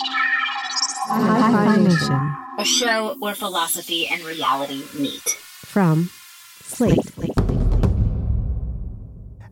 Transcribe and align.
Hi 0.00 1.76
Nation 1.76 2.36
a 2.58 2.64
show 2.64 3.14
where 3.20 3.36
philosophy 3.36 4.08
and 4.08 4.22
reality 4.24 4.82
meet. 4.98 5.28
From 5.64 6.10
Slate. 6.62 6.98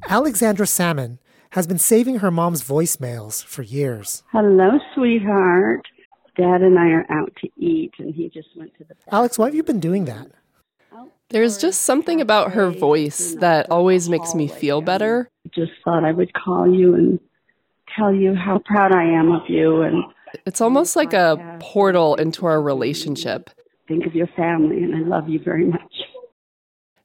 Alexandra 0.08 0.66
Salmon 0.66 1.20
has 1.50 1.66
been 1.66 1.78
saving 1.78 2.18
her 2.18 2.30
mom's 2.32 2.62
voicemails 2.62 3.44
for 3.44 3.62
years. 3.62 4.24
Hello, 4.32 4.78
sweetheart. 4.94 5.86
Dad 6.36 6.62
and 6.62 6.78
I 6.78 6.88
are 6.88 7.06
out 7.08 7.32
to 7.40 7.48
eat, 7.56 7.92
and 7.98 8.12
he 8.14 8.28
just 8.28 8.48
went 8.56 8.76
to 8.78 8.84
the. 8.84 8.94
Alex, 9.10 9.38
why 9.38 9.46
have 9.46 9.54
you 9.54 9.62
been 9.62 9.80
doing 9.80 10.04
that? 10.06 10.26
There's 11.30 11.58
just 11.58 11.82
something 11.82 12.20
about 12.20 12.52
her 12.52 12.70
voice 12.70 13.34
that 13.40 13.70
always 13.70 14.08
makes 14.08 14.34
me 14.34 14.46
feel 14.46 14.80
better. 14.80 15.28
Just 15.52 15.72
thought 15.84 16.04
I 16.04 16.12
would 16.12 16.32
call 16.34 16.72
you 16.72 16.94
and 16.94 17.20
tell 17.96 18.12
you 18.12 18.34
how 18.34 18.60
proud 18.64 18.92
I 18.92 19.04
am 19.04 19.32
of 19.32 19.42
you 19.48 19.82
and 19.82 20.04
it's 20.44 20.60
almost 20.60 20.96
oh, 20.96 21.00
like 21.00 21.12
a 21.12 21.58
portal 21.60 22.14
into 22.16 22.46
our 22.46 22.60
relationship. 22.60 23.50
Think 23.88 24.06
of 24.06 24.14
your 24.14 24.26
family, 24.28 24.82
and 24.82 24.94
I 24.94 25.00
love 25.00 25.28
you 25.28 25.40
very 25.42 25.64
much. 25.64 25.80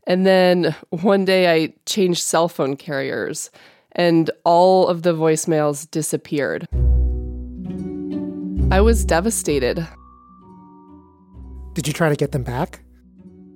And 0.07 0.25
then 0.25 0.75
one 0.89 1.25
day 1.25 1.53
I 1.53 1.73
changed 1.85 2.23
cell 2.23 2.49
phone 2.49 2.75
carriers, 2.75 3.51
and 3.93 4.31
all 4.43 4.87
of 4.87 5.03
the 5.03 5.13
voicemails 5.13 5.89
disappeared. 5.89 6.67
I 8.71 8.81
was 8.81 9.05
devastated. 9.05 9.87
Did 11.73 11.87
you 11.87 11.93
try 11.93 12.09
to 12.09 12.15
get 12.15 12.31
them 12.31 12.43
back? 12.43 12.81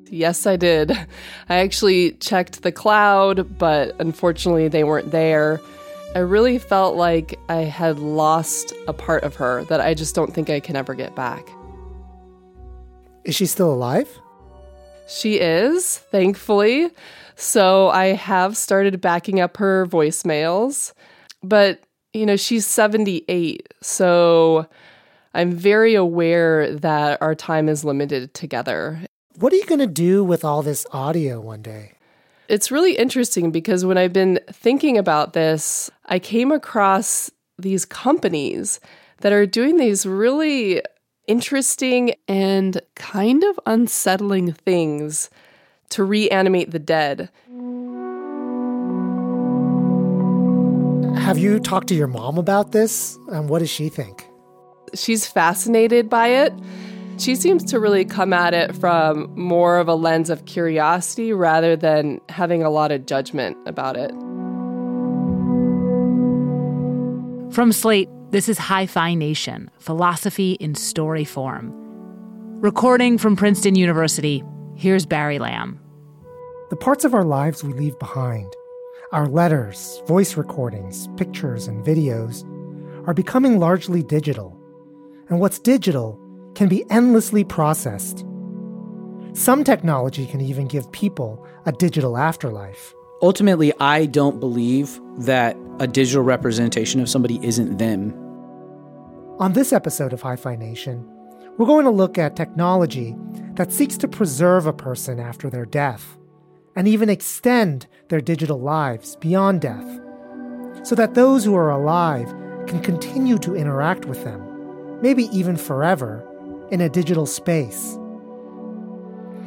Yes, 0.09 0.45
I 0.45 0.55
did. 0.55 0.91
I 1.49 1.55
actually 1.57 2.11
checked 2.13 2.61
the 2.61 2.71
cloud, 2.71 3.57
but 3.57 3.95
unfortunately 3.99 4.67
they 4.67 4.83
weren't 4.83 5.11
there. 5.11 5.59
I 6.15 6.19
really 6.19 6.57
felt 6.59 6.95
like 6.95 7.37
I 7.49 7.63
had 7.63 7.99
lost 7.99 8.71
a 8.87 8.93
part 8.93 9.23
of 9.23 9.35
her 9.35 9.65
that 9.65 9.81
I 9.81 9.93
just 9.93 10.15
don't 10.15 10.33
think 10.33 10.49
I 10.49 10.61
can 10.61 10.77
ever 10.77 10.93
get 10.93 11.13
back. 11.13 11.45
Is 13.25 13.35
she 13.35 13.45
still 13.45 13.73
alive? 13.73 14.07
She 15.09 15.41
is, 15.41 15.97
thankfully. 15.97 16.89
So 17.35 17.89
I 17.89 18.13
have 18.13 18.55
started 18.55 19.01
backing 19.01 19.41
up 19.41 19.57
her 19.57 19.85
voicemails. 19.87 20.93
But, 21.43 21.81
you 22.13 22.25
know, 22.25 22.37
she's 22.37 22.65
78. 22.65 23.73
So 23.81 24.67
I'm 25.33 25.51
very 25.51 25.95
aware 25.95 26.73
that 26.77 27.21
our 27.21 27.35
time 27.35 27.67
is 27.67 27.83
limited 27.83 28.33
together. 28.33 29.01
What 29.35 29.51
are 29.51 29.57
you 29.57 29.65
going 29.65 29.79
to 29.79 29.85
do 29.85 30.23
with 30.23 30.45
all 30.45 30.61
this 30.61 30.85
audio 30.93 31.41
one 31.41 31.61
day? 31.61 31.94
It's 32.47 32.71
really 32.71 32.95
interesting 32.95 33.51
because 33.51 33.85
when 33.85 33.97
I've 33.97 34.13
been 34.13 34.39
thinking 34.51 34.97
about 34.97 35.33
this, 35.33 35.89
I 36.05 36.19
came 36.19 36.51
across 36.51 37.31
these 37.57 37.85
companies 37.85 38.79
that 39.21 39.33
are 39.33 39.45
doing 39.47 39.77
these 39.77 40.05
really 40.05 40.81
interesting 41.27 42.13
and 42.27 42.79
kind 42.95 43.43
of 43.43 43.59
unsettling 43.65 44.53
things 44.53 45.29
to 45.89 46.03
reanimate 46.03 46.71
the 46.71 46.79
dead. 46.79 47.29
Have 51.19 51.39
you 51.39 51.59
talked 51.59 51.87
to 51.87 51.95
your 51.95 52.07
mom 52.07 52.37
about 52.37 52.71
this? 52.71 53.17
And 53.29 53.49
what 53.49 53.59
does 53.59 53.69
she 53.71 53.89
think? 53.89 54.27
She's 54.93 55.25
fascinated 55.25 56.09
by 56.09 56.27
it. 56.27 56.53
She 57.17 57.35
seems 57.35 57.63
to 57.65 57.79
really 57.79 58.03
come 58.03 58.33
at 58.33 58.53
it 58.53 58.75
from 58.75 59.31
more 59.39 59.77
of 59.77 59.87
a 59.87 59.95
lens 59.95 60.29
of 60.29 60.45
curiosity 60.45 61.31
rather 61.31 61.77
than 61.77 62.19
having 62.27 62.61
a 62.61 62.69
lot 62.69 62.91
of 62.91 63.05
judgment 63.05 63.57
about 63.65 63.95
it. 63.95 64.11
From 67.53 67.71
Slate, 67.71 68.09
this 68.31 68.49
is 68.49 68.57
Hi 68.57 68.85
Fi 68.85 69.13
Nation 69.13 69.71
Philosophy 69.79 70.53
in 70.53 70.75
Story 70.75 71.23
Form. 71.23 71.71
Recording 72.59 73.17
from 73.17 73.37
Princeton 73.37 73.75
University, 73.75 74.43
here's 74.75 75.05
Barry 75.05 75.39
Lam. 75.39 75.79
The 76.69 76.75
parts 76.75 77.05
of 77.05 77.13
our 77.13 77.23
lives 77.23 77.63
we 77.63 77.71
leave 77.71 77.97
behind, 77.97 78.51
our 79.13 79.27
letters, 79.27 80.01
voice 80.05 80.35
recordings, 80.35 81.07
pictures, 81.15 81.67
and 81.67 81.85
videos, 81.85 82.43
are 83.07 83.13
becoming 83.13 83.57
largely 83.57 84.03
digital. 84.03 84.59
And 85.29 85.39
what's 85.39 85.59
digital 85.59 86.19
can 86.55 86.67
be 86.67 86.89
endlessly 86.89 87.43
processed. 87.43 88.25
Some 89.33 89.63
technology 89.63 90.25
can 90.25 90.41
even 90.41 90.67
give 90.67 90.91
people 90.91 91.45
a 91.65 91.71
digital 91.73 92.17
afterlife. 92.17 92.93
Ultimately, 93.21 93.73
I 93.79 94.05
don't 94.05 94.39
believe 94.39 94.99
that 95.17 95.57
a 95.79 95.87
digital 95.87 96.23
representation 96.23 97.01
of 97.01 97.09
somebody 97.09 97.39
isn't 97.45 97.77
them. 97.77 98.13
On 99.39 99.53
this 99.53 99.73
episode 99.73 100.13
of 100.13 100.21
Hi 100.21 100.37
Fi 100.37 100.55
Nation, 100.55 101.05
we're 101.57 101.65
going 101.65 101.85
to 101.85 101.91
look 101.91 102.17
at 102.17 102.35
technology 102.35 103.15
that 103.55 103.73
seeks 103.73 103.97
to 103.97 104.07
preserve 104.07 104.65
a 104.65 104.73
person 104.73 105.19
after 105.19 105.49
their 105.49 105.65
death 105.65 106.17
and 106.75 106.87
even 106.87 107.09
extend 107.09 107.87
their 108.09 108.21
digital 108.21 108.59
lives 108.59 109.15
beyond 109.17 109.61
death 109.61 109.99
so 110.83 110.95
that 110.95 111.13
those 111.13 111.43
who 111.43 111.55
are 111.55 111.71
alive 111.71 112.27
can 112.67 112.81
continue 112.81 113.37
to 113.39 113.55
interact 113.55 114.05
with 114.05 114.23
them, 114.23 115.01
maybe 115.01 115.23
even 115.37 115.55
forever, 115.57 116.25
in 116.71 116.81
a 116.81 116.89
digital 116.89 117.25
space. 117.25 117.97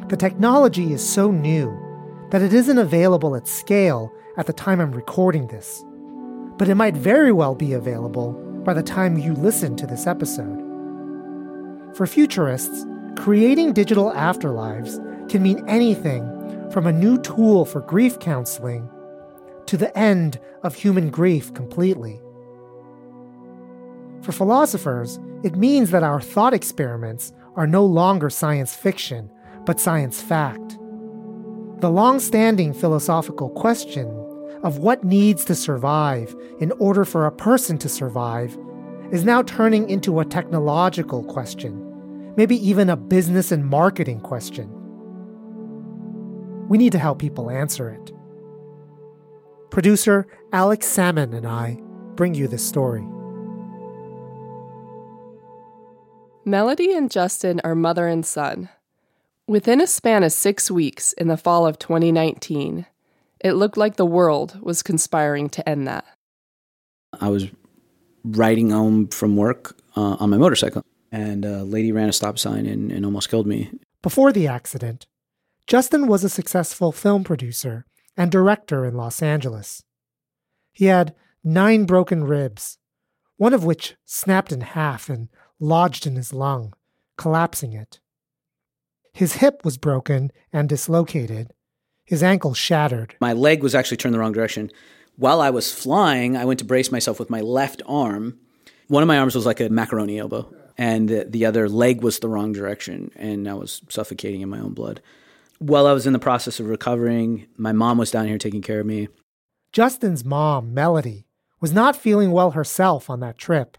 The 0.08 0.16
technology 0.16 0.92
is 0.92 1.06
so 1.06 1.30
new 1.30 1.76
that 2.30 2.42
it 2.42 2.52
isn't 2.52 2.78
available 2.78 3.34
at 3.36 3.48
scale 3.48 4.12
at 4.36 4.46
the 4.46 4.52
time 4.52 4.80
I'm 4.80 4.92
recording 4.92 5.48
this, 5.48 5.84
but 6.56 6.68
it 6.68 6.74
might 6.74 6.96
very 6.96 7.32
well 7.32 7.54
be 7.54 7.72
available 7.72 8.32
by 8.64 8.74
the 8.74 8.82
time 8.82 9.18
you 9.18 9.34
listen 9.34 9.76
to 9.76 9.86
this 9.86 10.06
episode. 10.06 10.64
For 11.94 12.06
futurists, 12.06 12.86
creating 13.16 13.72
digital 13.72 14.12
afterlives 14.12 14.98
can 15.28 15.42
mean 15.42 15.64
anything 15.68 16.24
from 16.70 16.86
a 16.86 16.92
new 16.92 17.18
tool 17.20 17.64
for 17.64 17.80
grief 17.80 18.18
counseling 18.18 18.88
to 19.66 19.76
the 19.76 19.96
end 19.98 20.38
of 20.62 20.74
human 20.74 21.10
grief 21.10 21.52
completely. 21.54 22.20
For 24.22 24.32
philosophers, 24.32 25.18
it 25.44 25.56
means 25.56 25.91
that 25.91 26.03
our 26.03 26.21
thought 26.21 26.54
experiments 26.54 27.32
are 27.54 27.66
no 27.66 27.84
longer 27.84 28.31
science 28.31 28.75
fiction, 28.75 29.31
but 29.65 29.78
science 29.81 30.21
fact. 30.21 30.78
The 31.81 31.91
long 31.91 32.19
standing 32.19 32.72
philosophical 32.72 33.50
question 33.50 34.09
of 34.65 34.78
what 34.78 35.04
needs 35.04 35.44
to 35.44 35.54
survive 35.54 36.34
in 36.59 36.72
order 36.72 37.04
for 37.04 37.27
a 37.27 37.32
person 37.32 37.78
to 37.78 37.88
survive 37.88 38.59
is 39.12 39.25
now 39.25 39.43
turning 39.43 39.88
into 39.88 40.19
a 40.19 40.25
technological 40.25 41.22
question, 41.25 42.34
maybe 42.37 42.56
even 42.56 42.91
a 42.91 42.97
business 42.97 43.53
and 43.53 43.65
marketing 43.65 44.21
question. 44.21 44.69
We 46.69 46.78
need 46.78 46.93
to 46.93 46.98
help 46.98 47.19
people 47.19 47.50
answer 47.50 47.91
it. 47.91 48.12
Producer 49.71 50.27
Alex 50.53 50.87
Salmon 50.87 51.32
and 51.32 51.47
I 51.47 51.78
bring 52.16 52.34
you 52.34 52.48
this 52.48 52.66
story. 52.66 53.06
Melody 56.44 56.92
and 56.92 57.10
Justin 57.10 57.60
are 57.64 57.74
mother 57.74 58.06
and 58.06 58.24
son. 58.24 58.68
Within 59.46 59.80
a 59.80 59.86
span 59.86 60.22
of 60.22 60.32
six 60.32 60.70
weeks 60.70 61.12
in 61.14 61.28
the 61.28 61.36
fall 61.36 61.66
of 61.66 61.78
2019, 61.78 62.86
it 63.40 63.52
looked 63.52 63.76
like 63.76 63.96
the 63.96 64.06
world 64.06 64.58
was 64.62 64.82
conspiring 64.82 65.48
to 65.50 65.68
end 65.68 65.86
that. 65.86 66.04
I 67.20 67.28
was 67.28 67.48
riding 68.24 68.70
home 68.70 69.08
from 69.08 69.36
work 69.36 69.78
uh, 69.96 70.16
on 70.20 70.30
my 70.30 70.36
motorcycle, 70.36 70.82
and 71.10 71.44
a 71.44 71.64
lady 71.64 71.92
ran 71.92 72.08
a 72.08 72.12
stop 72.12 72.38
sign 72.38 72.66
and, 72.66 72.92
and 72.92 73.04
almost 73.04 73.30
killed 73.30 73.46
me. 73.46 73.70
Before 74.02 74.32
the 74.32 74.46
accident, 74.46 75.06
Justin 75.66 76.06
was 76.06 76.24
a 76.24 76.28
successful 76.28 76.92
film 76.92 77.24
producer 77.24 77.84
and 78.16 78.30
director 78.30 78.84
in 78.84 78.96
Los 78.96 79.22
Angeles. 79.22 79.82
He 80.72 80.86
had 80.86 81.14
nine 81.42 81.84
broken 81.84 82.24
ribs, 82.24 82.78
one 83.36 83.54
of 83.54 83.64
which 83.64 83.96
snapped 84.04 84.52
in 84.52 84.60
half 84.60 85.08
and 85.08 85.28
lodged 85.60 86.07
in 86.07 86.16
his 86.16 86.33
lung, 86.33 86.75
collapsing 87.16 87.72
it. 87.72 88.01
His 89.13 89.34
hip 89.34 89.63
was 89.65 89.77
broken 89.77 90.31
and 90.53 90.69
dislocated, 90.69 91.53
his 92.05 92.22
ankle 92.22 92.55
shattered. 92.55 93.15
My 93.21 93.33
leg 93.33 93.63
was 93.63 93.75
actually 93.75 93.97
turned 93.97 94.15
the 94.15 94.19
wrong 94.19 94.33
direction. 94.33 94.71
While 95.16 95.41
I 95.41 95.51
was 95.51 95.72
flying, 95.72 96.37
I 96.37 96.45
went 96.45 96.60
to 96.60 96.65
brace 96.65 96.93
myself 96.93 97.19
with 97.19 97.28
my 97.28 97.41
left 97.41 97.83
arm, 97.87 98.39
One 98.89 99.03
of 99.03 99.07
my 99.07 99.19
arms 99.19 99.34
was 99.34 99.45
like 99.45 99.60
a 99.60 99.69
macaroni 99.69 100.19
elbow, 100.19 100.51
and 100.78 101.09
the, 101.09 101.25
the 101.25 101.45
other 101.45 101.69
leg 101.69 102.03
was 102.03 102.21
the 102.21 102.28
wrong 102.28 102.53
direction, 102.53 103.10
and 103.16 103.47
I 103.47 103.55
was 103.55 103.83
suffocating 103.91 104.41
in 104.41 104.49
my 104.49 104.59
own 104.60 104.72
blood. 104.72 105.03
While 105.59 105.87
I 105.87 105.93
was 105.93 106.07
in 106.07 106.15
the 106.15 106.19
process 106.19 106.59
of 106.59 106.69
recovering, 106.69 107.47
my 107.57 107.72
mom 107.72 107.99
was 107.99 108.10
down 108.10 108.28
here 108.28 108.39
taking 108.39 108.63
care 108.63 108.81
of 108.81 108.87
me. 108.87 109.09
Justin's 109.72 110.25
mom, 110.25 110.72
Melody, 110.72 111.27
was 111.60 111.72
not 111.72 111.97
feeling 111.97 112.31
well 112.31 112.53
herself 112.53 113.10
on 113.10 113.21
that 113.21 113.37
trip. 113.37 113.77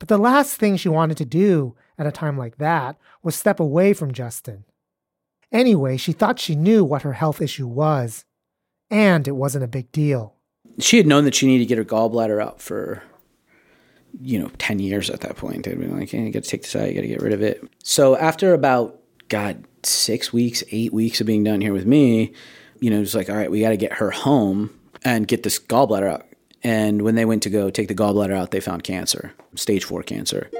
But 0.00 0.08
the 0.08 0.18
last 0.18 0.56
thing 0.56 0.76
she 0.76 0.88
wanted 0.88 1.18
to 1.18 1.24
do 1.24 1.76
at 1.96 2.06
a 2.06 2.10
time 2.10 2.36
like 2.36 2.56
that 2.56 2.96
was 3.22 3.36
step 3.36 3.60
away 3.60 3.92
from 3.92 4.12
Justin. 4.12 4.64
Anyway, 5.52 5.96
she 5.96 6.12
thought 6.12 6.40
she 6.40 6.56
knew 6.56 6.82
what 6.84 7.02
her 7.02 7.12
health 7.12 7.40
issue 7.42 7.66
was, 7.66 8.24
and 8.90 9.28
it 9.28 9.32
wasn't 9.32 9.62
a 9.62 9.68
big 9.68 9.92
deal. 9.92 10.34
She 10.78 10.96
had 10.96 11.06
known 11.06 11.24
that 11.24 11.34
she 11.34 11.46
needed 11.46 11.64
to 11.64 11.68
get 11.68 11.78
her 11.78 11.84
gallbladder 11.84 12.42
out 12.42 12.62
for, 12.62 13.02
you 14.22 14.38
know, 14.38 14.50
10 14.58 14.78
years 14.78 15.10
at 15.10 15.20
that 15.20 15.36
point. 15.36 15.64
They'd 15.64 15.78
been 15.78 15.98
like, 15.98 16.10
hey, 16.10 16.24
you 16.24 16.32
got 16.32 16.44
to 16.44 16.48
take 16.48 16.62
this 16.62 16.74
out, 16.74 16.88
you 16.88 16.94
got 16.94 17.02
to 17.02 17.08
get 17.08 17.20
rid 17.20 17.34
of 17.34 17.42
it. 17.42 17.62
So 17.82 18.16
after 18.16 18.54
about, 18.54 18.98
God, 19.28 19.64
six 19.82 20.32
weeks, 20.32 20.64
eight 20.70 20.92
weeks 20.94 21.20
of 21.20 21.26
being 21.26 21.44
down 21.44 21.60
here 21.60 21.74
with 21.74 21.86
me, 21.86 22.32
you 22.80 22.90
know, 22.90 23.02
it's 23.02 23.14
like, 23.14 23.28
all 23.28 23.36
right, 23.36 23.50
we 23.50 23.60
got 23.60 23.70
to 23.70 23.76
get 23.76 23.94
her 23.94 24.10
home 24.10 24.70
and 25.04 25.28
get 25.28 25.42
this 25.42 25.58
gallbladder 25.58 26.10
out. 26.10 26.26
And 26.62 27.02
when 27.02 27.14
they 27.14 27.24
went 27.24 27.42
to 27.44 27.50
go 27.50 27.70
take 27.70 27.88
the 27.88 27.94
gallbladder 27.94 28.34
out, 28.34 28.50
they 28.50 28.60
found 28.60 28.82
cancer, 28.84 29.32
stage 29.54 29.84
four 29.84 30.02
cancer. 30.02 30.50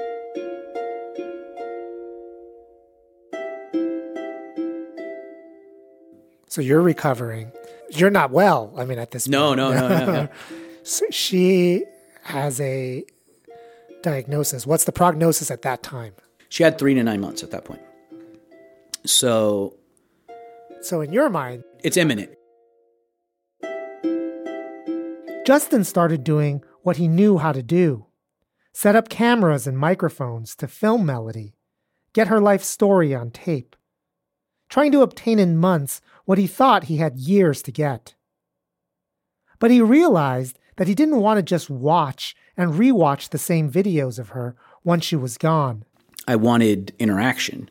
So 6.47 6.61
you're 6.61 6.81
recovering. 6.81 7.51
You're 7.89 8.09
not 8.09 8.31
well. 8.31 8.73
I 8.77 8.85
mean, 8.85 8.99
at 8.99 9.11
this 9.11 9.27
No, 9.27 9.47
point. 9.49 9.57
no, 9.57 9.71
no, 9.71 9.87
no, 9.87 10.05
no. 10.05 10.27
so 10.83 11.05
she 11.11 11.85
has 12.23 12.59
a 12.59 13.03
diagnosis. 14.03 14.65
What's 14.67 14.83
the 14.83 14.91
prognosis 14.91 15.49
at 15.49 15.61
that 15.61 15.81
time? 15.81 16.13
She 16.49 16.63
had 16.63 16.77
three 16.77 16.93
to 16.93 17.03
nine 17.03 17.21
months 17.21 17.43
at 17.43 17.51
that 17.51 17.63
point. 17.63 17.81
So 19.05 19.75
So 20.81 21.01
in 21.01 21.13
your 21.13 21.29
mind, 21.29 21.63
it's 21.83 21.97
imminent. 21.97 22.31
Justin 25.45 25.83
started 25.83 26.23
doing 26.23 26.63
what 26.83 26.97
he 26.97 27.07
knew 27.07 27.37
how 27.37 27.51
to 27.51 27.63
do 27.63 28.05
set 28.73 28.95
up 28.95 29.09
cameras 29.09 29.67
and 29.67 29.77
microphones 29.77 30.55
to 30.55 30.65
film 30.67 31.05
Melody, 31.05 31.53
get 32.13 32.27
her 32.27 32.39
life 32.39 32.63
story 32.63 33.13
on 33.13 33.29
tape, 33.29 33.75
trying 34.69 34.93
to 34.93 35.01
obtain 35.01 35.39
in 35.39 35.57
months 35.57 35.99
what 36.23 36.37
he 36.37 36.47
thought 36.47 36.85
he 36.85 36.95
had 36.97 37.17
years 37.17 37.61
to 37.61 37.71
get. 37.71 38.15
But 39.59 39.71
he 39.71 39.81
realized 39.81 40.57
that 40.77 40.87
he 40.87 40.95
didn't 40.95 41.19
want 41.19 41.37
to 41.37 41.43
just 41.43 41.69
watch 41.69 42.33
and 42.55 42.73
rewatch 42.73 43.29
the 43.29 43.37
same 43.37 43.69
videos 43.69 44.17
of 44.19 44.29
her 44.29 44.55
once 44.85 45.03
she 45.03 45.17
was 45.17 45.37
gone. 45.37 45.83
I 46.27 46.37
wanted 46.37 46.93
interaction. 46.97 47.69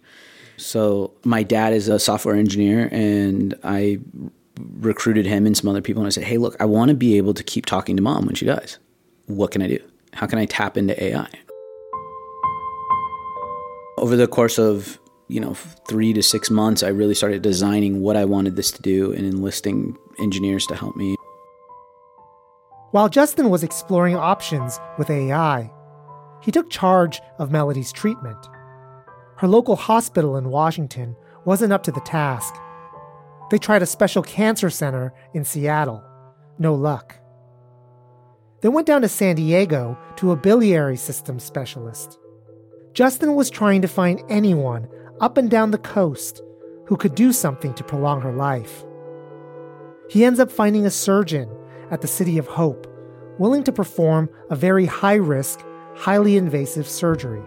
So 0.59 1.15
my 1.25 1.43
dad 1.43 1.73
is 1.73 1.89
a 1.89 1.99
software 1.99 2.35
engineer, 2.35 2.91
and 2.93 3.55
I 3.65 4.01
recruited 4.81 5.27
him 5.27 5.47
and 5.47 5.57
some 5.57 5.69
other 5.69 5.81
people, 5.81 6.03
and 6.03 6.07
I 6.07 6.11
said, 6.11 6.25
"Hey, 6.25 6.39
look, 6.39 6.57
I 6.61 6.65
want 6.65 6.89
to 6.89 6.95
be 6.95 7.17
able 7.17 7.35
to 7.35 7.43
keep 7.43 7.67
talking 7.67 7.97
to 7.97 8.03
mom 8.03 8.27
when 8.27 8.35
she 8.35 8.47
dies. 8.47 8.79
What 9.27 9.51
can 9.51 9.63
I 9.63 9.69
do? 9.69 9.79
How 10.13 10.27
can 10.27 10.39
I 10.39 10.47
tap 10.47 10.77
into 10.77 11.03
AI?" 11.03 11.29
Over 13.99 14.17
the 14.17 14.27
course 14.27 14.59
of 14.59 14.99
you 15.29 15.41
know 15.41 15.55
three 15.89 16.13
to 16.13 16.23
six 16.23 16.51
months, 16.51 16.83
I 16.83 16.89
really 16.89 17.15
started 17.15 17.43
designing 17.43 18.01
what 18.01 18.17
I 18.17 18.25
wanted 18.25 18.57
this 18.57 18.71
to 18.73 18.83
do 18.83 19.13
and 19.13 19.27
enlisting 19.27 19.97
engineers 20.19 20.67
to 20.67 20.75
help 20.75 20.97
me. 20.97 21.17
While 22.93 23.09
Justin 23.09 23.51
was 23.51 23.63
exploring 23.63 24.17
options 24.17 24.81
with 24.99 25.11
AI, 25.11 25.71
he 26.41 26.51
took 26.51 26.71
charge 26.71 27.21
of 27.39 27.53
Melody's 27.53 27.93
treatment. 27.93 28.49
Her 29.37 29.47
local 29.47 29.77
hospital 29.77 30.37
in 30.37 30.51
Washington 30.51 31.15
wasn't 31.45 31.73
up 31.73 31.83
to 31.85 31.93
the 31.93 32.01
task. 32.01 32.55
They 33.51 33.59
tried 33.59 33.83
a 33.83 33.87
special 33.87 34.23
cancer 34.23 34.71
center 34.71 35.13
in 35.35 35.45
Seattle. 35.45 36.05
No 36.59 36.75
luck. 36.75 37.17
They 38.63 38.69
went 38.69 38.87
down 38.87 39.03
to 39.03 39.09
San 39.09 39.37
Diego 39.37 39.99
to 40.17 40.33
a 40.33 40.37
biliary 40.37 40.97
system 40.97 41.39
specialist. 41.41 42.19
Justin 42.93 43.35
was 43.35 43.51
trying 43.51 43.83
to 43.83 43.89
find 43.89 44.23
anyone 44.29 44.89
up 45.21 45.37
and 45.37 45.51
down 45.51 45.71
the 45.71 45.79
coast 45.79 46.43
who 46.87 46.97
could 46.97 47.15
do 47.15 47.33
something 47.33 47.75
to 47.75 47.85
prolong 47.85 48.21
her 48.21 48.33
life. 48.33 48.85
He 50.09 50.25
ends 50.25 50.41
up 50.41 50.51
finding 50.51 50.87
a 50.87 50.91
surgeon 50.91 51.49
at 51.91 52.01
the 52.01 52.09
City 52.09 52.39
of 52.39 52.47
Hope 52.47 52.87
willing 53.39 53.65
to 53.65 53.73
perform 53.73 54.29
a 54.51 54.57
very 54.57 54.85
high 54.85 55.15
risk, 55.15 55.65
highly 55.97 56.37
invasive 56.37 56.87
surgery 56.87 57.43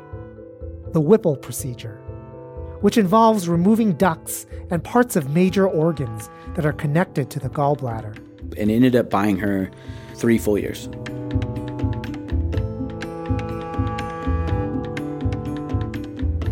the 0.92 1.02
Whipple 1.02 1.36
procedure, 1.36 2.00
which 2.84 2.98
involves 2.98 3.48
removing 3.48 3.94
ducts 3.94 4.46
and 4.70 4.84
parts 4.84 5.16
of 5.16 5.30
major 5.30 5.66
organs 5.66 6.30
that 6.56 6.66
are 6.66 6.74
connected 6.74 7.30
to 7.30 7.40
the 7.40 7.50
gallbladder. 7.50 8.14
And 8.58 8.70
ended 8.70 8.94
up 8.94 9.10
buying 9.10 9.38
her 9.38 9.72
three 10.16 10.38
full 10.38 10.58
years. 10.58 10.90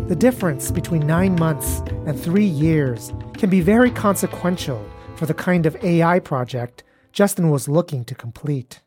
The 0.08 0.16
difference 0.16 0.70
between 0.70 1.06
nine 1.06 1.36
months 1.36 1.80
and 2.06 2.18
three 2.18 2.46
years 2.46 3.12
can 3.34 3.50
be 3.50 3.60
very 3.60 3.90
consequential 3.90 4.82
for 5.16 5.26
the 5.26 5.34
kind 5.34 5.66
of 5.66 5.76
AI 5.84 6.18
project 6.18 6.82
Justin 7.12 7.50
was 7.50 7.68
looking 7.68 8.06
to 8.06 8.14
complete. 8.14 8.80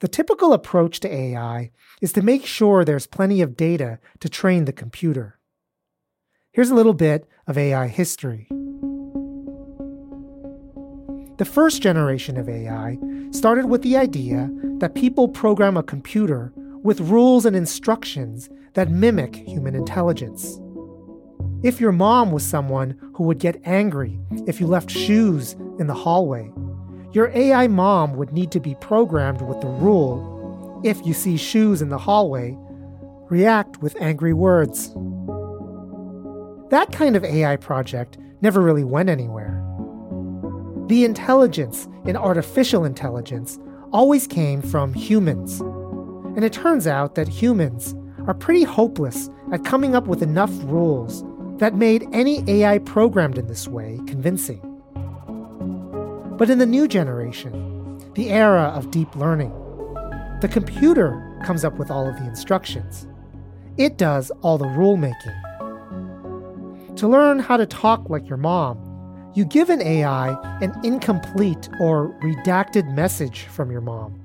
The 0.00 0.08
typical 0.08 0.52
approach 0.52 1.00
to 1.00 1.10
AI 1.10 1.70
is 2.02 2.12
to 2.12 2.20
make 2.20 2.44
sure 2.44 2.84
there's 2.84 3.06
plenty 3.06 3.40
of 3.40 3.56
data 3.56 4.00
to 4.20 4.28
train 4.28 4.66
the 4.66 4.72
computer. 4.72 5.33
Here's 6.54 6.70
a 6.70 6.74
little 6.76 6.94
bit 6.94 7.28
of 7.48 7.58
AI 7.58 7.88
history. 7.88 8.46
The 11.38 11.44
first 11.44 11.82
generation 11.82 12.36
of 12.36 12.48
AI 12.48 12.96
started 13.32 13.64
with 13.64 13.82
the 13.82 13.96
idea 13.96 14.48
that 14.78 14.94
people 14.94 15.26
program 15.26 15.76
a 15.76 15.82
computer 15.82 16.52
with 16.84 17.00
rules 17.00 17.44
and 17.44 17.56
instructions 17.56 18.48
that 18.74 18.88
mimic 18.88 19.34
human 19.34 19.74
intelligence. 19.74 20.60
If 21.64 21.80
your 21.80 21.90
mom 21.90 22.30
was 22.30 22.46
someone 22.46 22.96
who 23.16 23.24
would 23.24 23.40
get 23.40 23.60
angry 23.64 24.20
if 24.46 24.60
you 24.60 24.68
left 24.68 24.92
shoes 24.92 25.54
in 25.80 25.88
the 25.88 25.94
hallway, 25.94 26.52
your 27.10 27.32
AI 27.34 27.66
mom 27.66 28.14
would 28.14 28.32
need 28.32 28.52
to 28.52 28.60
be 28.60 28.76
programmed 28.76 29.42
with 29.42 29.60
the 29.60 29.66
rule 29.66 30.80
if 30.84 31.04
you 31.04 31.14
see 31.14 31.36
shoes 31.36 31.82
in 31.82 31.88
the 31.88 31.98
hallway, 31.98 32.56
react 33.28 33.82
with 33.82 34.00
angry 34.00 34.32
words. 34.32 34.94
That 36.70 36.92
kind 36.92 37.14
of 37.14 37.24
AI 37.24 37.56
project 37.56 38.16
never 38.40 38.60
really 38.60 38.84
went 38.84 39.10
anywhere. 39.10 39.62
The 40.86 41.04
intelligence 41.04 41.86
in 42.06 42.16
artificial 42.16 42.84
intelligence 42.84 43.58
always 43.92 44.26
came 44.26 44.62
from 44.62 44.94
humans. 44.94 45.60
And 45.60 46.44
it 46.44 46.54
turns 46.54 46.86
out 46.86 47.14
that 47.16 47.28
humans 47.28 47.94
are 48.26 48.34
pretty 48.34 48.64
hopeless 48.64 49.28
at 49.52 49.64
coming 49.64 49.94
up 49.94 50.06
with 50.06 50.22
enough 50.22 50.50
rules 50.64 51.22
that 51.58 51.74
made 51.74 52.08
any 52.12 52.42
AI 52.50 52.78
programmed 52.78 53.38
in 53.38 53.46
this 53.46 53.68
way 53.68 54.00
convincing. 54.06 54.60
But 56.38 56.48
in 56.48 56.58
the 56.58 56.66
new 56.66 56.88
generation, 56.88 58.00
the 58.14 58.30
era 58.30 58.72
of 58.74 58.90
deep 58.90 59.14
learning, 59.16 59.52
the 60.40 60.48
computer 60.48 61.40
comes 61.44 61.62
up 61.62 61.78
with 61.78 61.90
all 61.90 62.08
of 62.08 62.16
the 62.16 62.26
instructions. 62.26 63.06
It 63.76 63.98
does 63.98 64.30
all 64.40 64.56
the 64.56 64.66
rule 64.66 64.96
making. 64.96 65.43
To 66.96 67.08
learn 67.08 67.40
how 67.40 67.56
to 67.56 67.66
talk 67.66 68.08
like 68.08 68.28
your 68.28 68.38
mom, 68.38 69.32
you 69.34 69.44
give 69.44 69.68
an 69.68 69.82
AI 69.82 70.28
an 70.60 70.72
incomplete 70.84 71.68
or 71.80 72.16
redacted 72.22 72.88
message 72.94 73.42
from 73.44 73.72
your 73.72 73.80
mom. 73.80 74.20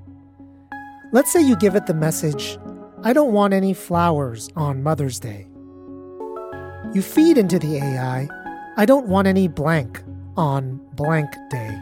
Let's 1.10 1.32
say 1.32 1.40
you 1.42 1.56
give 1.56 1.74
it 1.74 1.86
the 1.86 1.94
message, 1.94 2.58
I 3.02 3.12
don't 3.12 3.32
want 3.32 3.54
any 3.54 3.74
flowers 3.74 4.50
on 4.54 4.84
Mother's 4.84 5.18
Day. 5.18 5.48
You 6.94 7.02
feed 7.02 7.38
into 7.38 7.58
the 7.58 7.78
AI, 7.78 8.28
I 8.76 8.86
don't 8.86 9.08
want 9.08 9.26
any 9.26 9.48
blank 9.48 10.00
on 10.36 10.80
blank 10.94 11.28
day. 11.50 11.76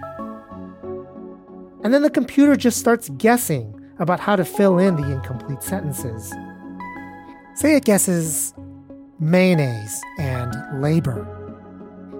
And 1.84 1.92
then 1.92 2.00
the 2.00 2.10
computer 2.10 2.56
just 2.56 2.78
starts 2.78 3.10
guessing 3.10 3.78
about 3.98 4.20
how 4.20 4.36
to 4.36 4.44
fill 4.44 4.78
in 4.78 4.96
the 4.96 5.12
incomplete 5.12 5.62
sentences. 5.62 6.32
Say 7.56 7.76
it 7.76 7.84
guesses 7.84 8.54
mayonnaise 9.20 10.02
and 10.18 10.54
labor. 10.80 11.26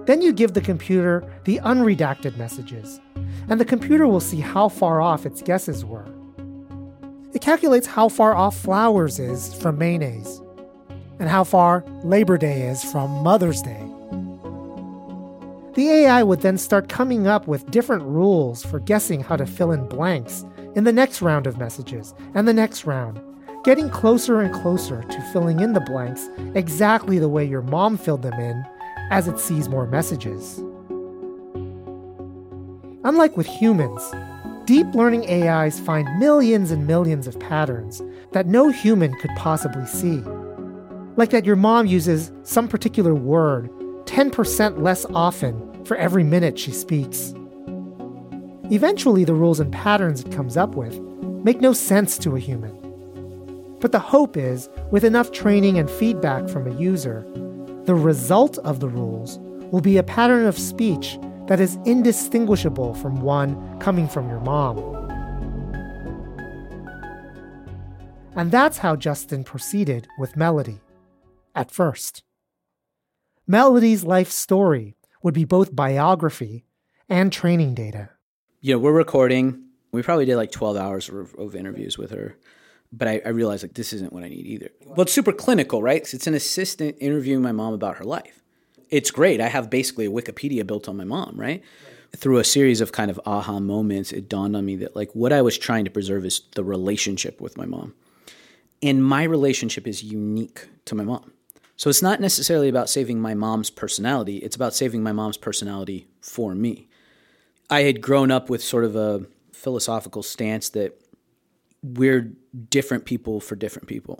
Then 0.05 0.21
you 0.21 0.33
give 0.33 0.53
the 0.53 0.61
computer 0.61 1.23
the 1.45 1.59
unredacted 1.59 2.35
messages, 2.37 2.99
and 3.47 3.59
the 3.59 3.65
computer 3.65 4.07
will 4.07 4.19
see 4.19 4.39
how 4.39 4.69
far 4.69 5.01
off 5.01 5.25
its 5.25 5.41
guesses 5.41 5.85
were. 5.85 6.07
It 7.33 7.41
calculates 7.41 7.87
how 7.87 8.09
far 8.09 8.35
off 8.35 8.57
flowers 8.57 9.19
is 9.19 9.53
from 9.53 9.77
mayonnaise, 9.77 10.41
and 11.19 11.29
how 11.29 11.43
far 11.43 11.85
Labor 12.03 12.37
Day 12.37 12.63
is 12.63 12.83
from 12.83 13.11
Mother's 13.23 13.61
Day. 13.61 13.83
The 15.75 15.89
AI 15.89 16.23
would 16.23 16.41
then 16.41 16.57
start 16.57 16.89
coming 16.89 17.27
up 17.27 17.47
with 17.47 17.69
different 17.71 18.03
rules 18.03 18.65
for 18.65 18.79
guessing 18.79 19.21
how 19.21 19.35
to 19.35 19.45
fill 19.45 19.71
in 19.71 19.87
blanks 19.87 20.43
in 20.75 20.83
the 20.83 20.91
next 20.91 21.21
round 21.21 21.45
of 21.47 21.57
messages 21.57 22.13
and 22.33 22.47
the 22.47 22.53
next 22.53 22.85
round, 22.85 23.21
getting 23.63 23.89
closer 23.89 24.39
and 24.41 24.53
closer 24.53 25.03
to 25.03 25.21
filling 25.33 25.59
in 25.59 25.73
the 25.73 25.81
blanks 25.81 26.29
exactly 26.55 27.19
the 27.19 27.29
way 27.29 27.43
your 27.43 27.61
mom 27.61 27.97
filled 27.97 28.21
them 28.21 28.39
in 28.39 28.63
as 29.11 29.27
it 29.27 29.39
sees 29.39 29.67
more 29.67 29.87
messages. 29.87 30.59
Unlike 33.03 33.37
with 33.37 33.47
humans, 33.47 34.01
deep 34.65 34.87
learning 34.93 35.29
AIs 35.29 35.79
find 35.79 36.19
millions 36.19 36.71
and 36.71 36.85
millions 36.85 37.27
of 37.27 37.39
patterns 37.39 38.01
that 38.31 38.47
no 38.47 38.69
human 38.69 39.13
could 39.19 39.31
possibly 39.35 39.85
see. 39.85 40.21
Like 41.17 41.31
that 41.31 41.45
your 41.45 41.55
mom 41.55 41.85
uses 41.85 42.31
some 42.43 42.67
particular 42.67 43.15
word 43.15 43.69
10% 44.05 44.81
less 44.81 45.05
often 45.13 45.85
for 45.85 45.97
every 45.97 46.23
minute 46.23 46.57
she 46.57 46.71
speaks. 46.71 47.33
Eventually, 48.71 49.23
the 49.23 49.33
rules 49.33 49.59
and 49.59 49.73
patterns 49.73 50.21
it 50.21 50.31
comes 50.31 50.55
up 50.55 50.75
with 50.75 50.99
make 51.43 51.61
no 51.61 51.73
sense 51.73 52.17
to 52.19 52.35
a 52.35 52.39
human. 52.39 52.78
But 53.79 53.91
the 53.93 53.99
hope 53.99 54.35
is, 54.35 54.69
with 54.91 55.03
enough 55.03 55.31
training 55.31 55.79
and 55.79 55.89
feedback 55.89 56.49
from 56.49 56.67
a 56.67 56.75
user, 56.75 57.25
the 57.85 57.95
result 57.95 58.57
of 58.59 58.79
the 58.79 58.89
rules 58.89 59.39
will 59.71 59.81
be 59.81 59.97
a 59.97 60.03
pattern 60.03 60.45
of 60.45 60.57
speech 60.57 61.17
that 61.47 61.59
is 61.59 61.77
indistinguishable 61.85 62.93
from 62.95 63.21
one 63.21 63.79
coming 63.79 64.07
from 64.07 64.29
your 64.29 64.41
mom. 64.41 64.77
And 68.35 68.51
that's 68.51 68.77
how 68.77 68.95
Justin 68.95 69.43
proceeded 69.43 70.07
with 70.19 70.37
Melody, 70.37 70.81
at 71.55 71.71
first. 71.71 72.23
Melody's 73.47 74.03
life 74.03 74.29
story 74.29 74.95
would 75.23 75.33
be 75.33 75.45
both 75.45 75.75
biography 75.75 76.65
and 77.09 77.33
training 77.33 77.73
data. 77.73 78.11
You 78.61 78.75
know, 78.75 78.79
we're 78.79 78.93
recording. 78.93 79.63
We 79.91 80.03
probably 80.03 80.25
did 80.25 80.35
like 80.35 80.51
12 80.51 80.77
hours 80.77 81.09
of, 81.09 81.33
of 81.35 81.55
interviews 81.55 81.97
with 81.97 82.11
her. 82.11 82.37
But 82.91 83.07
I, 83.07 83.21
I 83.25 83.29
realized 83.29 83.63
like 83.63 83.75
this 83.75 83.93
isn't 83.93 84.11
what 84.11 84.23
I 84.23 84.29
need 84.29 84.47
either. 84.47 84.69
Well, 84.85 85.01
it's 85.01 85.13
super 85.13 85.31
clinical, 85.31 85.83
right? 85.83 86.01
It's 86.13 86.27
an 86.27 86.33
assistant 86.33 86.97
interviewing 86.99 87.41
my 87.41 87.51
mom 87.51 87.73
about 87.73 87.97
her 87.97 88.03
life. 88.03 88.41
It's 88.89 89.11
great. 89.11 89.39
I 89.39 89.47
have 89.47 89.69
basically 89.69 90.07
a 90.07 90.11
Wikipedia 90.11 90.65
built 90.65 90.89
on 90.89 90.97
my 90.97 91.03
mom, 91.03 91.35
right? 91.35 91.61
Through 92.15 92.39
a 92.39 92.43
series 92.43 92.81
of 92.81 92.91
kind 92.91 93.11
of 93.11 93.19
aha 93.25 93.59
moments, 93.59 94.11
it 94.11 94.27
dawned 94.27 94.55
on 94.55 94.65
me 94.65 94.75
that 94.77 94.95
like 94.95 95.11
what 95.13 95.31
I 95.31 95.43
was 95.43 95.57
trying 95.57 95.85
to 95.85 95.91
preserve 95.91 96.25
is 96.25 96.41
the 96.55 96.63
relationship 96.63 97.39
with 97.39 97.55
my 97.55 97.65
mom. 97.65 97.93
And 98.81 99.03
my 99.03 99.23
relationship 99.23 99.87
is 99.87 100.01
unique 100.01 100.67
to 100.85 100.95
my 100.95 101.03
mom. 101.03 101.31
So 101.75 101.89
it's 101.89 102.01
not 102.01 102.19
necessarily 102.19 102.67
about 102.67 102.89
saving 102.89 103.21
my 103.21 103.33
mom's 103.35 103.69
personality, 103.69 104.37
it's 104.37 104.55
about 104.55 104.73
saving 104.73 105.03
my 105.03 105.11
mom's 105.11 105.37
personality 105.37 106.07
for 106.19 106.55
me. 106.55 106.89
I 107.69 107.83
had 107.83 108.01
grown 108.01 108.31
up 108.31 108.49
with 108.49 108.63
sort 108.63 108.83
of 108.83 108.95
a 108.95 109.25
philosophical 109.53 110.23
stance 110.23 110.69
that 110.69 110.99
we're 111.81 112.33
different 112.69 113.05
people 113.05 113.39
for 113.39 113.55
different 113.55 113.87
people. 113.87 114.19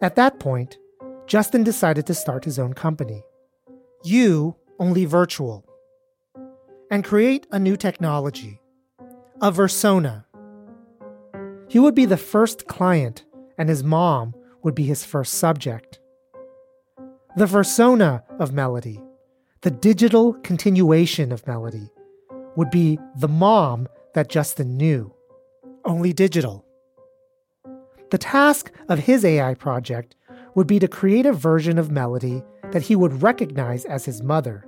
At 0.00 0.16
that 0.16 0.38
point, 0.38 0.78
Justin 1.26 1.64
decided 1.64 2.06
to 2.06 2.14
start 2.14 2.44
his 2.44 2.58
own 2.58 2.74
company. 2.74 3.22
You 4.02 4.56
only 4.78 5.06
virtual. 5.06 5.64
And 6.90 7.02
create 7.02 7.46
a 7.50 7.58
new 7.58 7.76
technology, 7.76 8.60
a 9.40 9.50
Versona. 9.50 10.26
He 11.68 11.78
would 11.78 11.94
be 11.94 12.04
the 12.04 12.18
first 12.18 12.66
client, 12.66 13.24
and 13.56 13.68
his 13.68 13.82
mom 13.82 14.34
would 14.62 14.74
be 14.74 14.84
his 14.84 15.04
first 15.04 15.34
subject. 15.34 15.98
The 17.36 17.46
Versona 17.46 18.22
of 18.38 18.52
Melody, 18.52 19.00
the 19.62 19.70
digital 19.70 20.34
continuation 20.34 21.32
of 21.32 21.46
Melody, 21.46 21.90
would 22.56 22.70
be 22.70 22.98
the 23.16 23.28
mom 23.28 23.88
that 24.14 24.28
Justin 24.28 24.76
knew, 24.76 25.12
only 25.84 26.12
digital. 26.12 26.64
The 28.10 28.18
task 28.18 28.70
of 28.88 29.00
his 29.00 29.24
AI 29.24 29.54
project 29.54 30.14
would 30.54 30.66
be 30.66 30.78
to 30.78 30.88
create 30.88 31.26
a 31.26 31.32
version 31.32 31.78
of 31.78 31.90
Melody 31.90 32.42
that 32.70 32.82
he 32.82 32.96
would 32.96 33.22
recognize 33.22 33.84
as 33.84 34.04
his 34.04 34.22
mother. 34.22 34.66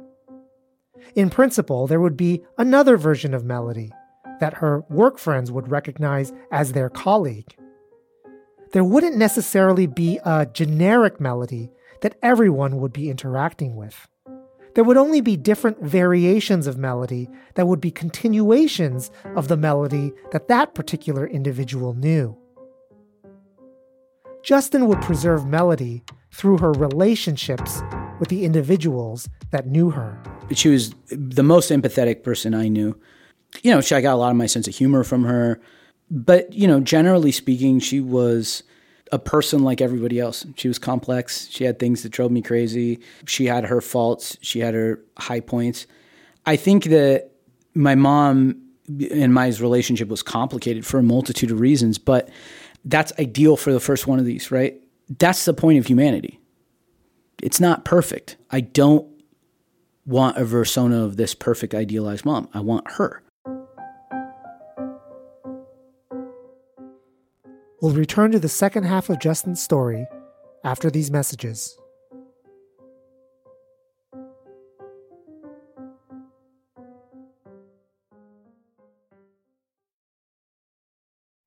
In 1.14 1.31
principle, 1.31 1.87
there 1.87 2.00
would 2.00 2.16
be 2.16 2.45
another 2.59 2.97
version 2.97 3.35
of 3.35 3.45
Melody 3.45 3.93
that 4.40 4.55
her 4.55 4.85
work 4.90 5.19
friends 5.19 5.52
would 5.52 5.71
recognize 5.71 6.33
as 6.50 6.73
their 6.73 6.90
colleague. 6.90 7.55
There 8.73 8.85
wouldn't 8.85 9.16
necessarily 9.16 9.87
be 9.87 10.19
a 10.25 10.47
generic 10.47 11.21
Melody 11.21 11.71
that 12.00 12.16
everyone 12.23 12.78
would 12.81 12.93
be 12.93 13.09
interacting 13.09 13.76
with 13.76 14.09
there 14.76 14.85
would 14.85 14.99
only 14.99 15.23
be 15.23 15.38
different 15.38 15.80
variations 15.80 16.66
of 16.66 16.76
melody 16.76 17.30
that 17.54 17.66
would 17.66 17.80
be 17.80 17.90
continuations 17.90 19.11
of 19.35 19.49
the 19.49 19.56
melody 19.56 20.12
that 20.33 20.49
that 20.49 20.75
particular 20.75 21.26
individual 21.26 21.95
knew. 21.95 22.37
Justin 24.45 24.87
would 24.87 25.00
preserve 25.00 25.47
melody 25.47 26.04
through 26.30 26.59
her 26.59 26.73
relationships 26.73 27.80
with 28.21 28.28
the 28.28 28.45
individuals 28.45 29.30
that 29.50 29.66
knew 29.66 29.88
her. 29.88 30.23
She 30.52 30.68
was 30.68 30.95
the 31.09 31.42
most 31.42 31.71
empathetic 31.71 32.23
person 32.23 32.52
I 32.52 32.68
knew. 32.68 33.00
You 33.62 33.71
know, 33.71 33.80
she, 33.80 33.95
I 33.95 34.02
got 34.02 34.12
a 34.12 34.16
lot 34.16 34.30
of 34.30 34.37
my 34.37 34.45
sense 34.45 34.68
of 34.68 34.75
humor 34.75 35.04
from 35.04 35.25
her. 35.25 35.59
But, 36.11 36.52
you 36.52 36.68
know, 36.68 36.80
generally 36.80 37.33
speaking, 37.33 37.80
she 37.80 38.00
was 38.00 38.62
a 39.13 39.19
person 39.19 39.63
like 39.63 39.81
everybody 39.81 40.19
else. 40.19 40.45
She 40.57 40.69
was 40.69 40.79
complex. 40.79 41.49
She 41.51 41.65
had 41.65 41.79
things 41.79 42.03
that 42.03 42.11
drove 42.11 42.31
me 42.31 42.43
crazy. 42.43 43.01
She 43.27 43.47
had 43.47 43.65
her 43.65 43.81
faults. 43.81 44.37
She 44.41 44.61
had 44.61 44.75
her 44.75 45.01
high 45.19 45.41
points. 45.41 45.87
I 46.45 46.57
think 46.57 46.85
that 46.85 47.31
my 47.75 47.95
mom 47.95 48.63
and 49.11 49.35
my 49.35 49.49
relationship 49.61 50.09
was 50.09 50.23
complicated 50.23 50.87
for 50.87 50.99
a 50.99 51.03
multitude 51.03 51.51
of 51.51 51.61
reasons, 51.61 51.99
but 51.99 52.29
that's 52.85 53.13
ideal 53.19 53.57
for 53.57 53.73
the 53.73 53.81
first 53.81 54.07
one 54.07 54.19
of 54.19 54.25
these, 54.25 54.51
right? 54.51 54.81
That's 55.19 55.45
the 55.45 55.55
point 55.55 55.79
of 55.79 55.87
humanity. 55.87 56.41
It's 57.43 57.61
not 57.61 57.85
perfect. 57.85 58.37
I 58.51 58.61
don't 58.61 59.07
want 60.05 60.39
a 60.39 60.45
persona 60.45 61.05
of 61.05 61.17
this 61.17 61.35
perfect 61.35 61.75
idealized 61.75 62.25
mom. 62.25 62.49
I 62.55 62.61
want 62.61 62.89
her. 62.93 63.23
We'll 67.80 67.92
return 67.92 68.33
to 68.33 68.38
the 68.38 68.49
second 68.49 68.85
half 68.85 69.11
of 69.11 69.18
Justin's 69.18 69.62
story 69.62 70.06
after 70.64 70.90
these 70.90 71.11
messages. 71.11 71.76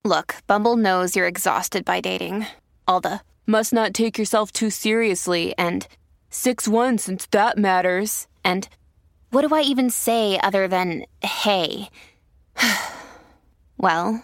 Look, 0.05 0.36
Bumble 0.48 0.77
knows 0.77 1.15
you're 1.15 1.27
exhausted 1.27 1.86
by 1.86 2.01
dating. 2.01 2.48
All 2.88 3.01
the 3.01 3.21
must 3.45 3.74
not 3.74 3.93
take 3.93 4.17
yourself 4.17 4.51
too 4.51 4.69
seriously 4.69 5.53
and 5.57 5.88
6 6.29 6.67
1 6.67 6.98
since 7.00 7.27
that 7.27 7.57
matters. 7.57 8.27
And 8.43 8.67
what 9.31 9.48
do 9.48 9.53
I 9.53 9.62
even 9.62 9.89
say 9.89 10.39
other 10.39 10.67
than 10.67 11.05
hey? 11.21 11.89
well, 13.77 14.24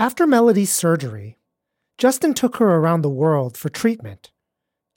After 0.00 0.28
Melody's 0.28 0.70
surgery, 0.70 1.38
Justin 1.96 2.32
took 2.32 2.58
her 2.58 2.76
around 2.76 3.02
the 3.02 3.10
world 3.10 3.56
for 3.56 3.68
treatment 3.68 4.30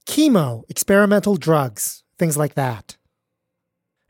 chemo, 0.05 0.63
experimental 0.70 1.38
drugs, 1.38 2.03
things 2.20 2.38
like 2.38 2.53
that. 2.53 2.98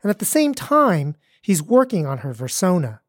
And 0.02 0.10
at 0.10 0.18
the 0.18 0.26
same 0.26 0.52
time, 0.52 1.16
he's 1.40 1.62
working 1.62 2.06
on 2.06 2.18
her 2.18 2.34
Versona, 2.34 3.00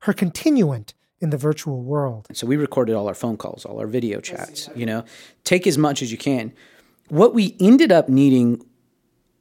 her 0.00 0.12
continuant 0.12 0.94
in 1.20 1.30
the 1.30 1.36
virtual 1.36 1.82
world. 1.82 2.28
So 2.32 2.46
we 2.46 2.56
recorded 2.56 2.94
all 2.94 3.08
our 3.08 3.14
phone 3.14 3.36
calls, 3.36 3.64
all 3.64 3.80
our 3.80 3.86
video 3.88 4.20
chats, 4.20 4.68
you 4.76 4.86
know, 4.86 5.04
take 5.42 5.66
as 5.66 5.78
much 5.78 6.02
as 6.02 6.12
you 6.12 6.18
can. 6.18 6.52
What 7.08 7.34
we 7.34 7.56
ended 7.58 7.90
up 7.90 8.08
needing, 8.08 8.64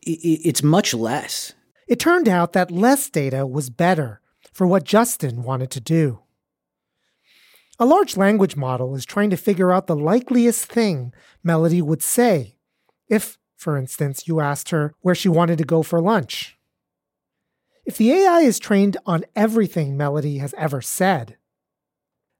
it's 0.03 0.63
much 0.63 0.95
less. 0.95 1.53
It 1.87 1.99
turned 1.99 2.27
out 2.27 2.53
that 2.53 2.71
less 2.71 3.09
data 3.09 3.45
was 3.45 3.69
better 3.69 4.21
for 4.53 4.65
what 4.65 4.85
Justin 4.85 5.43
wanted 5.43 5.69
to 5.71 5.79
do. 5.79 6.19
A 7.81 7.85
large 7.85 8.17
language 8.17 8.57
model 8.57 8.93
is 8.93 9.05
trying 9.05 9.29
to 9.29 9.37
figure 9.37 9.71
out 9.71 9.87
the 9.87 9.95
likeliest 9.95 10.65
thing 10.65 11.13
Melody 11.43 11.81
would 11.81 12.03
say 12.03 12.57
if, 13.07 13.37
for 13.55 13.77
instance, 13.77 14.27
you 14.27 14.41
asked 14.41 14.69
her 14.71 14.93
where 14.99 15.15
she 15.15 15.29
wanted 15.29 15.57
to 15.59 15.63
go 15.63 15.81
for 15.81 16.01
lunch. 16.01 16.57
If 17.85 17.97
the 17.97 18.11
AI 18.11 18.41
is 18.41 18.59
trained 18.59 18.97
on 19.05 19.23
everything 19.33 19.95
Melody 19.95 20.39
has 20.39 20.53
ever 20.57 20.81
said, 20.81 21.37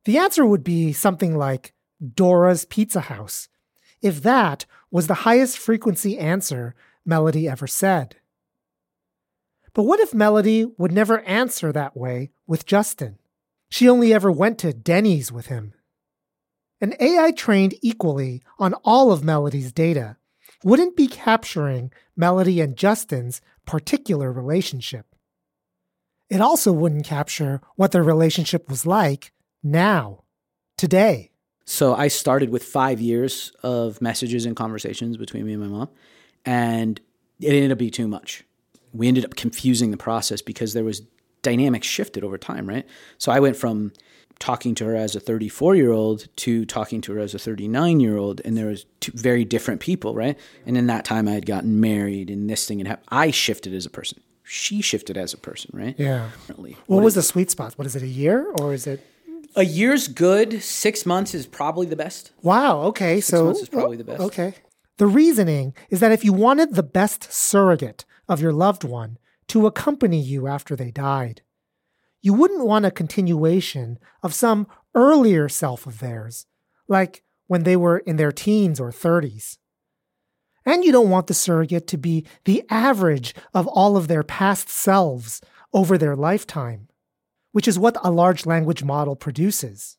the 0.03 0.17
answer 0.17 0.46
would 0.46 0.63
be 0.63 0.91
something 0.91 1.38
like 1.38 1.74
Dora's 2.15 2.65
Pizza 2.65 3.00
House, 3.00 3.48
if 4.01 4.22
that 4.24 4.65
was 4.91 5.08
the 5.08 5.24
highest 5.25 5.58
frequency 5.58 6.17
answer 6.17 6.75
Melody 7.05 7.48
ever 7.48 7.65
said. 7.65 8.17
But 9.74 9.84
what 9.84 10.01
if 10.01 10.13
Melody 10.13 10.65
would 10.77 10.91
never 10.91 11.22
answer 11.22 11.72
that 11.72 11.96
way 11.96 12.31
with 12.46 12.65
Justin? 12.65 13.19
She 13.70 13.88
only 13.88 14.14
ever 14.14 14.32
went 14.32 14.58
to 14.60 14.74
Denny's 14.74 15.32
with 15.32 15.48
him. 15.48 15.74
An 16.82 16.96
AI 17.00 17.32
trained 17.32 17.76
equally 17.82 18.42
on 18.58 18.74
all 18.86 19.12
of 19.12 19.24
Melody's 19.24 19.72
data 19.72 20.18
wouldn't 20.64 20.96
be 20.96 21.08
capturing 21.08 21.92
Melody 22.16 22.62
and 22.62 22.76
Justin's 22.76 23.42
particular 23.66 24.32
relationship. 24.32 25.06
It 26.30 26.42
also 26.42 26.72
wouldn't 26.72 27.06
capture 27.06 27.62
what 27.76 27.92
their 27.92 28.04
relationship 28.04 28.70
was 28.70 28.86
like 28.86 29.32
now, 29.64 30.24
today. 30.78 31.32
So 31.66 31.94
I 31.94 32.08
started 32.08 32.50
with 32.50 32.64
five 32.64 33.00
years 33.00 33.52
of 33.62 34.02
messages 34.02 34.46
and 34.46 34.56
conversations 34.56 35.18
between 35.18 35.46
me 35.46 35.54
and 35.54 35.62
my 35.62 35.68
mom, 35.68 35.90
and 36.46 37.00
it 37.40 37.54
ended 37.54 37.72
up 37.72 37.78
being 37.78 37.92
too 37.92 38.08
much. 38.08 38.44
We 38.94 39.08
ended 39.08 39.26
up 39.26 39.36
confusing 39.36 39.92
the 39.92 39.98
process 39.98 40.42
because 40.42 40.74
there 40.74 40.84
was 40.84 41.04
dynamics 41.41 41.88
shifted 41.88 42.24
over 42.24 42.38
time, 42.38 42.67
right? 42.67 42.86
So 43.17 43.31
I 43.31 43.39
went 43.39 43.55
from 43.55 43.91
talking 44.39 44.74
to 44.74 44.86
her 44.86 44.96
as 44.96 45.15
a 45.15 45.19
34 45.19 45.75
year 45.75 45.91
old 45.91 46.27
to 46.38 46.65
talking 46.65 47.01
to 47.01 47.13
her 47.13 47.19
as 47.19 47.36
a 47.36 47.39
39 47.39 48.00
year 48.00 48.17
old 48.17 48.41
and 48.46 48.58
there 48.58 48.67
was 48.67 48.86
two 49.01 49.12
very 49.13 49.43
different 49.43 49.81
people 49.81 50.15
right 50.15 50.39
and 50.65 50.77
in 50.77 50.88
that 50.88 51.03
time 51.03 51.27
i 51.27 51.31
had 51.31 51.46
gotten 51.46 51.81
married 51.81 52.29
and 52.29 52.50
this 52.50 52.65
thing 52.65 52.79
and 52.79 52.98
i 53.10 53.31
shifted 53.31 53.74
as 53.74 53.86
a 53.86 53.89
person 53.89 54.22
she 54.43 54.81
shifted 54.81 55.17
as 55.17 55.34
a 55.34 55.38
person 55.38 55.69
right 55.74 55.96
Yeah. 56.00 56.29
What, 56.48 56.79
What 56.88 57.03
was 57.03 57.15
the 57.15 57.22
sweet 57.22 57.51
spot? 57.51 57.74
What 57.77 57.86
is 57.86 57.96
it, 57.96 58.01
a 58.01 58.08
year 58.08 58.51
or 58.60 58.74
is 58.74 58.88
it? 58.88 59.05
a 59.55 59.63
year's 59.63 60.08
good 60.08 60.63
six 60.63 61.05
months 61.05 61.36
is 61.36 61.46
probably 61.46 61.86
the 61.86 61.96
best 61.96 62.31
Wow, 62.41 62.81
okay. 62.84 63.22
so 63.22 63.46
months 63.46 63.62
is 63.62 63.69
probably 63.69 63.98
the 63.98 64.03
oh, 64.03 64.17
best. 64.17 64.22
Okay. 64.22 64.53
The 64.98 65.08
reasoning 65.08 65.74
is 65.89 66.00
that 66.00 66.12
if 66.12 66.24
you 66.24 66.34
wanted 66.34 66.75
the 66.75 66.84
best 66.84 67.31
surrogate 67.31 68.05
of 68.27 68.41
your 68.41 68.51
loved 68.51 68.84
one 68.84 69.17
to 69.50 69.68
accompany 69.68 70.22
you 70.22 70.48
after 70.48 70.75
they 70.75 70.91
died, 70.91 71.41
you 72.22 72.34
wouldn't 72.34 72.65
want 72.65 72.86
a 72.86 72.91
continuation 72.91 74.00
of 74.24 74.34
some 74.34 74.68
earlier 74.96 75.48
self 75.48 75.86
of 75.86 76.00
theirs, 76.00 76.46
like 76.88 77.24
when 77.48 77.63
they 77.63 77.75
were 77.75 78.00
in 78.00 78.18
their 78.18 78.32
teens 78.32 78.79
or 78.79 78.91
30s. 78.91 79.58
And 80.65 80.84
you 80.84 80.91
don't 80.91 81.10
want 81.10 81.27
the 81.27 81.34
surrogate 81.34 81.88
to 81.88 81.98
be 81.98 82.25
the 82.46 82.63
average 82.70 83.34
of 83.53 83.68
all 83.68 83.98
of 83.98 84.08
their 84.08 84.24
past 84.24 84.70
selves 84.70 85.41
over 85.74 85.98
their 85.98 86.15
lifetime, 86.15 86.89
which 87.51 87.68
is 87.68 87.79
what 87.79 87.98
a 88.03 88.12
large 88.12 88.46
language 88.46 88.84
model 88.84 89.15
produces. 89.15 89.98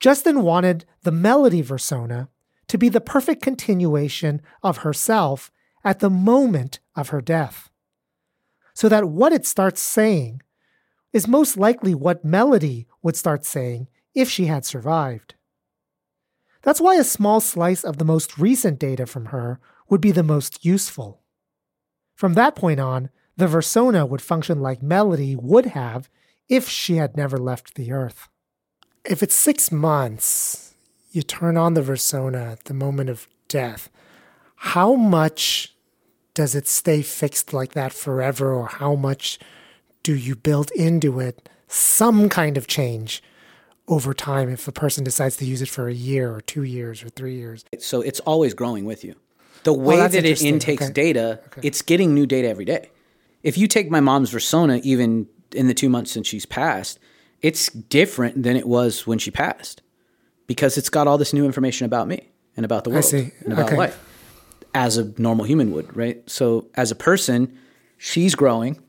Justin 0.00 0.42
wanted 0.42 0.84
the 1.02 1.10
melody 1.10 1.62
versona 1.62 2.28
to 2.68 2.78
be 2.78 2.88
the 2.88 3.00
perfect 3.00 3.42
continuation 3.42 4.40
of 4.62 4.78
herself 4.78 5.50
at 5.82 6.00
the 6.00 6.10
moment 6.10 6.80
of 6.94 7.08
her 7.08 7.20
death, 7.20 7.67
so 8.78 8.88
that 8.88 9.06
what 9.06 9.32
it 9.32 9.44
starts 9.44 9.80
saying 9.80 10.40
is 11.12 11.26
most 11.26 11.56
likely 11.56 11.96
what 11.96 12.24
Melody 12.24 12.86
would 13.02 13.16
start 13.16 13.44
saying 13.44 13.88
if 14.14 14.30
she 14.30 14.44
had 14.44 14.64
survived. 14.64 15.34
That's 16.62 16.80
why 16.80 16.94
a 16.94 17.02
small 17.02 17.40
slice 17.40 17.82
of 17.82 17.98
the 17.98 18.04
most 18.04 18.38
recent 18.38 18.78
data 18.78 19.04
from 19.04 19.26
her 19.26 19.58
would 19.88 20.00
be 20.00 20.12
the 20.12 20.22
most 20.22 20.64
useful. 20.64 21.22
From 22.14 22.34
that 22.34 22.54
point 22.54 22.78
on, 22.78 23.10
the 23.36 23.48
Versona 23.48 24.08
would 24.08 24.22
function 24.22 24.60
like 24.60 24.80
Melody 24.80 25.34
would 25.34 25.66
have 25.66 26.08
if 26.48 26.68
she 26.68 26.98
had 26.98 27.16
never 27.16 27.36
left 27.36 27.74
the 27.74 27.90
Earth. 27.90 28.28
If 29.04 29.24
it's 29.24 29.34
six 29.34 29.72
months, 29.72 30.74
you 31.10 31.22
turn 31.22 31.56
on 31.56 31.74
the 31.74 31.82
Versona 31.82 32.52
at 32.52 32.66
the 32.66 32.74
moment 32.74 33.10
of 33.10 33.26
death, 33.48 33.90
how 34.54 34.94
much 34.94 35.74
does 36.38 36.54
it 36.54 36.68
stay 36.68 37.02
fixed 37.02 37.52
like 37.52 37.72
that 37.72 37.92
forever, 37.92 38.54
or 38.54 38.66
how 38.68 38.94
much 38.94 39.40
do 40.04 40.14
you 40.14 40.36
build 40.36 40.70
into 40.70 41.18
it 41.18 41.48
some 41.66 42.28
kind 42.28 42.56
of 42.56 42.68
change 42.68 43.20
over 43.88 44.14
time 44.14 44.48
if 44.48 44.68
a 44.68 44.72
person 44.72 45.02
decides 45.02 45.36
to 45.38 45.44
use 45.44 45.60
it 45.60 45.68
for 45.68 45.88
a 45.88 45.92
year 45.92 46.32
or 46.32 46.40
two 46.40 46.62
years 46.62 47.02
or 47.02 47.08
three 47.08 47.34
years? 47.34 47.64
so 47.80 48.00
it's 48.02 48.20
always 48.20 48.54
growing 48.54 48.84
with 48.84 49.02
you 49.02 49.14
the 49.64 49.74
oh, 49.74 49.78
way 49.88 49.96
that's 49.96 50.14
that 50.14 50.24
it 50.24 50.40
intakes 50.42 50.84
Okay. 50.84 50.92
data 50.92 51.40
it's 51.68 51.82
getting 51.82 52.14
new 52.14 52.24
data 52.26 52.46
every 52.48 52.64
day 52.64 52.84
if 53.42 53.58
you 53.58 53.66
take 53.66 53.90
my 53.90 54.00
mom's 54.00 54.30
versona 54.32 54.80
even 54.92 55.26
in 55.60 55.66
the 55.66 55.74
two 55.74 55.88
months 55.88 56.10
since 56.12 56.26
she's 56.28 56.46
passed 56.46 57.00
it's 57.42 57.68
different 57.98 58.34
than 58.44 58.54
it 58.56 58.66
was 58.76 59.06
when 59.08 59.18
she 59.18 59.30
passed 59.32 59.82
because 60.46 60.78
it's 60.78 60.90
got 60.90 61.04
all 61.08 61.18
this 61.18 61.32
new 61.32 61.44
information 61.50 61.84
about 61.90 62.06
me 62.06 62.18
and 62.56 62.64
about 62.64 62.84
the 62.84 62.90
I 62.90 62.94
world 62.94 63.04
see. 63.14 63.32
and 63.44 63.52
about 63.52 63.66
Okay. 63.66 63.76
life 63.84 63.96
as 64.74 64.96
a 64.96 65.12
normal 65.20 65.44
human 65.44 65.72
would 65.72 65.96
right? 65.96 66.28
So 66.28 66.68
as 66.74 66.90
a 66.90 66.96
person 66.96 67.56
she's 67.98 68.34
growing. 68.34 68.80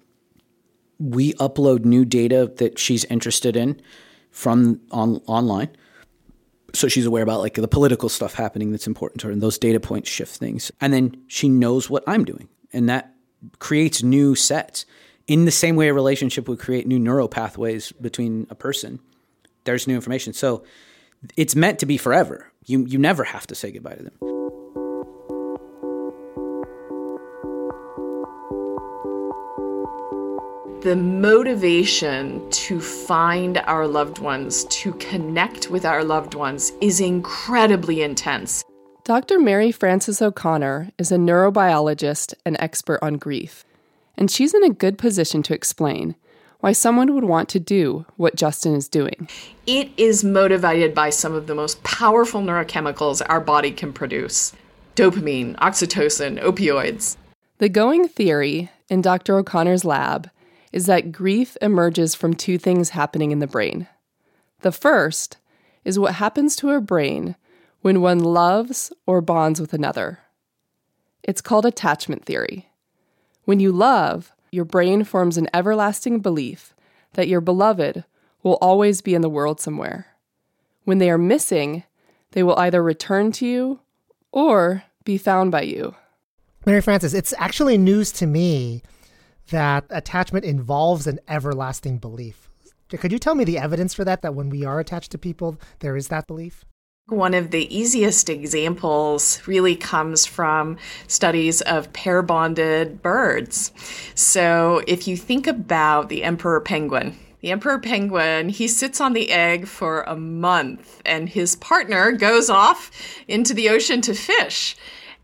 We 0.99 1.33
upload 1.33 1.83
new 1.83 2.05
data 2.05 2.51
that 2.57 2.79
she's 2.79 3.03
interested 3.05 3.55
in 3.55 3.81
from 4.31 4.79
on 4.91 5.17
online. 5.25 5.69
So 6.73 6.87
she's 6.87 7.05
aware 7.05 7.23
about 7.23 7.39
like 7.39 7.55
the 7.55 7.67
political 7.67 8.09
stuff 8.09 8.35
happening 8.35 8.71
that's 8.71 8.85
important 8.85 9.21
to 9.21 9.27
her 9.27 9.33
and 9.33 9.41
those 9.41 9.57
data 9.57 9.79
points 9.79 10.09
shift 10.09 10.37
things. 10.37 10.71
And 10.79 10.93
then 10.93 11.23
she 11.27 11.49
knows 11.49 11.89
what 11.89 12.03
i'm 12.05 12.23
doing. 12.23 12.47
And 12.71 12.87
that 12.89 13.15
creates 13.57 14.03
new 14.03 14.35
sets. 14.35 14.85
In 15.27 15.45
the 15.45 15.51
same 15.51 15.75
way 15.75 15.87
a 15.89 15.93
relationship 15.93 16.47
would 16.47 16.59
create 16.59 16.87
new 16.87 16.99
neural 16.99 17.27
pathways 17.27 17.91
between 17.91 18.47
a 18.49 18.55
person 18.55 18.99
there's 19.65 19.87
new 19.87 19.95
information. 19.95 20.33
So 20.33 20.63
it's 21.35 21.55
meant 21.55 21.79
to 21.79 21.85
be 21.85 21.97
forever. 21.97 22.51
You 22.65 22.85
you 22.85 22.97
never 22.97 23.23
have 23.23 23.45
to 23.47 23.55
say 23.55 23.71
goodbye 23.71 23.95
to 23.95 24.03
them 24.03 24.38
the 30.81 30.95
motivation 30.95 32.49
to 32.51 32.79
find 32.79 33.57
our 33.59 33.85
loved 33.85 34.19
ones, 34.19 34.63
to 34.65 34.93
connect 34.93 35.69
with 35.69 35.83
our 35.83 36.05
loved 36.05 36.35
ones, 36.35 36.71
is 36.79 37.01
incredibly 37.01 38.01
intense. 38.01 38.63
Dr. 39.03 39.39
Mary 39.39 39.73
Frances 39.73 40.21
O'Connor 40.21 40.91
is 40.97 41.11
a 41.11 41.17
neurobiologist 41.17 42.33
and 42.45 42.55
expert 42.59 42.99
on 43.01 43.15
grief, 43.15 43.65
and 44.15 44.31
she's 44.31 44.53
in 44.53 44.63
a 44.63 44.69
good 44.69 44.97
position 44.97 45.43
to 45.43 45.53
explain 45.53 46.15
why 46.61 46.71
someone 46.71 47.13
would 47.13 47.25
want 47.25 47.49
to 47.49 47.59
do 47.59 48.05
what 48.15 48.35
Justin 48.35 48.73
is 48.73 48.87
doing. 48.87 49.27
It 49.65 49.89
is 49.97 50.23
motivated 50.23 50.93
by 50.93 51.09
some 51.09 51.33
of 51.33 51.47
the 51.47 51.55
most 51.55 51.83
powerful 51.83 52.41
neurochemicals 52.41 53.21
our 53.27 53.41
body 53.41 53.71
can 53.71 53.91
produce 53.91 54.53
dopamine, 54.95 55.55
oxytocin, 55.57 56.41
opioids. 56.41 57.17
The 57.57 57.69
going 57.69 58.07
theory 58.07 58.69
in 58.89 59.01
Dr. 59.01 59.37
O'Connor's 59.37 59.85
lab 59.85 60.29
is 60.71 60.86
that 60.86 61.12
grief 61.12 61.58
emerges 61.62 62.15
from 62.15 62.34
two 62.34 62.58
things 62.58 62.89
happening 62.89 63.32
in 63.32 63.39
the 63.39 63.47
brain. 63.47 63.88
The 64.62 64.71
first 64.71 65.38
is 65.84 65.97
what 65.97 66.15
happens 66.15 66.55
to 66.58 66.69
our 66.69 66.82
brain 66.82 67.36
when 67.82 68.01
one 68.01 68.19
loves 68.19 68.91
or 69.05 69.21
bonds 69.21 69.60
with 69.60 69.73
another. 69.73 70.19
It's 71.23 71.41
called 71.41 71.65
attachment 71.65 72.25
theory. 72.25 72.69
When 73.45 73.60
you 73.60 73.71
love, 73.71 74.32
your 74.51 74.65
brain 74.65 75.03
forms 75.03 75.38
an 75.38 75.49
everlasting 75.53 76.19
belief 76.19 76.73
that 77.13 77.27
your 77.27 77.41
beloved 77.41 78.03
will 78.43 78.58
always 78.62 79.01
be 79.01 79.15
in 79.15 79.21
the 79.21 79.29
world 79.29 79.60
somewhere. 79.60 80.08
When 80.84 80.97
they 80.97 81.10
are 81.10 81.17
missing, 81.17 81.84
they 82.32 82.43
will 82.43 82.58
either 82.58 82.82
return 82.84 83.32
to 83.34 83.45
you 83.45 83.79
or 84.32 84.84
be 85.03 85.17
found 85.17 85.51
by 85.51 85.62
you. 85.62 85.95
Mary 86.65 86.82
Frances, 86.82 87.13
it's 87.13 87.34
actually 87.38 87.77
news 87.77 88.12
to 88.13 88.27
me 88.27 88.84
that 89.49 89.85
attachment 89.89 90.45
involves 90.45 91.07
an 91.07 91.19
everlasting 91.27 91.97
belief. 91.97 92.49
Could 92.89 93.12
you 93.12 93.19
tell 93.19 93.35
me 93.35 93.43
the 93.43 93.59
evidence 93.59 93.93
for 93.93 94.03
that, 94.03 94.21
that 94.23 94.33
when 94.33 94.49
we 94.49 94.65
are 94.65 94.79
attached 94.79 95.12
to 95.12 95.17
people, 95.17 95.59
there 95.79 95.95
is 95.95 96.07
that 96.07 96.27
belief? 96.27 96.65
One 97.07 97.33
of 97.33 97.51
the 97.51 97.75
easiest 97.75 98.29
examples 98.29 99.47
really 99.47 99.75
comes 99.75 100.25
from 100.25 100.77
studies 101.07 101.62
of 101.62 101.91
pair 101.91 102.21
bonded 102.21 103.01
birds. 103.01 103.71
So, 104.13 104.83
if 104.88 105.07
you 105.07 105.17
think 105.17 105.47
about 105.47 106.09
the 106.09 106.23
emperor 106.23 106.62
penguin, 106.62 107.17
the 107.41 107.51
emperor 107.51 107.79
penguin, 107.79 108.49
he 108.49 108.67
sits 108.67 108.99
on 108.99 109.13
the 109.13 109.31
egg 109.31 109.65
for 109.65 110.01
a 110.03 110.15
month 110.15 111.01
and 111.05 111.29
his 111.29 111.55
partner 111.55 112.12
goes 112.12 112.49
off 112.49 112.91
into 113.27 113.53
the 113.53 113.69
ocean 113.69 114.01
to 114.01 114.13
fish. 114.13 114.75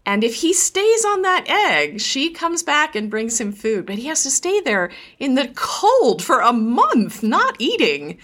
And 0.05 0.23
if 0.23 0.35
he 0.35 0.53
stays 0.53 1.03
on 1.03 1.23
that 1.23 1.45
egg, 1.47 1.99
she 1.99 2.29
comes 2.29 2.61
back 2.61 2.95
and 2.95 3.09
brings 3.09 3.39
him 3.41 3.51
food, 3.51 3.85
but 3.85 3.95
he 3.95 4.07
has 4.07 4.23
to 4.23 4.29
stay 4.29 4.59
there 4.61 4.91
in 5.17 5.33
the 5.33 5.51
cold 5.55 6.23
for 6.23 6.41
a 6.41 6.53
month, 6.53 7.23
not 7.23 7.55
eating. 7.59 8.19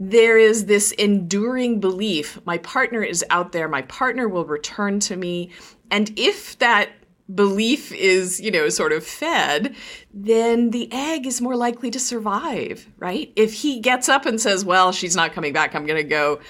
There 0.00 0.38
is 0.38 0.66
this 0.66 0.90
enduring 0.92 1.80
belief 1.80 2.40
my 2.46 2.58
partner 2.58 3.02
is 3.02 3.24
out 3.30 3.52
there, 3.52 3.68
my 3.68 3.82
partner 3.82 4.28
will 4.28 4.46
return 4.46 5.00
to 5.00 5.16
me. 5.16 5.50
And 5.90 6.18
if 6.18 6.58
that 6.58 6.88
belief 7.32 7.92
is, 7.92 8.40
you 8.40 8.50
know, 8.50 8.68
sort 8.68 8.92
of 8.92 9.06
fed, 9.06 9.74
then 10.12 10.70
the 10.70 10.88
egg 10.92 11.26
is 11.26 11.40
more 11.40 11.56
likely 11.56 11.90
to 11.90 12.00
survive, 12.00 12.88
right? 12.98 13.32
If 13.36 13.54
he 13.54 13.80
gets 13.80 14.08
up 14.08 14.26
and 14.26 14.40
says, 14.40 14.64
well, 14.64 14.92
she's 14.92 15.16
not 15.16 15.32
coming 15.32 15.52
back, 15.52 15.74
I'm 15.74 15.86
going 15.86 16.02
to 16.02 16.08
go 16.08 16.40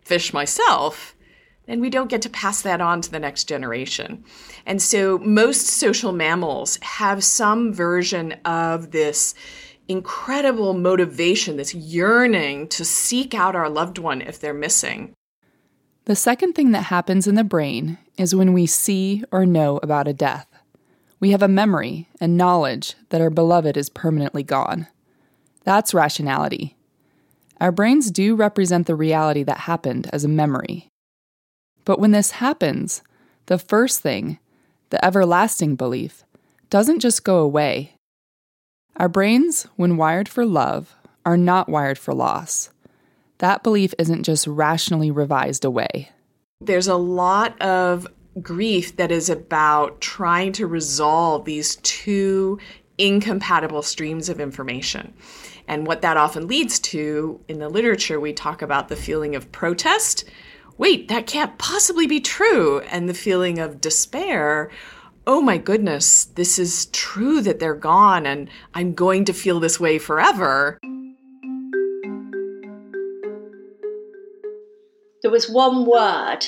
fish 0.00 0.32
myself, 0.32 1.14
then 1.68 1.80
we 1.80 1.90
don't 1.90 2.10
get 2.10 2.22
to 2.22 2.30
pass 2.30 2.62
that 2.62 2.80
on 2.80 3.00
to 3.02 3.10
the 3.10 3.18
next 3.18 3.44
generation. 3.44 4.24
And 4.66 4.80
so 4.80 5.18
most 5.18 5.66
social 5.66 6.12
mammals 6.12 6.78
have 6.82 7.22
some 7.22 7.72
version 7.72 8.32
of 8.44 8.90
this 8.90 9.34
incredible 9.86 10.74
motivation, 10.74 11.56
this 11.56 11.74
yearning 11.74 12.68
to 12.68 12.84
seek 12.84 13.34
out 13.34 13.54
our 13.54 13.68
loved 13.68 13.98
one 13.98 14.22
if 14.22 14.40
they're 14.40 14.54
missing. 14.54 15.14
The 16.06 16.16
second 16.16 16.54
thing 16.54 16.70
that 16.72 16.84
happens 16.84 17.26
in 17.26 17.34
the 17.34 17.44
brain 17.44 17.98
is 18.16 18.34
when 18.34 18.54
we 18.54 18.64
see 18.64 19.22
or 19.30 19.44
know 19.44 19.78
about 19.82 20.08
a 20.08 20.14
death. 20.14 20.46
We 21.20 21.32
have 21.32 21.42
a 21.42 21.48
memory 21.48 22.08
and 22.18 22.36
knowledge 22.36 22.94
that 23.10 23.20
our 23.20 23.30
beloved 23.30 23.76
is 23.76 23.90
permanently 23.90 24.42
gone. 24.42 24.86
That's 25.64 25.92
rationality. 25.92 26.76
Our 27.60 27.72
brains 27.72 28.10
do 28.10 28.36
represent 28.36 28.86
the 28.86 28.94
reality 28.94 29.42
that 29.42 29.58
happened 29.58 30.08
as 30.12 30.24
a 30.24 30.28
memory. 30.28 30.88
But 31.88 31.98
when 31.98 32.10
this 32.10 32.32
happens, 32.32 33.02
the 33.46 33.56
first 33.56 34.02
thing, 34.02 34.38
the 34.90 35.02
everlasting 35.02 35.74
belief, 35.74 36.22
doesn't 36.68 37.00
just 37.00 37.24
go 37.24 37.38
away. 37.38 37.94
Our 38.96 39.08
brains, 39.08 39.66
when 39.76 39.96
wired 39.96 40.28
for 40.28 40.44
love, 40.44 40.94
are 41.24 41.38
not 41.38 41.66
wired 41.66 41.96
for 41.96 42.12
loss. 42.12 42.68
That 43.38 43.62
belief 43.62 43.94
isn't 43.98 44.24
just 44.24 44.46
rationally 44.46 45.10
revised 45.10 45.64
away. 45.64 46.10
There's 46.60 46.88
a 46.88 46.94
lot 46.94 47.58
of 47.62 48.06
grief 48.42 48.96
that 48.96 49.10
is 49.10 49.30
about 49.30 50.02
trying 50.02 50.52
to 50.52 50.66
resolve 50.66 51.46
these 51.46 51.76
two 51.76 52.58
incompatible 52.98 53.80
streams 53.80 54.28
of 54.28 54.40
information. 54.40 55.14
And 55.66 55.86
what 55.86 56.02
that 56.02 56.18
often 56.18 56.48
leads 56.48 56.80
to 56.80 57.40
in 57.48 57.60
the 57.60 57.70
literature, 57.70 58.20
we 58.20 58.34
talk 58.34 58.60
about 58.60 58.88
the 58.88 58.96
feeling 58.96 59.34
of 59.34 59.50
protest. 59.52 60.24
Wait, 60.78 61.08
that 61.08 61.26
can't 61.26 61.58
possibly 61.58 62.06
be 62.06 62.20
true. 62.20 62.80
And 62.82 63.08
the 63.08 63.14
feeling 63.14 63.58
of 63.58 63.80
despair. 63.80 64.70
Oh 65.26 65.40
my 65.42 65.58
goodness, 65.58 66.24
this 66.24 66.58
is 66.58 66.86
true 66.86 67.42
that 67.42 67.58
they're 67.58 67.74
gone 67.74 68.24
and 68.24 68.48
I'm 68.74 68.94
going 68.94 69.24
to 69.26 69.32
feel 69.32 69.60
this 69.60 69.78
way 69.78 69.98
forever. 69.98 70.78
There 75.20 75.32
was 75.32 75.50
one 75.50 75.84
word 75.84 76.46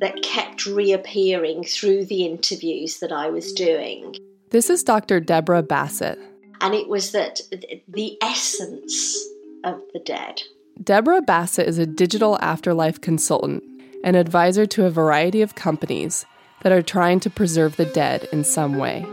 that 0.00 0.22
kept 0.22 0.66
reappearing 0.66 1.64
through 1.64 2.06
the 2.06 2.26
interviews 2.26 2.98
that 2.98 3.12
I 3.12 3.30
was 3.30 3.52
doing. 3.52 4.16
This 4.50 4.68
is 4.70 4.82
Dr. 4.82 5.20
Debra 5.20 5.62
Bassett. 5.62 6.18
And 6.60 6.74
it 6.74 6.88
was 6.88 7.12
that 7.12 7.40
the 7.86 8.18
essence 8.22 9.16
of 9.64 9.80
the 9.92 10.00
dead. 10.00 10.42
Debra 10.82 11.22
Bassett 11.22 11.68
is 11.68 11.78
a 11.78 11.86
digital 11.86 12.38
afterlife 12.40 13.00
consultant 13.00 13.64
and 14.04 14.14
advisor 14.14 14.64
to 14.66 14.86
a 14.86 14.90
variety 14.90 15.42
of 15.42 15.56
companies 15.56 16.24
that 16.62 16.72
are 16.72 16.82
trying 16.82 17.20
to 17.20 17.30
preserve 17.30 17.76
the 17.76 17.84
dead 17.84 18.28
in 18.32 18.44
some 18.44 18.78
way. 18.78 19.04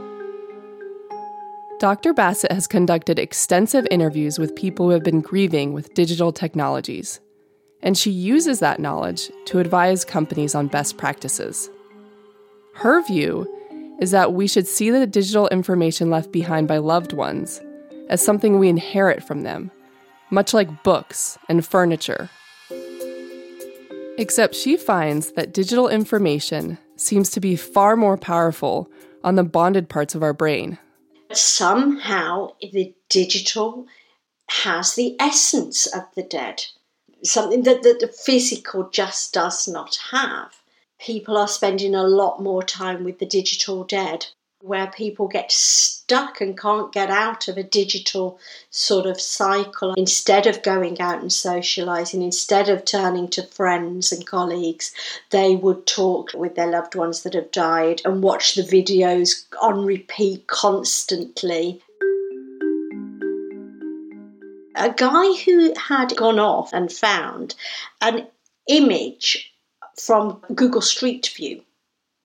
Dr. 1.80 2.14
Bassett 2.14 2.52
has 2.52 2.68
conducted 2.68 3.20
extensive 3.20 3.88
interviews 3.90 4.38
with 4.38 4.56
people 4.56 4.86
who 4.86 4.92
have 4.92 5.04
been 5.04 5.22
grieving 5.22 5.74
with 5.74 5.94
digital 5.94 6.32
technologies 6.32 7.20
and 7.82 7.98
she 7.98 8.12
uses 8.12 8.60
that 8.60 8.80
knowledge 8.80 9.32
to 9.46 9.60
advise 9.60 10.04
companies 10.04 10.56
on 10.56 10.68
best 10.68 10.98
practices. 10.98 11.70
Her 12.74 13.02
view 13.04 13.48
is 14.02 14.12
that 14.12 14.34
we 14.34 14.48
should 14.48 14.68
see 14.68 14.90
the 14.90 15.06
digital 15.08 15.48
information 15.50 16.10
left 16.10 16.32
behind 16.32 16.68
by 16.68 16.78
loved 16.78 17.14
ones 17.14 17.62
as 18.10 18.24
something 18.24 18.60
we 18.60 18.70
inherit 18.70 19.24
from 19.24 19.44
them, 19.44 19.72
much 20.30 20.54
like 20.54 20.84
books 20.84 21.38
and 21.50 21.66
furniture. 21.66 22.30
Except 24.18 24.56
she 24.56 24.78
finds 24.78 25.34
that 25.34 25.54
digital 25.54 25.90
information 25.90 26.78
seems 26.96 27.30
to 27.32 27.40
be 27.40 27.56
far 27.56 27.96
more 27.96 28.18
powerful 28.18 28.90
on 29.24 29.36
the 29.36 29.44
bonded 29.44 29.90
parts 29.90 30.16
of 30.16 30.24
our 30.24 30.34
brain. 30.34 30.78
Somehow, 31.32 32.54
the 32.62 32.94
digital 33.10 33.88
has 34.50 34.96
the 34.96 35.16
essence 35.20 35.86
of 35.88 36.04
the 36.16 36.24
dead 36.24 36.66
something 37.26 37.64
that, 37.64 37.84
the 37.84 38.08
physical 38.08 38.90
just 38.90 39.34
does 39.34 39.68
not 39.68 39.98
have. 40.12 40.62
People 41.00 41.38
are 41.38 41.48
spending 41.48 41.94
a 41.94 42.04
lot 42.04 42.42
more 42.42 42.64
time 42.64 43.04
with 43.04 43.20
the 43.20 43.26
digital 43.26 43.84
dead, 43.84 44.28
where 44.66 44.88
people 44.88 45.28
get 45.28 45.52
stuck 45.52 46.42
and 46.42 46.60
can't 46.60 46.92
get 46.92 47.12
out 47.12 47.48
of 47.48 47.58
a 47.58 47.64
digital 47.64 48.40
sort 48.72 49.06
of 49.06 49.22
cycle. 49.22 49.94
Instead 49.94 50.48
of 50.48 50.64
going 50.64 51.00
out 51.00 51.22
and 51.22 51.32
socializing, 51.32 52.24
instead 52.24 52.68
of 52.68 52.84
turning 52.84 53.28
to 53.28 53.44
friends 53.44 54.12
and 54.12 54.26
colleagues, 54.26 54.92
they 55.30 55.56
would 55.56 55.86
talk 55.86 56.32
with 56.34 56.56
their 56.56 56.72
loved 56.72 56.96
ones 56.96 57.22
that 57.24 57.36
have 57.36 57.52
died 57.52 58.02
and 58.06 58.24
watch 58.24 58.56
the 58.56 58.64
videos 58.64 59.46
on 59.62 59.86
repeat 59.86 60.48
constantly 60.48 61.82
a 64.76 64.90
guy 64.90 65.34
who 65.46 65.74
had 65.78 66.16
gone 66.16 66.40
off 66.40 66.74
and 66.74 66.92
found 66.92 67.56
an 68.02 68.28
image 68.68 69.54
from 70.00 70.42
Google 70.54 70.82
Street 70.82 71.32
View. 71.36 71.65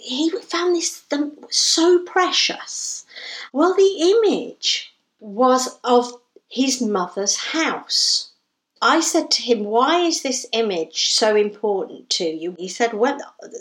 He 0.02 0.30
found 0.30 0.74
this 0.76 1.04
so 1.50 1.98
precious. 2.00 3.04
Well, 3.52 3.74
the 3.74 3.96
image 4.00 4.94
was 5.20 5.78
of 5.84 6.20
his 6.48 6.80
mother's 6.80 7.36
house. 7.36 8.30
I 8.82 9.00
said 9.00 9.30
to 9.32 9.42
him, 9.42 9.64
Why 9.64 10.00
is 10.00 10.22
this 10.22 10.46
image 10.52 11.12
so 11.12 11.36
important 11.36 12.08
to 12.10 12.24
you? 12.24 12.56
He 12.58 12.66
said, 12.66 12.94
Well, 12.94 13.18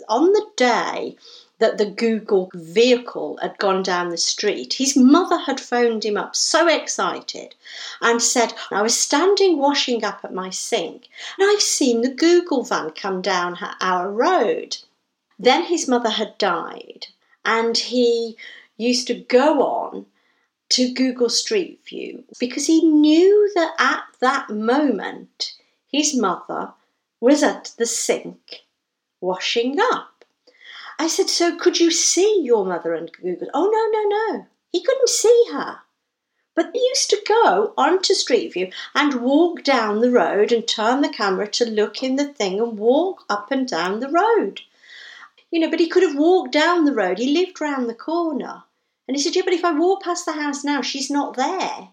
on 0.08 0.32
the 0.32 0.46
day 0.56 1.16
that 1.58 1.76
the 1.76 1.90
Google 1.90 2.50
vehicle 2.54 3.38
had 3.42 3.58
gone 3.58 3.82
down 3.82 4.08
the 4.08 4.16
street, 4.16 4.72
his 4.74 4.96
mother 4.96 5.36
had 5.36 5.60
phoned 5.60 6.06
him 6.06 6.16
up 6.16 6.34
so 6.34 6.66
excited 6.66 7.54
and 8.00 8.22
said, 8.22 8.54
I 8.70 8.80
was 8.80 8.98
standing 8.98 9.58
washing 9.58 10.02
up 10.04 10.24
at 10.24 10.32
my 10.32 10.48
sink 10.48 11.08
and 11.38 11.50
I've 11.50 11.60
seen 11.60 12.00
the 12.00 12.14
Google 12.14 12.64
van 12.64 12.90
come 12.92 13.20
down 13.20 13.58
our 13.82 14.10
road. 14.10 14.78
Then 15.42 15.64
his 15.64 15.88
mother 15.88 16.10
had 16.10 16.36
died 16.36 17.06
and 17.46 17.74
he 17.74 18.36
used 18.76 19.06
to 19.06 19.14
go 19.14 19.62
on 19.62 20.04
to 20.68 20.92
Google 20.92 21.30
Street 21.30 21.80
View 21.88 22.24
because 22.38 22.66
he 22.66 22.84
knew 22.84 23.50
that 23.54 23.74
at 23.78 24.02
that 24.20 24.50
moment 24.50 25.54
his 25.90 26.14
mother 26.14 26.74
was 27.20 27.42
at 27.42 27.72
the 27.78 27.86
sink 27.86 28.66
washing 29.22 29.78
up. 29.80 30.26
I 30.98 31.08
said, 31.08 31.30
So 31.30 31.56
could 31.56 31.80
you 31.80 31.90
see 31.90 32.42
your 32.42 32.66
mother 32.66 32.92
and 32.92 33.10
Google? 33.10 33.48
Oh, 33.54 33.70
no, 33.70 33.98
no, 33.98 34.34
no. 34.36 34.46
He 34.70 34.84
couldn't 34.84 35.08
see 35.08 35.46
her. 35.52 35.78
But 36.54 36.68
he 36.74 36.80
used 36.80 37.08
to 37.08 37.24
go 37.26 37.72
onto 37.78 38.12
Street 38.12 38.52
View 38.52 38.70
and 38.94 39.22
walk 39.22 39.62
down 39.62 40.02
the 40.02 40.10
road 40.10 40.52
and 40.52 40.68
turn 40.68 41.00
the 41.00 41.08
camera 41.08 41.48
to 41.52 41.64
look 41.64 42.02
in 42.02 42.16
the 42.16 42.30
thing 42.30 42.60
and 42.60 42.78
walk 42.78 43.24
up 43.30 43.50
and 43.50 43.66
down 43.66 44.00
the 44.00 44.10
road. 44.10 44.60
You 45.50 45.60
know, 45.60 45.70
but 45.70 45.80
he 45.80 45.88
could 45.88 46.02
have 46.02 46.16
walked 46.16 46.52
down 46.52 46.84
the 46.84 46.94
road. 46.94 47.18
He 47.18 47.32
lived 47.32 47.60
round 47.60 47.88
the 47.88 47.94
corner. 47.94 48.64
And 49.08 49.16
he 49.16 49.22
said, 49.22 49.34
Yeah, 49.34 49.42
but 49.44 49.54
if 49.54 49.64
I 49.64 49.72
walk 49.72 50.04
past 50.04 50.24
the 50.24 50.32
house 50.32 50.62
now, 50.62 50.82
she's 50.82 51.10
not 51.10 51.36
there. 51.36 51.88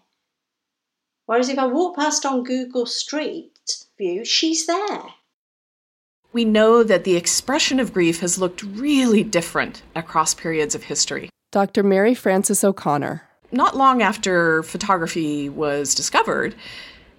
Whereas 1.26 1.48
if 1.48 1.58
I 1.58 1.66
walk 1.66 1.96
past 1.96 2.24
on 2.24 2.44
Google 2.44 2.86
Street 2.86 3.58
View, 3.98 4.24
she's 4.24 4.66
there. 4.66 5.02
We 6.32 6.44
know 6.44 6.82
that 6.82 7.04
the 7.04 7.16
expression 7.16 7.80
of 7.80 7.92
grief 7.92 8.20
has 8.20 8.38
looked 8.38 8.62
really 8.62 9.24
different 9.24 9.82
across 9.96 10.34
periods 10.34 10.74
of 10.74 10.84
history. 10.84 11.28
Dr. 11.50 11.82
Mary 11.82 12.14
Frances 12.14 12.62
O'Connor. 12.62 13.22
Not 13.50 13.76
long 13.76 14.02
after 14.02 14.62
photography 14.62 15.48
was 15.48 15.94
discovered, 15.94 16.54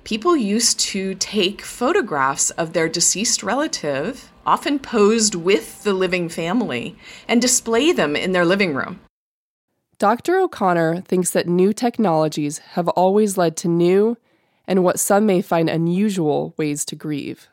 people 0.04 0.38
used 0.38 0.80
to 0.80 1.15
take 1.15 1.62
photographs 1.62 2.52
of 2.52 2.73
their 2.73 2.88
deceased 2.88 3.43
relative, 3.43 4.32
often 4.49 4.79
posed 4.79 5.35
with 5.35 5.83
the 5.83 5.93
living 5.93 6.27
family, 6.27 6.97
and 7.27 7.39
display 7.39 7.91
them 7.91 8.15
in 8.15 8.31
their 8.31 8.45
living 8.45 8.73
room. 8.73 8.99
Dr. 9.99 10.39
O'Connor 10.39 11.01
thinks 11.01 11.29
that 11.29 11.47
new 11.47 11.71
technologies 11.71 12.57
have 12.73 12.88
always 12.88 13.38
led 13.38 13.55
to 13.57 13.67
new 13.67 14.17
and 14.65 14.83
what 14.83 14.99
some 14.99 15.27
may 15.27 15.43
find 15.43 15.69
unusual 15.69 16.55
ways 16.57 16.83
to 16.85 16.95
grieve. 16.95 17.47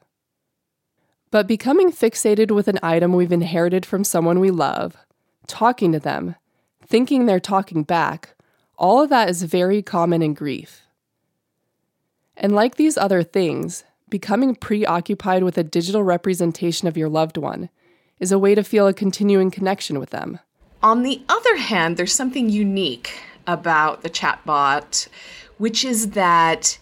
But 1.30 1.46
becoming 1.46 1.92
fixated 1.92 2.50
with 2.50 2.66
an 2.66 2.78
item 2.82 3.12
we've 3.12 3.30
inherited 3.30 3.85
from 3.85 4.02
someone 4.02 4.40
we 4.40 4.50
love 4.50 4.96
talking 5.46 5.92
to 5.92 6.00
them, 6.00 6.35
thinking 6.87 7.26
they're 7.26 7.38
talking 7.38 7.82
back, 7.82 8.35
all 8.78 9.02
of 9.02 9.11
that 9.11 9.28
is 9.28 9.42
very 9.42 9.82
common 9.82 10.22
in 10.22 10.32
grief. 10.32 10.82
And 12.38 12.54
like 12.54 12.76
these 12.76 12.96
other 12.96 13.22
things, 13.22 13.85
becoming 14.09 14.55
preoccupied 14.55 15.42
with 15.42 15.59
a 15.59 15.64
digital 15.64 16.03
representation 16.03 16.88
of 16.88 16.97
your 16.97 17.09
loved 17.09 17.37
one 17.37 17.69
is 18.21 18.33
a 18.33 18.38
way 18.38 18.55
to 18.55 18.62
feel 18.62 18.87
a 18.87 18.95
continuing 18.95 19.51
connection 19.51 19.99
with 19.99 20.11
them. 20.11 20.38
On 20.83 21.03
the 21.03 21.23
other 21.29 21.57
hand, 21.57 21.97
there's 21.97 22.12
something 22.14 22.49
unique 22.49 23.12
about 23.47 24.03
the 24.03 24.11
chatbot, 24.11 25.09
which 25.59 25.85
is 25.85 26.11
that 26.11 26.79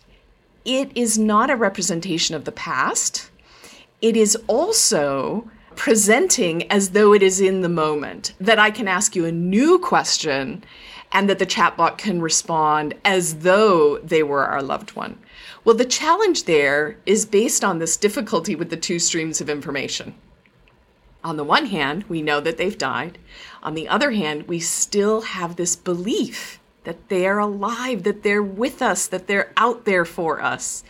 it 0.64 0.90
is 0.94 1.18
not 1.18 1.50
a 1.50 1.56
representation 1.56 2.34
of 2.34 2.44
the 2.44 2.52
past. 2.52 3.30
It 4.00 4.16
is 4.16 4.36
also 4.46 5.50
presenting 5.76 6.70
as 6.70 6.90
though 6.90 7.12
it 7.12 7.22
is 7.22 7.40
in 7.40 7.62
the 7.62 7.68
moment, 7.68 8.32
that 8.40 8.58
I 8.58 8.70
can 8.70 8.86
ask 8.86 9.16
you 9.16 9.24
a 9.24 9.32
new 9.32 9.78
question 9.78 10.64
and 11.12 11.28
that 11.28 11.38
the 11.38 11.46
chatbot 11.46 11.98
can 11.98 12.20
respond 12.20 12.94
as 13.04 13.36
though 13.36 13.98
they 13.98 14.22
were 14.22 14.44
our 14.44 14.62
loved 14.62 14.94
one. 14.94 15.18
Well, 15.64 15.74
the 15.74 15.86
challenge 15.86 16.44
there 16.44 16.98
is 17.06 17.24
based 17.24 17.64
on 17.64 17.78
this 17.78 17.96
difficulty 17.96 18.54
with 18.54 18.68
the 18.68 18.76
two 18.76 18.98
streams 18.98 19.40
of 19.40 19.48
information. 19.48 20.14
On 21.22 21.38
the 21.38 21.44
one 21.44 21.66
hand, 21.66 22.04
we 22.04 22.20
know 22.20 22.38
that 22.40 22.58
they've 22.58 22.76
died. 22.76 23.18
On 23.62 23.72
the 23.72 23.88
other 23.88 24.10
hand, 24.10 24.46
we 24.46 24.60
still 24.60 25.22
have 25.22 25.56
this 25.56 25.74
belief 25.74 26.60
that 26.84 27.08
they 27.08 27.26
are 27.26 27.38
alive, 27.38 28.02
that 28.02 28.22
they're 28.22 28.42
with 28.42 28.82
us, 28.82 29.06
that 29.06 29.26
they're 29.26 29.50
out 29.56 29.86
there 29.86 30.04
for 30.04 30.42
us. 30.42 30.84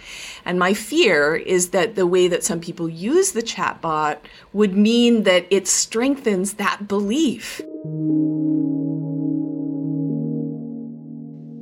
And 0.45 0.59
my 0.59 0.75
fear 0.75 1.37
is 1.37 1.69
that 1.69 1.95
the 1.95 2.05
way 2.05 2.27
that 2.27 2.43
some 2.43 2.59
people 2.59 2.89
use 2.89 3.31
the 3.31 3.43
chatbot 3.43 4.19
would 4.53 4.77
mean 4.77 5.23
that 5.23 5.47
it 5.51 5.69
strengthens 5.69 6.55
that 6.55 6.89
belief. 6.89 7.61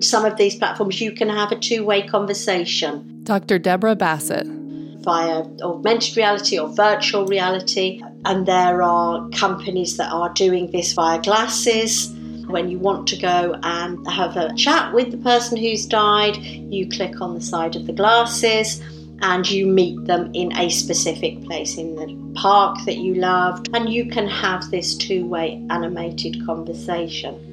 Some 0.02 0.24
of 0.24 0.36
these 0.36 0.56
platforms, 0.56 1.00
you 1.00 1.12
can 1.12 1.28
have 1.28 1.52
a 1.52 1.58
two 1.58 1.84
way 1.84 2.06
conversation. 2.06 3.20
Dr. 3.24 3.58
Debra 3.58 3.96
Bassett. 3.96 4.46
Via 4.46 5.44
augmented 5.62 6.16
reality 6.16 6.58
or 6.58 6.68
virtual 6.68 7.26
reality. 7.26 8.02
And 8.24 8.46
there 8.46 8.82
are 8.82 9.28
companies 9.30 9.96
that 9.96 10.12
are 10.12 10.32
doing 10.32 10.70
this 10.70 10.92
via 10.92 11.20
glasses 11.20 12.12
when 12.52 12.68
you 12.68 12.78
want 12.78 13.08
to 13.08 13.16
go 13.16 13.58
and 13.62 14.06
have 14.08 14.36
a 14.36 14.54
chat 14.54 14.92
with 14.92 15.10
the 15.10 15.16
person 15.18 15.56
who's 15.56 15.86
died, 15.86 16.36
you 16.36 16.88
click 16.88 17.20
on 17.20 17.34
the 17.34 17.40
side 17.40 17.76
of 17.76 17.86
the 17.86 17.92
glasses 17.92 18.80
and 19.22 19.48
you 19.50 19.66
meet 19.66 20.04
them 20.04 20.30
in 20.34 20.52
a 20.56 20.68
specific 20.68 21.42
place 21.44 21.78
in 21.78 21.94
the 21.94 22.32
park 22.34 22.76
that 22.84 22.96
you 22.96 23.14
loved, 23.14 23.70
and 23.72 23.88
you 23.88 24.06
can 24.06 24.26
have 24.26 24.68
this 24.70 24.96
two 24.96 25.24
way 25.26 25.64
animated 25.70 26.44
conversation. 26.44 27.51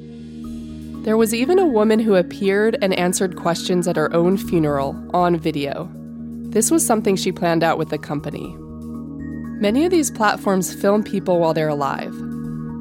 There 1.03 1.15
was 1.15 1.33
even 1.33 1.59
a 1.59 1.65
woman 1.65 1.99
who 1.99 2.15
appeared 2.15 2.77
and 2.81 2.93
answered 2.93 3.37
questions 3.37 3.87
at 3.87 3.95
her 3.95 4.13
own 4.13 4.35
funeral 4.35 5.01
on 5.13 5.37
video. 5.37 5.89
This 6.49 6.69
was 6.69 6.85
something 6.85 7.15
she 7.15 7.31
planned 7.31 7.63
out 7.63 7.77
with 7.77 7.89
the 7.89 7.97
company. 7.97 8.53
Many 9.61 9.85
of 9.85 9.91
these 9.91 10.11
platforms 10.11 10.73
film 10.73 11.03
people 11.03 11.39
while 11.39 11.53
they're 11.53 11.69
alive, 11.69 12.13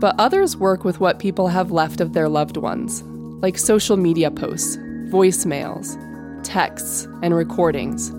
but 0.00 0.16
others 0.18 0.56
work 0.56 0.84
with 0.84 0.98
what 0.98 1.20
people 1.20 1.46
have 1.46 1.70
left 1.70 2.00
of 2.00 2.12
their 2.12 2.28
loved 2.28 2.56
ones, 2.56 3.02
like 3.40 3.56
social 3.56 3.96
media 3.96 4.32
posts, 4.32 4.76
voicemails, 5.10 5.96
texts, 6.42 7.06
and 7.22 7.36
recordings. 7.36 8.10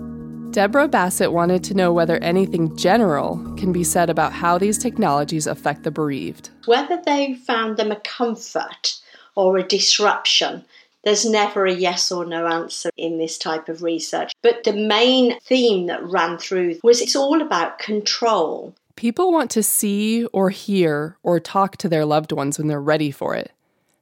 Debra 0.52 0.88
Bassett 0.88 1.32
wanted 1.32 1.62
to 1.64 1.74
know 1.74 1.92
whether 1.92 2.16
anything 2.18 2.74
general 2.74 3.36
can 3.56 3.70
be 3.70 3.84
said 3.84 4.08
about 4.08 4.32
how 4.32 4.56
these 4.56 4.78
technologies 4.78 5.46
affect 5.46 5.82
the 5.82 5.90
bereaved. 5.90 6.48
Whether 6.64 7.00
they 7.04 7.34
found 7.34 7.76
them 7.76 7.92
a 7.92 8.00
comfort 8.00 8.99
or 9.34 9.58
a 9.58 9.62
disruption, 9.62 10.64
there's 11.04 11.24
never 11.24 11.66
a 11.66 11.72
yes 11.72 12.12
or 12.12 12.24
no 12.24 12.46
answer 12.46 12.90
in 12.96 13.18
this 13.18 13.38
type 13.38 13.68
of 13.68 13.82
research. 13.82 14.32
But 14.42 14.64
the 14.64 14.74
main 14.74 15.38
theme 15.40 15.86
that 15.86 16.04
ran 16.04 16.36
through 16.38 16.78
was 16.82 17.00
it's 17.00 17.16
all 17.16 17.40
about 17.40 17.78
control. 17.78 18.74
People 18.96 19.32
want 19.32 19.50
to 19.52 19.62
see 19.62 20.26
or 20.26 20.50
hear 20.50 21.16
or 21.22 21.40
talk 21.40 21.78
to 21.78 21.88
their 21.88 22.04
loved 22.04 22.32
ones 22.32 22.58
when 22.58 22.68
they're 22.68 22.80
ready 22.80 23.10
for 23.10 23.34
it. 23.34 23.52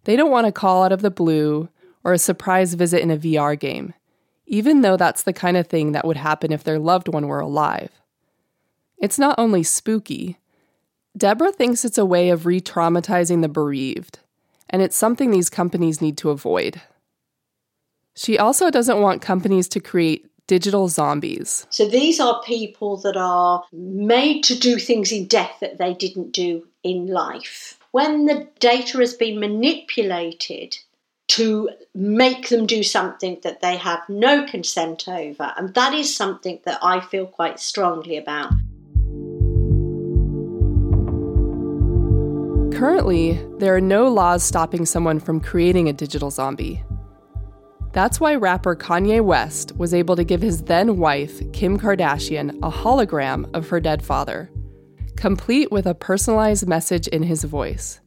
They 0.05 0.17
don't 0.17 0.31
want 0.31 0.47
a 0.47 0.53
call 0.53 0.83
out 0.83 0.93
of 0.93 1.03
the 1.03 1.11
blue 1.11 1.69
or 2.03 2.13
a 2.13 2.19
surprise 2.19 2.75
visit 2.75 3.01
in 3.01 3.11
a 3.11 3.17
VR 3.17 3.59
game, 3.59 3.95
even 4.47 4.81
though 4.81 4.97
that's 4.97 5.23
the 5.23 5.33
kind 5.33 5.57
of 5.57 5.69
thing 5.69 5.93
that 5.93 6.07
would 6.07 6.17
happen 6.17 6.53
if 6.53 6.65
their 6.65 6.79
loved 6.79 7.07
one 7.07 7.29
were 7.29 7.41
alive. 7.41 7.91
It's 8.99 9.19
not 9.19 9.39
only 9.39 9.63
spooky. 9.63 10.39
Debra 11.17 11.53
thinks 11.53 11.85
it's 11.85 11.99
a 11.99 12.05
way 12.05 12.31
of 12.31 12.47
re 12.47 12.61
traumatizing 12.61 13.43
the 13.43 13.49
bereaved, 13.49 14.19
and 14.71 14.83
it's 14.83 14.97
something 14.97 15.31
these 15.31 15.51
companies 15.51 16.01
need 16.01 16.17
to 16.19 16.31
avoid. 16.31 16.81
She 18.17 18.39
also 18.39 18.71
doesn't 18.71 19.01
want 19.01 19.23
companies 19.23 19.69
to 19.69 19.81
create 19.81 20.27
digital 20.49 20.89
zombies. 20.89 21.67
So 21.71 21.87
these 21.87 22.19
are 22.19 22.43
people 22.43 22.97
that 22.99 23.17
are 23.17 23.63
made 23.73 24.43
to 24.45 24.59
do 24.59 24.79
things 24.79 25.13
in 25.13 25.27
death 25.27 25.59
that 25.61 25.79
they 25.79 25.95
didn't 25.95 26.33
do 26.33 26.67
in 26.83 27.07
life. 27.07 27.79
When 27.93 28.27
the 28.27 28.49
data 28.59 28.99
has 28.99 29.15
been 29.15 29.39
manipulated 29.39 30.77
to 31.29 31.71
make 31.95 32.49
them 32.49 32.67
do 32.67 32.83
something 32.83 33.39
that 33.43 33.61
they 33.61 33.77
have 33.77 34.01
no 34.09 34.47
consent 34.47 35.07
over, 35.09 35.53
and 35.57 35.75
that 35.75 35.93
is 35.93 36.17
something 36.17 36.59
that 36.65 36.79
I 36.83 37.01
feel 37.01 37.27
quite 37.27 37.61
strongly 37.61 38.17
about. 38.17 38.53
Currently, 42.79 43.45
there 43.59 43.75
are 43.75 43.81
no 43.81 44.07
laws 44.07 44.45
stopping 44.45 44.87
someone 44.87 45.19
from 45.19 45.41
creating 45.41 45.89
a 45.89 45.93
digital 45.93 46.31
zombie. 46.31 46.85
That's 47.91 48.21
why 48.21 48.37
rapper 48.37 48.77
Kanye 48.77 49.21
West 49.21 49.77
was 49.77 49.93
able 49.93 50.15
to 50.15 50.23
give 50.23 50.41
his 50.41 50.63
then 50.63 50.97
wife, 50.97 51.41
Kim 51.53 51.77
Kardashian, 51.77 52.57
a 52.63 52.71
hologram 52.71 53.53
of 53.53 53.69
her 53.69 53.81
dead 53.81 54.01
father, 54.01 54.49
complete 55.17 55.73
with 55.73 55.87
a 55.87 55.95
personalized 55.97 56.69
message 56.69 57.09
in 57.09 57.25
his 57.25 57.43
voice. 57.43 58.01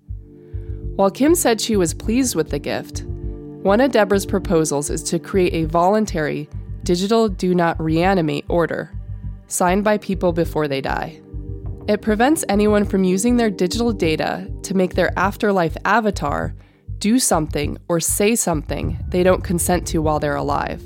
While 0.96 1.12
Kim 1.12 1.36
said 1.36 1.60
she 1.60 1.76
was 1.76 1.94
pleased 1.94 2.38
with 2.38 2.50
the 2.50 2.58
gift, 2.58 3.04
one 3.04 3.82
of 3.82 3.92
Debra's 3.92 4.26
proposals 4.26 4.90
is 4.90 5.04
to 5.04 5.20
create 5.20 5.54
a 5.54 5.68
voluntary 5.68 6.48
digital 6.84 7.28
do 7.28 7.54
not 7.54 7.78
reanimate 7.82 8.46
order, 8.48 8.90
signed 9.48 9.84
by 9.84 9.98
people 9.98 10.32
before 10.32 10.70
they 10.70 10.80
die. 10.80 11.21
It 11.92 12.02
prevents 12.02 12.46
anyone 12.48 12.86
from 12.86 13.04
using 13.04 13.36
their 13.36 13.50
digital 13.50 13.92
data 13.92 14.50
to 14.64 14.74
make 14.74 14.96
their 14.96 15.12
afterlife 15.20 15.76
avatar 15.84 16.56
do 17.00 17.20
something 17.20 17.78
or 17.90 18.00
say 18.00 18.34
something 18.34 18.98
they 19.10 19.24
don't 19.24 19.44
consent 19.44 19.86
to 19.88 20.02
while 20.02 20.18
they're 20.18 20.38
alive. 20.38 20.82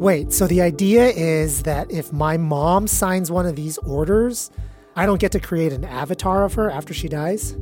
Wait, 0.00 0.32
so 0.32 0.46
the 0.46 0.62
idea 0.62 1.08
is 1.08 1.64
that 1.64 1.90
if 1.92 2.10
my 2.10 2.38
mom 2.38 2.86
signs 2.86 3.30
one 3.30 3.44
of 3.44 3.54
these 3.54 3.76
orders, 3.78 4.50
I 4.96 5.04
don't 5.04 5.20
get 5.20 5.32
to 5.32 5.40
create 5.40 5.74
an 5.74 5.84
avatar 5.84 6.44
of 6.44 6.54
her 6.54 6.70
after 6.70 6.94
she 6.94 7.06
dies? 7.06 7.58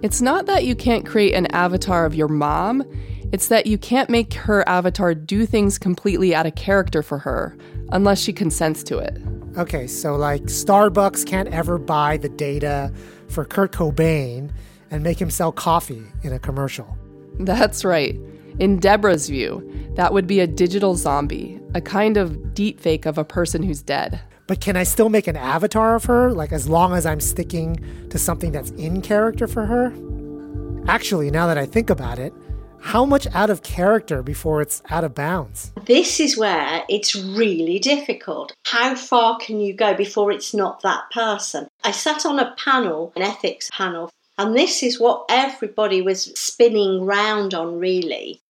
It's 0.00 0.22
not 0.22 0.46
that 0.46 0.64
you 0.64 0.74
can't 0.74 1.04
create 1.04 1.34
an 1.34 1.48
avatar 1.48 2.06
of 2.06 2.14
your 2.14 2.28
mom, 2.28 2.82
it's 3.32 3.48
that 3.48 3.66
you 3.66 3.78
can't 3.78 4.10
make 4.10 4.34
her 4.34 4.66
avatar 4.68 5.14
do 5.14 5.46
things 5.46 5.78
completely 5.78 6.34
out 6.34 6.46
of 6.46 6.54
character 6.54 7.02
for 7.02 7.18
her 7.18 7.56
unless 7.90 8.20
she 8.20 8.32
consents 8.32 8.82
to 8.84 8.98
it. 8.98 9.18
Okay, 9.56 9.86
so 9.86 10.16
like 10.16 10.42
Starbucks 10.44 11.26
can't 11.26 11.48
ever 11.48 11.78
buy 11.78 12.18
the 12.18 12.28
data 12.28 12.92
for 13.28 13.44
Kurt 13.44 13.72
Cobain 13.72 14.50
and 14.90 15.02
make 15.02 15.20
him 15.20 15.30
sell 15.30 15.52
coffee 15.52 16.04
in 16.22 16.32
a 16.32 16.38
commercial. 16.38 16.96
That's 17.40 17.84
right. 17.84 18.18
In 18.58 18.78
Debra's 18.78 19.28
view, 19.28 19.90
that 19.94 20.12
would 20.12 20.26
be 20.26 20.40
a 20.40 20.46
digital 20.46 20.94
zombie, 20.94 21.58
a 21.74 21.80
kind 21.80 22.18
of 22.18 22.32
deepfake 22.52 23.06
of 23.06 23.16
a 23.16 23.24
person 23.24 23.62
who's 23.62 23.82
dead. 23.82 24.20
But 24.46 24.60
can 24.60 24.76
I 24.76 24.82
still 24.82 25.08
make 25.08 25.26
an 25.26 25.36
avatar 25.36 25.94
of 25.94 26.04
her, 26.04 26.32
like 26.32 26.52
as 26.52 26.68
long 26.68 26.92
as 26.92 27.06
I'm 27.06 27.20
sticking 27.20 27.82
to 28.10 28.18
something 28.18 28.52
that's 28.52 28.70
in 28.72 29.00
character 29.00 29.46
for 29.46 29.64
her? 29.64 29.92
Actually, 30.86 31.30
now 31.30 31.46
that 31.46 31.56
I 31.56 31.64
think 31.64 31.88
about 31.88 32.18
it, 32.18 32.34
how 32.82 33.04
much 33.04 33.26
out 33.32 33.48
of 33.48 33.62
character 33.62 34.22
before 34.22 34.60
it's 34.60 34.82
out 34.90 35.04
of 35.04 35.14
bounds? 35.14 35.72
This 35.86 36.20
is 36.20 36.36
where 36.36 36.84
it's 36.88 37.14
really 37.14 37.78
difficult. 37.78 38.52
How 38.66 38.94
far 38.96 39.38
can 39.38 39.60
you 39.60 39.72
go 39.72 39.94
before 39.94 40.32
it's 40.32 40.52
not 40.52 40.82
that 40.82 41.04
person? 41.10 41.68
I 41.84 41.92
sat 41.92 42.26
on 42.26 42.38
a 42.38 42.54
panel, 42.58 43.12
an 43.16 43.22
ethics 43.22 43.70
panel, 43.72 44.10
and 44.36 44.56
this 44.56 44.82
is 44.82 44.98
what 44.98 45.24
everybody 45.30 46.02
was 46.02 46.24
spinning 46.38 47.06
round 47.06 47.54
on, 47.54 47.78
really. 47.78 48.40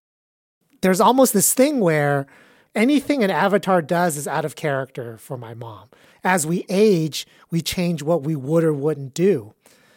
There's 0.81 1.01
almost 1.01 1.35
this 1.35 1.53
thing 1.53 1.81
where 1.81 2.27
anything 2.75 3.23
an 3.23 3.31
avatar 3.31 3.83
does 3.83 4.17
is 4.17 4.27
out 4.27 4.45
of 4.45 4.57
character 4.57 5.19
for 5.19 5.37
my 5.37 5.55
mom. 5.55 5.89
As 6.25 6.47
we 6.47 6.65
age, 6.69 7.27
we 7.51 7.61
change 7.61 8.03
what 8.03 8.23
we 8.25 8.35
would 8.35 8.65
or 8.65 8.73
wouldn't 8.73 9.13
do. 9.13 9.55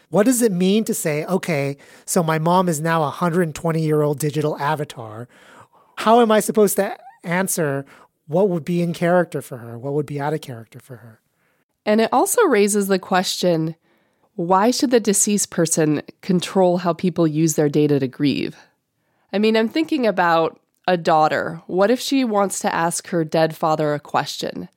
What 0.10 0.26
does 0.26 0.41
it 0.41 0.52
mean 0.52 0.84
to 0.86 0.94
say, 0.94 1.26
okay, 1.26 1.78
so 2.06 2.22
my 2.24 2.39
mom 2.39 2.70
is 2.70 2.82
now 2.82 3.00
a 3.02 3.06
120 3.06 3.82
year 3.82 4.02
old 4.02 4.20
digital 4.20 4.58
avatar? 4.58 5.28
How 5.98 6.22
am 6.22 6.32
I 6.32 6.39
supposed 6.39 6.76
to 6.78 6.98
answer 7.24 7.86
what 8.28 8.50
would 8.50 8.65
be 8.65 8.82
in 8.82 8.94
character 8.94 9.41
for 9.41 9.58
her? 9.58 9.78
What 9.78 9.94
would 9.94 10.06
be 10.06 10.20
out 10.20 10.34
of 10.34 10.41
character 10.41 10.80
for 10.80 10.98
her? 10.98 11.22
And 11.86 12.02
it 12.02 12.10
also 12.12 12.41
raises 12.44 12.88
the 12.88 13.00
question 13.00 13.76
why 14.36 14.70
should 14.70 14.91
the 14.91 15.00
deceased 15.00 15.50
person 15.50 16.02
control 16.22 16.80
how 16.80 16.91
people 16.91 17.26
use 17.26 17.56
their 17.56 17.70
data 17.70 18.00
to 18.00 18.08
grieve? 18.08 18.58
I 19.32 19.39
mean, 19.39 19.56
I'm 19.56 19.70
thinking 19.70 20.06
about 20.06 20.60
a 20.88 20.98
daughter. 20.98 21.62
What 21.68 21.89
if 21.89 22.02
she 22.02 22.26
wants 22.26 22.60
to 22.60 22.74
ask 22.74 23.08
her 23.08 23.24
dead 23.24 23.56
father 23.56 23.94
a 23.94 24.00
question? 24.00 24.68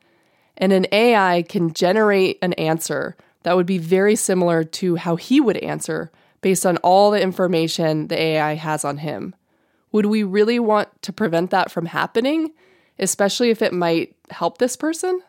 And 0.56 0.72
an 0.72 0.86
AI 0.92 1.42
can 1.42 1.72
generate 1.74 2.38
an 2.40 2.52
answer 2.54 3.16
that 3.42 3.56
would 3.56 3.66
be 3.66 3.78
very 3.78 4.16
similar 4.16 4.64
to 4.64 4.96
how 4.96 5.16
he 5.16 5.40
would 5.40 5.56
answer 5.58 6.10
based 6.40 6.66
on 6.66 6.76
all 6.78 7.10
the 7.10 7.22
information 7.22 8.08
the 8.08 8.18
AI 8.18 8.54
has 8.54 8.84
on 8.84 8.98
him. 8.98 9.34
Would 9.92 10.06
we 10.06 10.22
really 10.22 10.58
want 10.58 10.88
to 11.02 11.12
prevent 11.12 11.50
that 11.50 11.70
from 11.70 11.86
happening, 11.86 12.52
especially 12.98 13.50
if 13.50 13.62
it 13.62 13.72
might 13.72 14.14
help 14.30 14.58
this 14.58 14.76
person? 14.76 15.20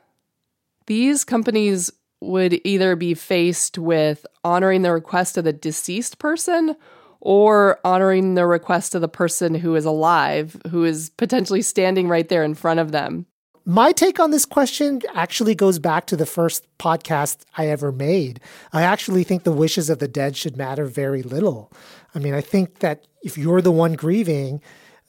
These 0.87 1.23
companies 1.23 1.91
would 2.21 2.59
either 2.63 2.95
be 2.95 3.13
faced 3.13 3.77
with 3.77 4.25
honoring 4.43 4.81
the 4.81 4.91
request 4.91 5.37
of 5.37 5.45
the 5.45 5.53
deceased 5.53 6.19
person 6.19 6.75
or 7.21 7.79
honoring 7.83 8.35
the 8.35 8.45
request 8.45 8.95
of 8.95 9.01
the 9.01 9.07
person 9.07 9.55
who 9.55 9.75
is 9.75 9.85
alive, 9.85 10.59
who 10.69 10.83
is 10.83 11.09
potentially 11.11 11.61
standing 11.61 12.07
right 12.07 12.27
there 12.29 12.43
in 12.43 12.55
front 12.55 12.79
of 12.79 12.91
them. 12.91 13.25
My 13.65 13.91
take 13.91 14.19
on 14.19 14.31
this 14.31 14.45
question 14.45 15.01
actually 15.13 15.53
goes 15.53 15.79
back 15.79 16.07
to 16.07 16.15
the 16.15 16.25
first 16.25 16.65
podcast 16.77 17.43
I 17.57 17.67
ever 17.67 17.91
made. 17.91 18.39
I 18.73 18.83
actually 18.83 19.23
think 19.23 19.43
the 19.43 19.51
wishes 19.51 19.89
of 19.89 19.99
the 19.99 20.07
dead 20.07 20.35
should 20.35 20.57
matter 20.57 20.85
very 20.85 21.21
little. 21.21 21.71
I 22.15 22.19
mean, 22.19 22.33
I 22.33 22.41
think 22.41 22.79
that 22.79 23.05
if 23.21 23.37
you're 23.37 23.61
the 23.61 23.71
one 23.71 23.93
grieving, 23.93 24.61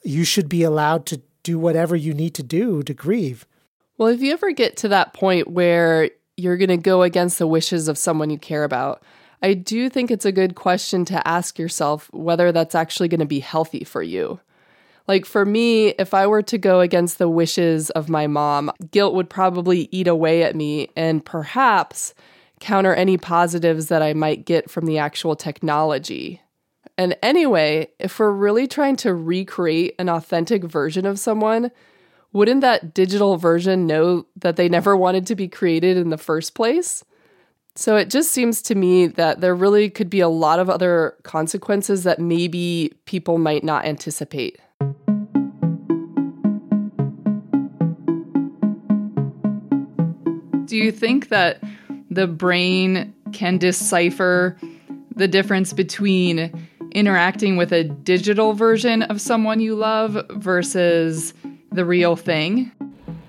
you 0.03 0.23
should 0.23 0.49
be 0.49 0.63
allowed 0.63 1.05
to 1.07 1.21
do 1.43 1.57
whatever 1.57 1.95
you 1.95 2.13
need 2.13 2.35
to 2.35 2.43
do 2.43 2.83
to 2.83 2.93
grieve. 2.93 3.47
Well, 3.97 4.09
if 4.09 4.21
you 4.21 4.33
ever 4.33 4.51
get 4.51 4.77
to 4.77 4.87
that 4.89 5.13
point 5.13 5.47
where 5.47 6.09
you're 6.37 6.57
going 6.57 6.69
to 6.69 6.77
go 6.77 7.03
against 7.03 7.39
the 7.39 7.47
wishes 7.47 7.87
of 7.87 7.97
someone 7.97 8.29
you 8.29 8.37
care 8.37 8.63
about, 8.63 9.03
I 9.41 9.53
do 9.53 9.89
think 9.89 10.11
it's 10.11 10.25
a 10.25 10.31
good 10.31 10.55
question 10.55 11.03
to 11.05 11.27
ask 11.27 11.57
yourself 11.57 12.09
whether 12.13 12.51
that's 12.51 12.75
actually 12.75 13.07
going 13.07 13.19
to 13.19 13.25
be 13.25 13.39
healthy 13.39 13.83
for 13.83 14.03
you. 14.03 14.39
Like 15.07 15.25
for 15.25 15.45
me, 15.45 15.89
if 15.89 16.13
I 16.13 16.27
were 16.27 16.43
to 16.43 16.57
go 16.57 16.79
against 16.79 17.17
the 17.17 17.29
wishes 17.29 17.89
of 17.91 18.09
my 18.09 18.27
mom, 18.27 18.71
guilt 18.91 19.13
would 19.13 19.29
probably 19.29 19.89
eat 19.91 20.07
away 20.07 20.43
at 20.43 20.55
me 20.55 20.89
and 20.95 21.25
perhaps 21.25 22.13
counter 22.59 22.93
any 22.93 23.17
positives 23.17 23.87
that 23.87 24.01
I 24.01 24.13
might 24.13 24.45
get 24.45 24.69
from 24.69 24.85
the 24.85 24.99
actual 24.99 25.35
technology. 25.35 26.41
And 26.97 27.17
anyway, 27.23 27.89
if 27.99 28.19
we're 28.19 28.31
really 28.31 28.67
trying 28.67 28.95
to 28.97 29.13
recreate 29.13 29.95
an 29.97 30.09
authentic 30.09 30.63
version 30.63 31.05
of 31.05 31.19
someone, 31.19 31.71
wouldn't 32.33 32.61
that 32.61 32.93
digital 32.93 33.37
version 33.37 33.87
know 33.87 34.25
that 34.37 34.55
they 34.55 34.69
never 34.69 34.95
wanted 34.95 35.25
to 35.27 35.35
be 35.35 35.47
created 35.47 35.97
in 35.97 36.09
the 36.09 36.17
first 36.17 36.53
place? 36.53 37.03
So 37.75 37.95
it 37.95 38.09
just 38.09 38.31
seems 38.31 38.61
to 38.63 38.75
me 38.75 39.07
that 39.07 39.41
there 39.41 39.55
really 39.55 39.89
could 39.89 40.09
be 40.09 40.19
a 40.19 40.29
lot 40.29 40.59
of 40.59 40.69
other 40.69 41.15
consequences 41.23 42.03
that 42.03 42.19
maybe 42.19 42.93
people 43.05 43.37
might 43.37 43.63
not 43.63 43.85
anticipate. 43.85 44.59
Do 50.71 50.77
you 50.77 50.93
think 50.93 51.27
that 51.27 51.61
the 52.09 52.27
brain 52.27 53.13
can 53.33 53.57
decipher 53.57 54.57
the 55.13 55.27
difference 55.27 55.73
between 55.73 56.69
interacting 56.93 57.57
with 57.57 57.73
a 57.73 57.83
digital 57.83 58.53
version 58.53 59.01
of 59.01 59.19
someone 59.19 59.59
you 59.59 59.75
love 59.75 60.17
versus 60.29 61.33
the 61.73 61.83
real 61.83 62.15
thing? 62.15 62.71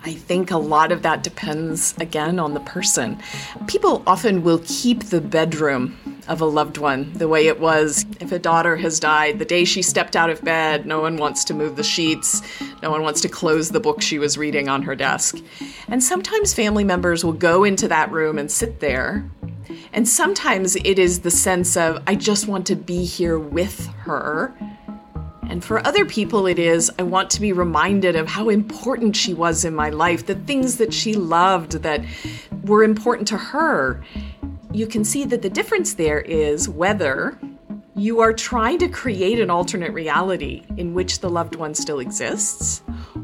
I 0.05 0.12
think 0.12 0.52
a 0.52 0.57
lot 0.57 0.92
of 0.92 1.02
that 1.02 1.24
depends, 1.24 1.96
again, 1.98 2.38
on 2.38 2.55
the 2.55 2.61
person. 2.61 3.20
People 3.66 4.05
often 4.07 4.44
will 4.44 4.62
keep 4.64 5.07
the 5.07 5.20
bedroom 5.20 5.96
of 6.28 6.40
a 6.40 6.44
loved 6.44 6.78
one 6.78 7.12
the 7.14 7.26
way 7.26 7.48
it 7.48 7.59
was. 7.59 8.07
If 8.20 8.31
a 8.31 8.38
daughter 8.38 8.76
has 8.76 9.00
died, 9.00 9.40
the 9.40 9.44
day 9.44 9.64
she 9.64 9.83
stepped 9.83 10.14
out 10.14 10.31
of 10.31 10.42
bed, 10.42 10.87
no 10.87 11.00
one 11.00 11.16
wants 11.16 11.44
to 11.46 11.55
move 11.55 11.74
the 11.74 11.83
sheets, 11.83 12.40
no 12.83 12.90
one 12.90 13.03
wants 13.03 13.21
to 13.23 13.29
close 13.29 13.71
the 13.71 13.81
book 13.81 14.03
she 14.03 14.18
was 14.18 14.37
reading 14.37 14.68
on 14.68 14.83
her 14.83 14.95
desk. 14.95 15.38
And 15.88 16.03
sometimes 16.03 16.53
family 16.53 16.85
members 16.85 17.25
will 17.25 17.33
go 17.33 17.64
into 17.64 17.88
that 17.88 18.11
room 18.11 18.38
and 18.38 18.51
sit 18.51 18.81
there. 18.81 19.31
And 19.92 20.09
sometimes 20.09 20.77
it 20.77 20.99
is 20.99 21.21
the 21.21 21.31
sense 21.31 21.77
of, 21.77 22.03
I 22.07 22.14
just 22.14 22.49
want 22.49 22.66
to 22.66 22.77
be 22.77 23.05
here 23.05 23.38
with 23.38 23.87
her 24.05 24.55
and 25.53 25.62
for 25.62 25.87
other 25.87 26.07
people, 26.07 26.47
it 26.47 26.59
is, 26.59 26.90
I 26.99 27.03
want 27.03 27.29
to 27.33 27.40
be 27.40 27.53
reminded 27.53 28.16
of 28.16 28.27
how 28.27 28.49
important 28.49 29.14
she 29.14 29.35
was 29.35 29.66
in 29.66 29.75
my 29.75 29.90
life, 29.90 30.25
the 30.25 30.35
things 30.35 30.79
that 30.79 30.95
she 30.95 31.12
loved 31.12 31.83
that 31.83 32.03
were 32.64 32.83
important 32.83 33.29
to 33.29 33.37
her. 33.37 34.03
You 34.73 34.87
can 34.87 35.05
see 35.05 35.27
that 35.27 35.42
the 35.42 35.51
difference 35.51 35.92
there 35.92 36.21
is 36.21 36.71
whether 36.71 37.38
you 37.94 38.20
are 38.20 38.33
trying 38.33 38.78
to 38.78 38.88
create 38.88 39.38
an 39.38 39.50
alternate 39.50 39.92
reality 39.92 40.62
in 40.76 40.94
which 40.94 41.20
the 41.20 41.28
loved 41.28 41.57
one 41.57 41.74
still 41.74 42.00
exists, 42.00 42.83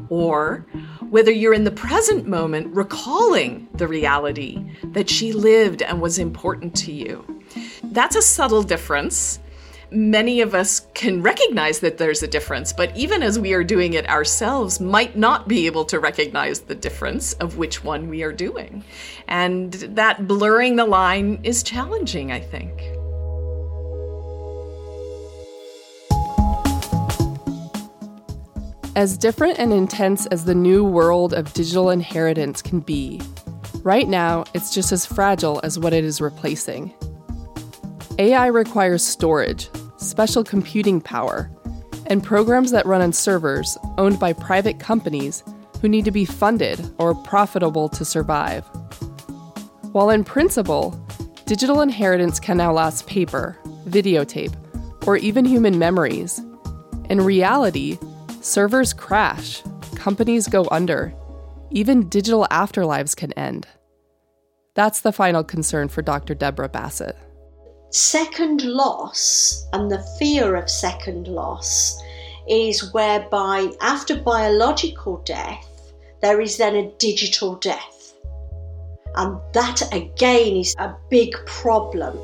or 0.09 0.65
whether 1.09 1.31
you're 1.31 1.53
in 1.53 1.63
the 1.63 1.71
present 1.71 2.27
moment 2.27 2.75
recalling 2.75 3.67
the 3.75 3.87
reality 3.87 4.63
that 4.91 5.09
she 5.09 5.33
lived 5.33 5.81
and 5.81 6.01
was 6.01 6.19
important 6.19 6.75
to 6.75 6.91
you. 6.91 7.41
That's 7.83 8.15
a 8.15 8.21
subtle 8.21 8.63
difference 8.63 9.39
many 9.91 10.41
of 10.41 10.53
us 10.53 10.87
can 10.93 11.21
recognize 11.21 11.79
that 11.79 11.97
there's 11.97 12.23
a 12.23 12.27
difference, 12.27 12.73
but 12.73 12.95
even 12.95 13.23
as 13.23 13.39
we 13.39 13.53
are 13.53 13.63
doing 13.63 13.93
it 13.93 14.07
ourselves, 14.09 14.79
might 14.79 15.17
not 15.17 15.47
be 15.47 15.65
able 15.65 15.85
to 15.85 15.99
recognize 15.99 16.61
the 16.61 16.75
difference 16.75 17.33
of 17.33 17.57
which 17.57 17.83
one 17.83 18.09
we 18.09 18.23
are 18.23 18.33
doing. 18.33 18.83
And 19.27 19.73
that 19.73 20.27
blurring 20.27 20.75
the 20.75 20.85
line 20.85 21.39
is 21.43 21.63
challenging, 21.63 22.31
I 22.31 22.39
think. 22.39 22.98
As 28.99 29.17
different 29.17 29.59
and 29.59 29.71
intense 29.71 30.25
as 30.25 30.43
the 30.43 30.53
new 30.53 30.83
world 30.83 31.33
of 31.33 31.53
digital 31.53 31.89
inheritance 31.89 32.61
can 32.61 32.81
be, 32.81 33.21
right 33.81 34.09
now 34.09 34.43
it's 34.53 34.73
just 34.73 34.91
as 34.91 35.05
fragile 35.05 35.61
as 35.63 35.79
what 35.79 35.93
it 35.93 36.03
is 36.03 36.19
replacing. 36.19 36.93
AI 38.17 38.47
requires 38.47 39.01
storage, 39.01 39.69
special 39.95 40.43
computing 40.43 40.99
power, 40.99 41.49
and 42.07 42.21
programs 42.21 42.71
that 42.71 42.85
run 42.85 43.01
on 43.01 43.13
servers 43.13 43.77
owned 43.97 44.19
by 44.19 44.33
private 44.33 44.81
companies 44.81 45.45
who 45.79 45.87
need 45.87 46.03
to 46.03 46.11
be 46.11 46.25
funded 46.25 46.85
or 46.97 47.15
profitable 47.15 47.87
to 47.87 48.03
survive. 48.03 48.65
While 49.93 50.09
in 50.09 50.25
principle, 50.25 50.91
digital 51.45 51.79
inheritance 51.79 52.37
can 52.37 52.57
now 52.57 52.73
last 52.73 53.07
paper, 53.07 53.57
videotape, 53.87 54.53
or 55.07 55.15
even 55.15 55.45
human 55.45 55.79
memories, 55.79 56.41
in 57.09 57.21
reality, 57.21 57.97
servers 58.41 58.93
crash, 58.93 59.63
companies 59.95 60.47
go 60.47 60.67
under, 60.71 61.13
even 61.71 62.09
digital 62.09 62.47
afterlives 62.51 63.15
can 63.15 63.33
end. 63.33 63.67
That's 64.75 65.01
the 65.01 65.11
final 65.11 65.43
concern 65.43 65.89
for 65.89 66.01
Dr. 66.01 66.35
Debra 66.35 66.69
Bassett 66.69 67.17
second 67.91 68.63
loss 68.63 69.67
and 69.73 69.89
the 69.89 70.03
fear 70.19 70.55
of 70.55 70.69
second 70.69 71.27
loss 71.27 71.99
is 72.47 72.93
whereby 72.93 73.71
after 73.81 74.15
biological 74.15 75.17
death, 75.25 75.65
there 76.21 76.41
is 76.41 76.57
then 76.57 76.75
a 76.75 76.91
digital 76.97 77.55
death. 77.55 78.13
And 79.15 79.39
that 79.53 79.81
again 79.93 80.55
is 80.55 80.75
a 80.77 80.95
big 81.09 81.35
problem. 81.45 82.17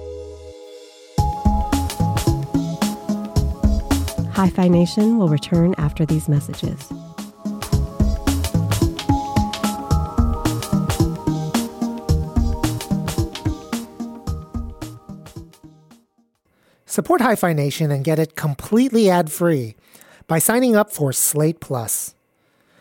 Hi-Phi 4.36 4.67
Nation 4.67 5.17
will 5.17 5.30
return 5.30 5.74
after 5.78 6.06
these 6.06 6.28
messages. 6.28 6.91
Support 16.86 17.21
Hi-Phi 17.21 17.54
Nation 17.54 17.91
and 17.91 18.04
get 18.04 18.19
it 18.19 18.36
completely 18.36 19.10
ad 19.10 19.32
free 19.32 19.78
by 20.28 20.39
signing 20.39 20.76
up 20.76 20.91
for 20.91 21.13
Slate 21.13 21.62
Plus. 21.62 22.14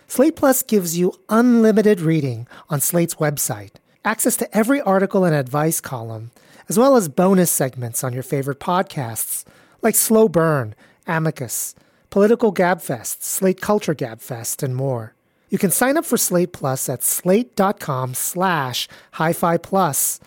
Slate 0.08 0.34
Plus 0.34 0.64
gives 0.64 0.98
you 0.98 1.14
unlimited 1.28 2.00
reading 2.00 2.48
on 2.68 2.80
Slate's 2.80 3.14
website, 3.14 3.76
access 4.04 4.36
to 4.38 4.56
every 4.56 4.80
article 4.80 5.24
and 5.24 5.36
advice 5.36 5.80
column, 5.80 6.32
as 6.68 6.76
well 6.76 6.96
as 6.96 7.08
bonus 7.08 7.52
segments 7.52 8.02
on 8.02 8.12
your 8.12 8.24
favorite 8.24 8.58
podcasts 8.58 9.44
like 9.82 9.94
Slow 9.94 10.28
Burn, 10.28 10.74
Amicus, 11.06 11.74
Political 12.10 12.54
Gabfest, 12.54 13.22
Slate 13.22 13.60
Culture 13.60 13.94
Gabfest, 13.94 14.62
and 14.62 14.76
more. 14.76 15.14
You 15.50 15.58
can 15.58 15.70
sign 15.70 15.96
up 15.96 16.04
for 16.04 16.16
Slate 16.16 16.52
Plus 16.52 16.88
at 16.88 17.02
slate.com 17.02 18.14
slash 18.14 18.88
hi-fi 19.12 19.56
plus 19.58 20.20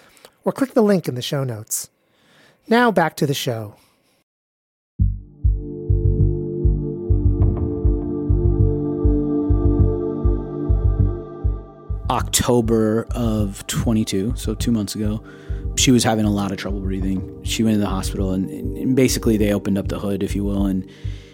or 0.45 0.51
click 0.53 0.73
the 0.73 0.81
link 0.81 1.07
in 1.07 1.15
the 1.15 1.21
show 1.21 1.43
notes. 1.43 1.89
Now 2.67 2.91
back 2.91 3.15
to 3.17 3.25
the 3.25 3.33
show. 3.33 3.75
October 12.09 13.05
of 13.11 13.67
22, 13.67 14.33
so 14.37 14.55
two 14.55 14.71
months 14.71 14.95
ago, 14.95 15.21
She 15.77 15.91
was 15.91 16.03
having 16.03 16.25
a 16.25 16.31
lot 16.31 16.51
of 16.51 16.57
trouble 16.57 16.79
breathing. 16.81 17.39
She 17.43 17.63
went 17.63 17.75
to 17.75 17.79
the 17.79 17.87
hospital, 17.87 18.31
and, 18.31 18.49
and 18.49 18.95
basically 18.95 19.37
they 19.37 19.53
opened 19.53 19.77
up 19.77 19.87
the 19.87 19.99
hood, 19.99 20.23
if 20.23 20.35
you 20.35 20.43
will, 20.43 20.65
and 20.65 20.89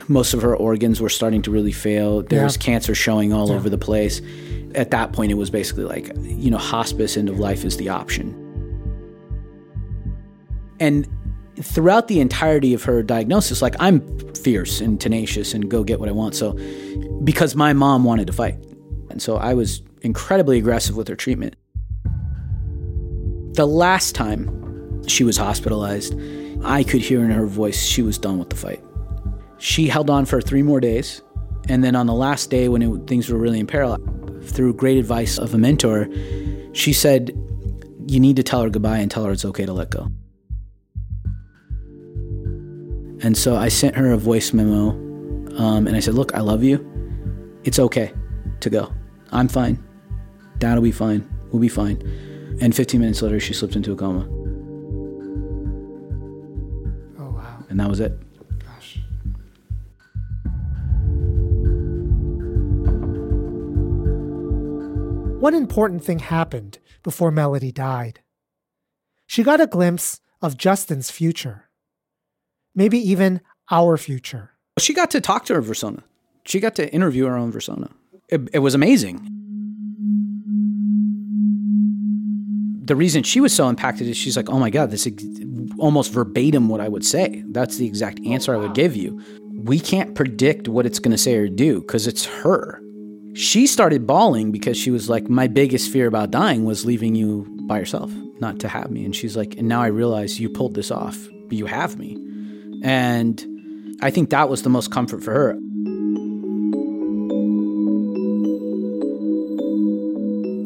most 0.09 0.33
of 0.33 0.41
her 0.41 0.55
organs 0.55 0.99
were 0.99 1.09
starting 1.09 1.41
to 1.43 1.51
really 1.51 1.71
fail. 1.71 2.21
There 2.23 2.39
Yeah. 2.39 2.45
was 2.45 2.57
cancer 2.57 2.93
showing 2.93 3.31
all 3.31 3.47
Yeah. 3.49 3.55
over 3.55 3.69
the 3.69 3.77
place. 3.77 4.21
At 4.75 4.91
that 4.91 5.13
point, 5.13 5.31
it 5.31 5.35
was 5.35 5.49
basically 5.49 5.85
like, 5.85 6.11
you 6.23 6.51
know, 6.51 6.57
hospice 6.57 7.15
end 7.15 7.29
of 7.29 7.39
life 7.39 7.63
is 7.63 7.77
the 7.77 7.87
option. 7.89 8.35
And 10.79 11.07
throughout 11.61 12.07
the 12.07 12.19
entirety 12.19 12.73
of 12.73 12.83
her 12.83 13.01
diagnosis, 13.03 13.61
like 13.61 13.75
I'm 13.79 14.01
fierce 14.33 14.81
and 14.81 14.99
tenacious 14.99 15.53
and 15.53 15.69
go 15.69 15.83
get 15.83 15.99
what 15.99 16.09
I 16.09 16.11
want. 16.11 16.35
So, 16.35 16.57
because 17.23 17.55
my 17.55 17.71
mom 17.71 18.03
wanted 18.03 18.27
to 18.27 18.33
fight. 18.33 18.57
And 19.09 19.21
so 19.21 19.37
I 19.37 19.53
was 19.53 19.81
incredibly 20.01 20.57
aggressive 20.57 20.97
with 20.97 21.07
her 21.07 21.15
treatment. 21.15 21.55
The 23.53 23.67
last 23.67 24.15
time 24.15 25.07
she 25.07 25.23
was 25.23 25.37
hospitalized, 25.37 26.15
I 26.63 26.83
could 26.83 27.01
hear 27.01 27.23
in 27.23 27.29
her 27.29 27.45
voice 27.45 27.83
she 27.83 28.01
was 28.01 28.17
done 28.17 28.39
with 28.39 28.49
the 28.49 28.55
fight. 28.55 28.83
She 29.59 29.87
held 29.87 30.09
on 30.09 30.25
for 30.25 30.41
three 30.41 30.63
more 30.63 30.79
days. 30.79 31.21
And 31.69 31.83
then 31.83 31.95
on 31.95 32.07
the 32.07 32.13
last 32.13 32.49
day, 32.49 32.67
when 32.67 32.81
it, 32.81 33.07
things 33.07 33.29
were 33.29 33.37
really 33.37 33.59
in 33.59 33.67
peril, 33.67 33.97
through 34.41 34.73
great 34.73 34.97
advice 34.97 35.37
of 35.37 35.53
a 35.53 35.59
mentor, 35.59 36.09
she 36.73 36.93
said, 36.93 37.29
You 38.07 38.19
need 38.19 38.37
to 38.37 38.43
tell 38.43 38.63
her 38.63 38.71
goodbye 38.71 38.97
and 38.97 39.11
tell 39.11 39.23
her 39.23 39.31
it's 39.31 39.45
okay 39.45 39.67
to 39.67 39.73
let 39.73 39.91
go. 39.91 40.09
And 43.23 43.37
so 43.37 43.55
I 43.55 43.69
sent 43.69 43.95
her 43.95 44.11
a 44.11 44.17
voice 44.17 44.51
memo 44.51 44.89
um, 45.57 45.85
and 45.85 45.95
I 45.95 45.99
said, 45.99 46.15
Look, 46.15 46.33
I 46.33 46.39
love 46.39 46.63
you. 46.63 46.79
It's 47.63 47.77
okay 47.77 48.11
to 48.61 48.69
go. 48.71 48.91
I'm 49.31 49.47
fine. 49.47 49.81
Dad 50.57 50.73
will 50.73 50.81
be 50.81 50.91
fine. 50.91 51.29
We'll 51.51 51.61
be 51.61 51.69
fine. 51.69 52.01
And 52.61 52.75
15 52.75 52.99
minutes 52.99 53.21
later, 53.21 53.39
she 53.39 53.53
slipped 53.53 53.75
into 53.75 53.91
a 53.91 53.95
coma. 53.95 54.25
Oh, 57.19 57.31
wow. 57.31 57.63
And 57.69 57.79
that 57.79 57.89
was 57.89 57.99
it. 57.99 58.13
Gosh. 58.59 58.99
One 65.41 65.55
important 65.55 66.03
thing 66.03 66.19
happened 66.19 66.79
before 67.03 67.31
Melody 67.31 67.71
died. 67.71 68.21
She 69.27 69.43
got 69.43 69.59
a 69.59 69.67
glimpse 69.67 70.21
of 70.41 70.57
Justin's 70.57 71.09
future. 71.09 71.69
Maybe 72.75 72.97
even 72.97 73.41
our 73.71 73.97
future. 73.97 74.51
She 74.79 74.93
got 74.93 75.11
to 75.11 75.21
talk 75.21 75.45
to 75.45 75.53
her 75.55 75.61
persona. 75.61 76.03
She 76.45 76.59
got 76.59 76.75
to 76.75 76.91
interview 76.93 77.25
her 77.25 77.37
own 77.37 77.51
persona. 77.51 77.89
It, 78.29 78.49
it 78.53 78.59
was 78.59 78.75
amazing. 78.75 79.32
The 82.85 82.95
reason 82.95 83.23
she 83.23 83.39
was 83.39 83.53
so 83.53 83.69
impacted 83.69 84.07
is 84.07 84.17
she's 84.17 84.35
like, 84.35 84.49
oh 84.49 84.59
my 84.59 84.69
God, 84.69 84.91
this 84.91 85.07
is 85.07 85.13
almost 85.79 86.11
verbatim 86.11 86.67
what 86.67 86.81
I 86.81 86.89
would 86.89 87.05
say. 87.05 87.43
That's 87.47 87.77
the 87.77 87.87
exact 87.87 88.19
oh, 88.25 88.31
answer 88.31 88.53
I 88.53 88.57
would 88.57 88.73
give 88.73 88.95
you. 88.95 89.21
We 89.63 89.79
can't 89.79 90.15
predict 90.15 90.67
what 90.67 90.85
it's 90.85 90.99
going 90.99 91.11
to 91.11 91.17
say 91.17 91.35
or 91.35 91.47
do 91.47 91.79
because 91.81 92.07
it's 92.07 92.25
her. 92.25 92.81
She 93.35 93.65
started 93.67 94.05
bawling 94.05 94.51
because 94.51 94.77
she 94.77 94.91
was 94.91 95.09
like, 95.09 95.29
my 95.29 95.47
biggest 95.47 95.91
fear 95.91 96.07
about 96.07 96.31
dying 96.31 96.65
was 96.65 96.85
leaving 96.85 97.15
you 97.15 97.47
by 97.67 97.79
yourself, 97.79 98.11
not 98.39 98.59
to 98.59 98.67
have 98.67 98.91
me. 98.91 99.05
And 99.05 99.15
she's 99.15 99.37
like, 99.37 99.57
and 99.57 99.67
now 99.67 99.81
I 99.81 99.87
realize 99.87 100.39
you 100.39 100.49
pulled 100.49 100.75
this 100.75 100.91
off. 100.91 101.17
You 101.49 101.65
have 101.65 101.97
me. 101.97 102.17
And 102.83 103.43
I 104.01 104.11
think 104.11 104.29
that 104.31 104.49
was 104.49 104.63
the 104.63 104.69
most 104.69 104.91
comfort 104.91 105.23
for 105.23 105.31
her. 105.31 105.57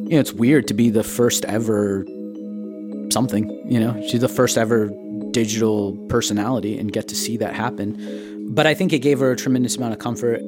You 0.08 0.14
know, 0.14 0.20
it's 0.20 0.32
weird 0.32 0.68
to 0.70 0.74
be 0.74 0.90
the 0.90 1.04
first 1.04 1.44
ever 1.46 2.06
something, 3.12 3.50
you 3.70 3.80
know, 3.80 4.02
she's 4.08 4.22
the 4.22 4.30
first 4.30 4.58
ever 4.58 4.90
digital 5.32 5.98
personality 6.08 6.78
and 6.80 6.92
get 6.92 7.08
to 7.10 7.16
see 7.16 7.36
that 7.38 7.54
happen. 7.54 8.54
But 8.54 8.66
I 8.66 8.74
think 8.74 8.94
it 8.94 9.00
gave 9.00 9.20
her 9.20 9.32
a 9.32 9.36
tremendous 9.36 9.76
amount 9.76 9.94
of 9.94 10.00
comfort. 10.00 10.40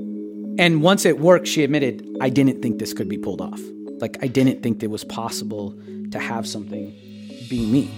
And 0.57 0.81
once 0.81 1.05
it 1.05 1.19
worked, 1.19 1.47
she 1.47 1.63
admitted, 1.63 2.07
I 2.21 2.29
didn't 2.29 2.61
think 2.61 2.79
this 2.79 2.93
could 2.93 3.09
be 3.09 3.17
pulled 3.17 3.41
off. 3.41 3.59
Like, 3.99 4.17
I 4.21 4.27
didn't 4.27 4.63
think 4.63 4.81
it 4.81 4.89
was 4.91 5.03
possible 5.03 5.77
to 6.11 6.19
have 6.19 6.47
something 6.47 6.95
be 7.49 7.65
me. 7.65 7.91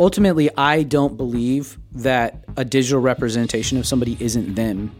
ultimately, 0.00 0.48
I 0.56 0.82
don't 0.82 1.16
believe 1.16 1.78
that 1.92 2.44
a 2.56 2.64
digital 2.64 3.00
representation 3.00 3.78
of 3.78 3.86
somebody 3.86 4.16
isn't 4.18 4.54
them. 4.54 4.90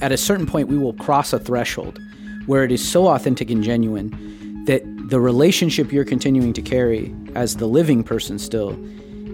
At 0.00 0.12
a 0.12 0.16
certain 0.16 0.46
point, 0.46 0.68
we 0.68 0.78
will 0.78 0.92
cross 0.94 1.32
a 1.32 1.38
threshold 1.38 1.98
where 2.46 2.64
it 2.64 2.72
is 2.72 2.86
so 2.86 3.08
authentic 3.08 3.50
and 3.50 3.62
genuine 3.62 4.64
that 4.66 4.82
the 5.08 5.20
relationship 5.20 5.92
you're 5.92 6.04
continuing 6.04 6.52
to 6.52 6.62
carry 6.62 7.14
as 7.34 7.56
the 7.56 7.66
living 7.66 8.02
person 8.02 8.38
still 8.38 8.78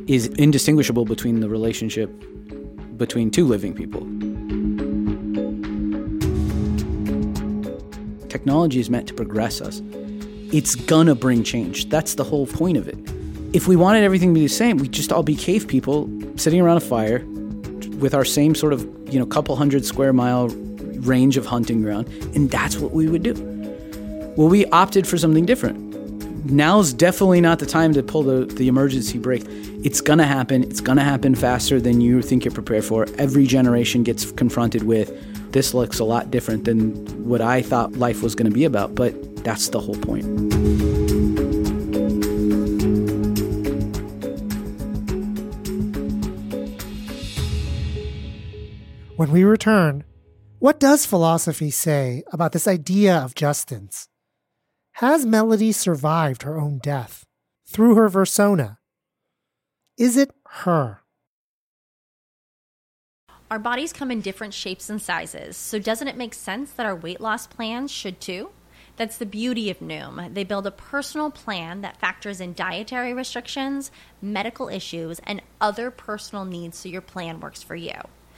is 0.09 0.27
indistinguishable 0.29 1.05
between 1.05 1.41
the 1.41 1.49
relationship 1.49 2.11
between 2.97 3.31
two 3.31 3.47
living 3.47 3.75
people. 3.75 4.01
Technology 8.29 8.81
is 8.81 8.91
meant 8.91 9.07
to 9.09 9.15
progress 9.15 9.61
us. 9.61 9.83
It's 10.53 10.75
gonna 10.75 11.15
bring 11.15 11.45
change. 11.45 11.89
That's 11.89 12.15
the 12.15 12.25
whole 12.25 12.47
point 12.47 12.77
of 12.77 12.89
it 12.89 12.99
if 13.53 13.67
we 13.67 13.77
wanted 13.77 14.05
everything 14.05 14.33
to 14.33 14.35
be 14.35 14.47
the 14.47 14.53
same, 14.53 14.77
we'd 14.77 14.93
just 14.93 15.13
all 15.13 15.23
be 15.23 15.35
cave 15.35 15.67
people 15.67 16.09
sitting 16.37 16.61
around 16.61 16.77
a 16.77 16.81
fire 16.81 17.19
with 18.01 18.15
our 18.15 18.25
same 18.25 18.55
sort 18.55 18.73
of, 18.73 18.83
you 19.13 19.19
know, 19.19 19.27
couple 19.27 19.55
hundred 19.57 19.85
square 19.85 20.13
mile 20.13 20.49
range 21.01 21.37
of 21.37 21.47
hunting 21.47 21.83
ground, 21.83 22.09
and 22.35 22.51
that's 22.51 22.77
what 22.77 22.93
we 22.93 23.09
would 23.09 23.23
do. 23.23 23.35
Well, 24.37 24.49
we 24.49 24.67
opted 24.67 25.07
for 25.07 25.19
something 25.19 25.47
different. 25.47 25.89
Now's 26.51 26.93
definitely 26.93 27.41
not 27.41 27.59
the 27.59 27.67
time 27.67 27.93
to 27.95 28.03
pull 28.03 28.23
the, 28.23 28.47
the 28.47 28.69
emergency 28.69 29.19
brake. 29.19 29.45
It's 29.85 30.01
gonna 30.01 30.27
happen. 30.27 30.65
It's 30.65 30.81
gonna 30.81 31.05
happen 31.05 31.35
faster 31.35 31.81
than 31.81 32.01
you 32.01 32.23
think 32.23 32.45
you're 32.45 32.55
prepared 32.55 32.85
for. 32.85 33.07
Every 33.19 33.47
generation 33.47 34.03
gets 34.03 34.31
confronted 34.33 34.85
with 34.85 35.53
this 35.53 35.75
looks 35.75 35.99
a 35.99 36.05
lot 36.05 36.31
different 36.31 36.65
than 36.65 36.95
what 37.29 37.41
I 37.41 37.63
thought 37.63 37.93
life 37.95 38.23
was 38.23 38.35
gonna 38.35 38.51
be 38.51 38.65
about, 38.65 38.95
but 38.95 39.45
that's 39.45 39.69
the 39.69 39.81
whole 39.81 39.97
point. 39.97 41.10
When 49.21 49.33
we 49.33 49.45
return, 49.45 50.05
what 50.61 50.81
does 50.81 51.05
philosophy 51.05 51.71
say 51.71 52.23
about 52.33 52.53
this 52.53 52.67
idea 52.67 53.15
of 53.19 53.35
Justin's? 53.35 54.09
Has 54.93 55.27
Melody 55.27 55.73
survived 55.73 56.41
her 56.45 56.59
own 56.59 56.79
death 56.79 57.27
through 57.69 57.97
her 57.97 58.09
persona? 58.09 58.79
Is 59.99 60.17
it 60.17 60.31
her? 60.63 61.03
Our 63.51 63.59
bodies 63.59 63.93
come 63.93 64.11
in 64.11 64.23
different 64.23 64.55
shapes 64.55 64.89
and 64.89 65.03
sizes, 65.03 65.55
so 65.55 65.79
doesn't 65.79 66.09
it 66.09 66.17
make 66.17 66.33
sense 66.33 66.71
that 66.71 66.87
our 66.87 66.97
weight 66.97 67.21
loss 67.21 67.47
plans 67.47 67.91
should 67.91 68.23
too? 68.23 68.49
That's 68.97 69.19
the 69.19 69.27
beauty 69.27 69.69
of 69.69 69.81
Noom. 69.81 70.33
They 70.33 70.45
build 70.45 70.67
a 70.67 70.71
personal 70.71 71.31
plan 71.31 71.83
that 71.83 72.01
factors 72.01 72.41
in 72.41 72.55
dietary 72.55 73.13
restrictions, 73.13 73.91
medical 74.23 74.71
issues, 74.71 75.21
and 75.25 75.43
other 75.61 75.91
personal 75.91 76.47
needs 76.47 76.79
so 76.79 76.89
your 76.89 77.03
plan 77.03 77.41
works 77.41 77.63
for 77.63 77.77
you. 77.77 78.01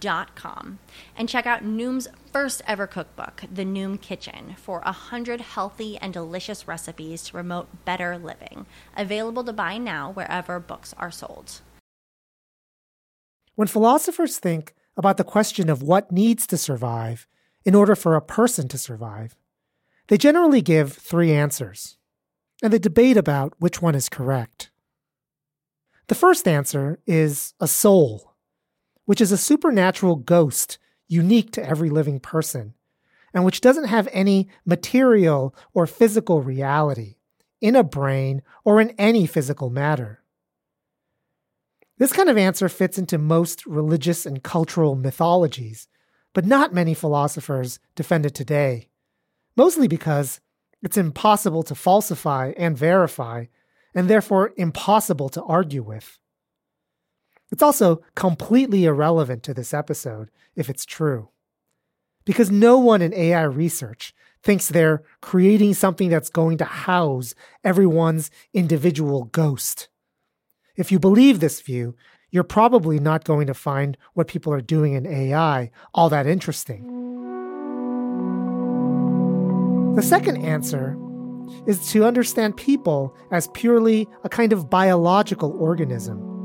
Dot 0.00 0.36
com 0.36 0.78
and 1.16 1.28
check 1.28 1.46
out 1.46 1.64
Noom's 1.64 2.08
first 2.32 2.62
ever 2.66 2.86
cookbook, 2.86 3.44
The 3.52 3.64
Noom 3.64 4.00
Kitchen, 4.00 4.54
for 4.56 4.80
a 4.84 4.92
hundred 4.92 5.40
healthy 5.40 5.96
and 5.98 6.12
delicious 6.12 6.68
recipes 6.68 7.22
to 7.24 7.32
promote 7.32 7.84
better 7.84 8.18
living. 8.18 8.66
Available 8.96 9.44
to 9.44 9.52
buy 9.52 9.78
now 9.78 10.12
wherever 10.12 10.60
books 10.60 10.94
are 10.98 11.10
sold. 11.10 11.60
When 13.54 13.66
philosophers 13.68 14.38
think 14.38 14.74
about 14.96 15.16
the 15.16 15.24
question 15.24 15.68
of 15.68 15.82
what 15.82 16.12
needs 16.12 16.46
to 16.48 16.56
survive 16.56 17.26
in 17.64 17.74
order 17.74 17.96
for 17.96 18.14
a 18.14 18.22
person 18.22 18.68
to 18.68 18.78
survive, 18.78 19.36
they 20.08 20.18
generally 20.18 20.62
give 20.62 20.92
three 20.92 21.32
answers, 21.32 21.98
and 22.62 22.72
they 22.72 22.78
debate 22.78 23.16
about 23.16 23.54
which 23.58 23.82
one 23.82 23.94
is 23.94 24.08
correct. 24.08 24.70
The 26.06 26.14
first 26.14 26.46
answer 26.48 27.00
is 27.06 27.54
a 27.60 27.68
soul, 27.68 28.27
which 29.08 29.22
is 29.22 29.32
a 29.32 29.38
supernatural 29.38 30.16
ghost 30.16 30.76
unique 31.06 31.50
to 31.50 31.66
every 31.66 31.88
living 31.88 32.20
person, 32.20 32.74
and 33.32 33.42
which 33.42 33.62
doesn't 33.62 33.86
have 33.86 34.06
any 34.12 34.46
material 34.66 35.54
or 35.72 35.86
physical 35.86 36.42
reality 36.42 37.14
in 37.58 37.74
a 37.74 37.82
brain 37.82 38.42
or 38.66 38.82
in 38.82 38.90
any 38.98 39.24
physical 39.24 39.70
matter. 39.70 40.22
This 41.96 42.12
kind 42.12 42.28
of 42.28 42.36
answer 42.36 42.68
fits 42.68 42.98
into 42.98 43.16
most 43.16 43.64
religious 43.64 44.26
and 44.26 44.42
cultural 44.42 44.94
mythologies, 44.94 45.88
but 46.34 46.44
not 46.44 46.74
many 46.74 46.92
philosophers 46.92 47.78
defend 47.94 48.26
it 48.26 48.34
today, 48.34 48.90
mostly 49.56 49.88
because 49.88 50.42
it's 50.82 50.98
impossible 50.98 51.62
to 51.62 51.74
falsify 51.74 52.52
and 52.58 52.76
verify, 52.76 53.46
and 53.94 54.06
therefore 54.06 54.52
impossible 54.58 55.30
to 55.30 55.42
argue 55.44 55.82
with. 55.82 56.18
It's 57.50 57.62
also 57.62 58.02
completely 58.14 58.84
irrelevant 58.84 59.42
to 59.44 59.54
this 59.54 59.72
episode 59.72 60.30
if 60.54 60.68
it's 60.68 60.84
true. 60.84 61.30
Because 62.24 62.50
no 62.50 62.78
one 62.78 63.00
in 63.00 63.14
AI 63.14 63.42
research 63.42 64.14
thinks 64.42 64.68
they're 64.68 65.02
creating 65.20 65.74
something 65.74 66.10
that's 66.10 66.28
going 66.28 66.58
to 66.58 66.64
house 66.64 67.34
everyone's 67.64 68.30
individual 68.52 69.24
ghost. 69.24 69.88
If 70.76 70.92
you 70.92 70.98
believe 70.98 71.40
this 71.40 71.60
view, 71.60 71.96
you're 72.30 72.44
probably 72.44 73.00
not 73.00 73.24
going 73.24 73.46
to 73.46 73.54
find 73.54 73.96
what 74.12 74.28
people 74.28 74.52
are 74.52 74.60
doing 74.60 74.92
in 74.92 75.06
AI 75.06 75.70
all 75.94 76.10
that 76.10 76.26
interesting. 76.26 76.84
The 79.96 80.02
second 80.02 80.44
answer 80.44 80.96
is 81.66 81.90
to 81.92 82.04
understand 82.04 82.56
people 82.56 83.16
as 83.32 83.48
purely 83.48 84.06
a 84.22 84.28
kind 84.28 84.52
of 84.52 84.68
biological 84.68 85.56
organism 85.58 86.37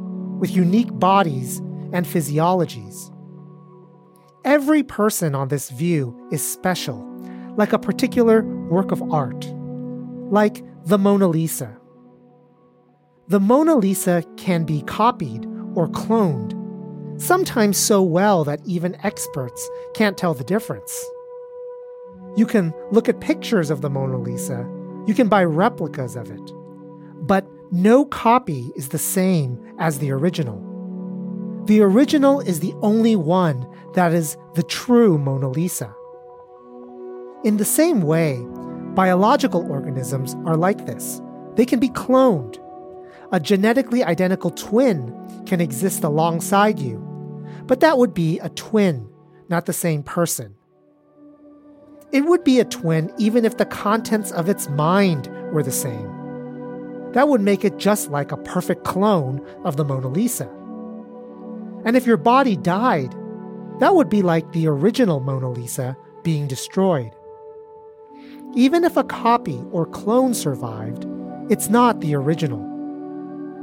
with 0.43 0.51
unique 0.51 0.91
bodies 0.99 1.59
and 1.93 2.05
physiologies. 2.05 3.09
Every 4.43 4.83
person 4.83 5.35
on 5.35 5.47
this 5.47 5.69
view 5.69 6.27
is 6.33 6.45
special, 6.45 6.99
like 7.55 7.71
a 7.71 7.79
particular 7.79 8.43
work 8.67 8.91
of 8.91 9.01
art, 9.09 9.47
like 10.29 10.61
the 10.83 10.97
Mona 10.97 11.29
Lisa. 11.29 11.77
The 13.29 13.39
Mona 13.39 13.75
Lisa 13.75 14.21
can 14.35 14.65
be 14.65 14.81
copied 14.81 15.45
or 15.75 15.87
cloned, 15.87 16.51
sometimes 17.21 17.77
so 17.77 18.01
well 18.01 18.43
that 18.43 18.59
even 18.65 18.97
experts 19.01 19.69
can't 19.93 20.17
tell 20.17 20.33
the 20.33 20.43
difference. 20.43 20.91
You 22.35 22.45
can 22.45 22.73
look 22.91 23.07
at 23.07 23.21
pictures 23.21 23.69
of 23.69 23.79
the 23.79 23.89
Mona 23.89 24.17
Lisa, 24.17 24.69
you 25.07 25.13
can 25.13 25.29
buy 25.29 25.45
replicas 25.45 26.17
of 26.17 26.29
it, 26.29 26.51
but 27.25 27.47
no 27.73 28.05
copy 28.05 28.71
is 28.75 28.89
the 28.89 28.99
same 28.99 29.59
as 29.79 29.97
the 29.97 30.11
original. 30.11 30.61
The 31.65 31.81
original 31.81 32.39
is 32.39 32.59
the 32.59 32.75
only 32.83 33.15
one 33.15 33.65
that 33.95 34.13
is 34.13 34.37
the 34.53 34.61
true 34.61 35.17
Mona 35.17 35.49
Lisa. 35.49 35.91
In 37.43 37.57
the 37.57 37.65
same 37.65 38.03
way, 38.03 38.45
biological 38.93 39.65
organisms 39.71 40.35
are 40.45 40.55
like 40.55 40.85
this. 40.85 41.19
They 41.55 41.65
can 41.65 41.79
be 41.79 41.89
cloned. 41.89 42.59
A 43.31 43.39
genetically 43.39 44.03
identical 44.03 44.51
twin 44.51 45.11
can 45.47 45.59
exist 45.59 46.03
alongside 46.03 46.77
you, 46.77 46.99
but 47.65 47.79
that 47.79 47.97
would 47.97 48.13
be 48.13 48.37
a 48.37 48.49
twin, 48.49 49.09
not 49.49 49.65
the 49.65 49.73
same 49.73 50.03
person. 50.03 50.53
It 52.11 52.21
would 52.25 52.43
be 52.43 52.59
a 52.59 52.65
twin 52.65 53.11
even 53.17 53.45
if 53.45 53.57
the 53.57 53.65
contents 53.65 54.31
of 54.31 54.47
its 54.47 54.69
mind 54.69 55.27
were 55.51 55.63
the 55.63 55.71
same. 55.71 56.12
That 57.13 57.29
would 57.29 57.41
make 57.41 57.63
it 57.63 57.77
just 57.77 58.09
like 58.09 58.31
a 58.31 58.37
perfect 58.37 58.83
clone 58.83 59.45
of 59.63 59.77
the 59.77 59.85
Mona 59.85 60.07
Lisa. 60.07 60.49
And 61.85 61.95
if 61.95 62.07
your 62.07 62.17
body 62.17 62.55
died, 62.55 63.13
that 63.79 63.95
would 63.95 64.09
be 64.09 64.21
like 64.21 64.51
the 64.51 64.67
original 64.67 65.19
Mona 65.19 65.49
Lisa 65.49 65.97
being 66.23 66.47
destroyed. 66.47 67.11
Even 68.55 68.83
if 68.83 68.97
a 68.97 69.03
copy 69.03 69.61
or 69.71 69.85
clone 69.85 70.33
survived, 70.33 71.05
it's 71.49 71.69
not 71.69 71.99
the 72.01 72.15
original. 72.15 72.69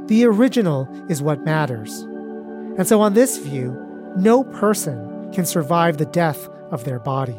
The 0.07 0.25
original 0.25 0.87
is 1.09 1.21
what 1.21 1.45
matters. 1.45 2.01
And 2.77 2.87
so, 2.87 3.01
on 3.01 3.13
this 3.13 3.37
view, 3.37 3.77
no 4.17 4.43
person 4.43 5.31
can 5.33 5.45
survive 5.45 5.97
the 5.97 6.05
death 6.05 6.47
of 6.71 6.83
their 6.83 6.99
body. 6.99 7.37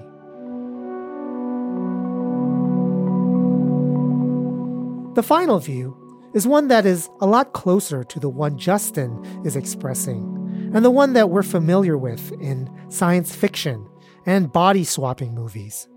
The 5.14 5.22
final 5.22 5.58
view 5.58 6.01
is 6.34 6.46
one 6.46 6.68
that 6.68 6.86
is 6.86 7.10
a 7.20 7.26
lot 7.26 7.52
closer 7.52 8.04
to 8.04 8.20
the 8.20 8.28
one 8.28 8.58
Justin 8.58 9.42
is 9.44 9.56
expressing, 9.56 10.70
and 10.74 10.84
the 10.84 10.90
one 10.90 11.12
that 11.12 11.30
we're 11.30 11.42
familiar 11.42 11.98
with 11.98 12.32
in 12.40 12.70
science 12.88 13.34
fiction 13.34 13.86
and 14.26 14.52
body 14.52 14.84
swapping 14.84 15.34
movies. 15.34 15.88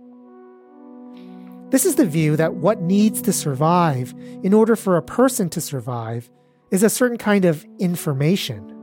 This 1.69 1.86
is 1.86 1.95
the 1.95 2.05
view 2.05 2.36
that 2.36 2.55
what 2.55 2.81
needs 2.81 3.21
to 3.23 3.33
survive 3.33 4.13
in 4.43 4.53
order 4.53 4.75
for 4.75 4.97
a 4.97 5.01
person 5.01 5.49
to 5.51 5.61
survive 5.61 6.29
is 6.71 6.83
a 6.83 6.89
certain 6.89 7.17
kind 7.17 7.45
of 7.45 7.65
information, 7.79 8.73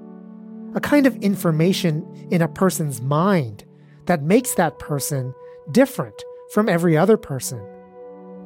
a 0.74 0.80
kind 0.80 1.06
of 1.06 1.16
information 1.16 2.28
in 2.30 2.42
a 2.42 2.48
person's 2.48 3.00
mind 3.00 3.64
that 4.06 4.22
makes 4.22 4.54
that 4.54 4.78
person 4.78 5.34
different 5.70 6.22
from 6.52 6.68
every 6.68 6.96
other 6.96 7.16
person. 7.16 7.64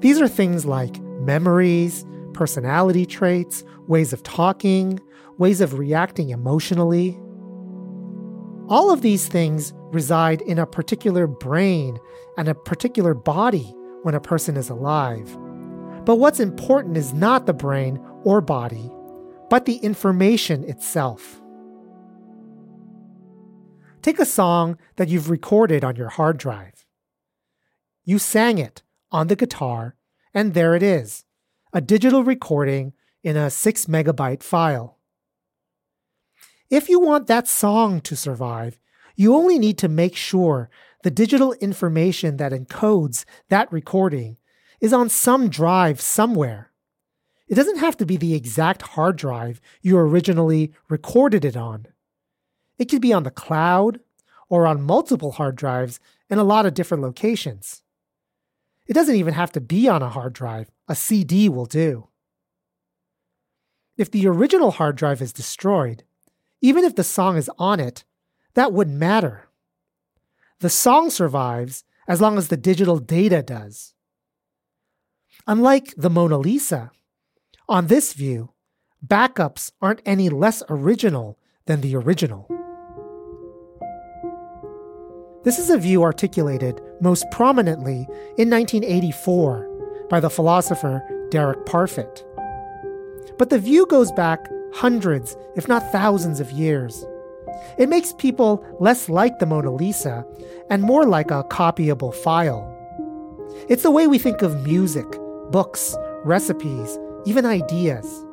These 0.00 0.20
are 0.20 0.28
things 0.28 0.66
like 0.66 1.00
memories, 1.20 2.04
personality 2.36 3.06
traits, 3.06 3.64
ways 3.88 4.12
of 4.12 4.22
talking, 4.22 5.00
ways 5.38 5.60
of 5.60 5.78
reacting 5.78 6.30
emotionally. 6.30 7.18
All 8.68 8.90
of 8.92 9.00
these 9.00 9.26
things 9.26 9.72
reside 9.90 10.42
in 10.42 10.58
a 10.58 10.66
particular 10.66 11.26
brain 11.26 11.98
and 12.36 12.46
a 12.46 12.54
particular 12.54 13.14
body 13.14 13.74
when 14.02 14.14
a 14.14 14.20
person 14.20 14.56
is 14.56 14.68
alive. 14.68 15.36
But 16.04 16.16
what's 16.16 16.38
important 16.38 16.96
is 16.96 17.12
not 17.12 17.46
the 17.46 17.54
brain 17.54 17.98
or 18.22 18.40
body, 18.40 18.90
but 19.50 19.64
the 19.64 19.76
information 19.76 20.62
itself. 20.64 21.40
Take 24.02 24.18
a 24.20 24.26
song 24.26 24.78
that 24.96 25.08
you've 25.08 25.30
recorded 25.30 25.82
on 25.82 25.96
your 25.96 26.10
hard 26.10 26.36
drive. 26.36 26.84
You 28.04 28.18
sang 28.18 28.58
it 28.58 28.82
on 29.10 29.26
the 29.26 29.36
guitar, 29.36 29.96
and 30.32 30.54
there 30.54 30.76
it 30.76 30.82
is 30.82 31.25
a 31.76 31.80
digital 31.82 32.24
recording 32.24 32.94
in 33.22 33.36
a 33.36 33.50
6 33.50 33.84
megabyte 33.84 34.42
file. 34.42 34.96
If 36.70 36.88
you 36.88 36.98
want 36.98 37.26
that 37.26 37.46
song 37.46 38.00
to 38.00 38.16
survive, 38.16 38.78
you 39.14 39.34
only 39.34 39.58
need 39.58 39.76
to 39.80 39.86
make 39.86 40.16
sure 40.16 40.70
the 41.02 41.10
digital 41.10 41.52
information 41.60 42.38
that 42.38 42.52
encodes 42.52 43.26
that 43.50 43.70
recording 43.70 44.38
is 44.80 44.94
on 44.94 45.10
some 45.10 45.50
drive 45.50 46.00
somewhere. 46.00 46.72
It 47.46 47.56
doesn't 47.56 47.80
have 47.80 47.98
to 47.98 48.06
be 48.06 48.16
the 48.16 48.34
exact 48.34 48.80
hard 48.80 49.16
drive 49.16 49.60
you 49.82 49.98
originally 49.98 50.72
recorded 50.88 51.44
it 51.44 51.58
on. 51.58 51.88
It 52.78 52.86
could 52.86 53.02
be 53.02 53.12
on 53.12 53.24
the 53.24 53.30
cloud 53.30 54.00
or 54.48 54.66
on 54.66 54.80
multiple 54.80 55.32
hard 55.32 55.56
drives 55.56 56.00
in 56.30 56.38
a 56.38 56.42
lot 56.42 56.64
of 56.64 56.72
different 56.72 57.02
locations. 57.02 57.82
It 58.86 58.94
doesn't 58.94 59.16
even 59.16 59.34
have 59.34 59.52
to 59.52 59.60
be 59.60 59.88
on 59.88 60.02
a 60.02 60.08
hard 60.08 60.32
drive, 60.32 60.70
a 60.88 60.94
CD 60.94 61.48
will 61.48 61.66
do. 61.66 62.08
If 63.96 64.10
the 64.10 64.26
original 64.28 64.72
hard 64.72 64.96
drive 64.96 65.22
is 65.22 65.32
destroyed, 65.32 66.04
even 66.60 66.84
if 66.84 66.94
the 66.94 67.04
song 67.04 67.36
is 67.36 67.50
on 67.58 67.80
it, 67.80 68.04
that 68.54 68.72
wouldn't 68.72 68.96
matter. 68.96 69.48
The 70.60 70.70
song 70.70 71.10
survives 71.10 71.84
as 72.08 72.20
long 72.20 72.38
as 72.38 72.48
the 72.48 72.56
digital 72.56 72.98
data 72.98 73.42
does. 73.42 73.94
Unlike 75.46 75.94
the 75.96 76.10
Mona 76.10 76.38
Lisa, 76.38 76.90
on 77.68 77.88
this 77.88 78.12
view, 78.12 78.52
backups 79.04 79.72
aren't 79.82 80.02
any 80.06 80.28
less 80.28 80.62
original 80.68 81.38
than 81.66 81.80
the 81.80 81.96
original. 81.96 82.48
This 85.44 85.58
is 85.58 85.70
a 85.70 85.78
view 85.78 86.02
articulated 86.02 86.80
most 87.00 87.24
prominently 87.30 88.06
in 88.38 88.50
1984 88.50 89.68
by 90.08 90.20
the 90.20 90.30
philosopher 90.30 91.02
Derek 91.30 91.64
Parfit. 91.66 92.22
But 93.38 93.50
the 93.50 93.58
view 93.58 93.86
goes 93.86 94.12
back 94.12 94.46
hundreds, 94.74 95.36
if 95.56 95.68
not 95.68 95.90
thousands, 95.92 96.40
of 96.40 96.50
years. 96.50 97.04
It 97.78 97.88
makes 97.88 98.12
people 98.12 98.64
less 98.80 99.08
like 99.08 99.38
the 99.38 99.46
Mona 99.46 99.72
Lisa 99.72 100.24
and 100.70 100.82
more 100.82 101.04
like 101.04 101.30
a 101.30 101.44
copyable 101.44 102.14
file. 102.14 102.72
It's 103.68 103.82
the 103.82 103.90
way 103.90 104.06
we 104.06 104.18
think 104.18 104.42
of 104.42 104.66
music, 104.66 105.06
books, 105.50 105.96
recipes, 106.24 106.98
even 107.24 107.46
ideas. 107.46 108.24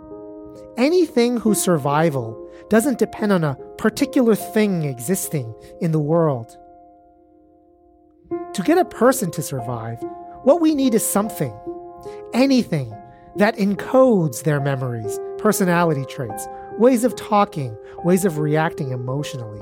Anything 0.77 1.37
whose 1.37 1.61
survival 1.61 2.39
doesn't 2.69 2.99
depend 2.99 3.31
on 3.31 3.43
a 3.43 3.55
particular 3.77 4.35
thing 4.35 4.83
existing 4.83 5.53
in 5.81 5.91
the 5.91 5.99
world. 5.99 6.57
To 8.53 8.61
get 8.61 8.77
a 8.77 8.85
person 8.85 9.31
to 9.31 9.41
survive, 9.41 9.99
what 10.43 10.61
we 10.61 10.75
need 10.75 10.93
is 10.93 11.03
something, 11.03 11.51
anything 12.33 12.95
that 13.35 13.57
encodes 13.57 14.43
their 14.43 14.59
memories, 14.59 15.19
personality 15.39 16.05
traits, 16.05 16.47
ways 16.77 17.03
of 17.03 17.15
talking, 17.15 17.75
ways 18.03 18.25
of 18.25 18.37
reacting 18.37 18.91
emotionally. 18.91 19.59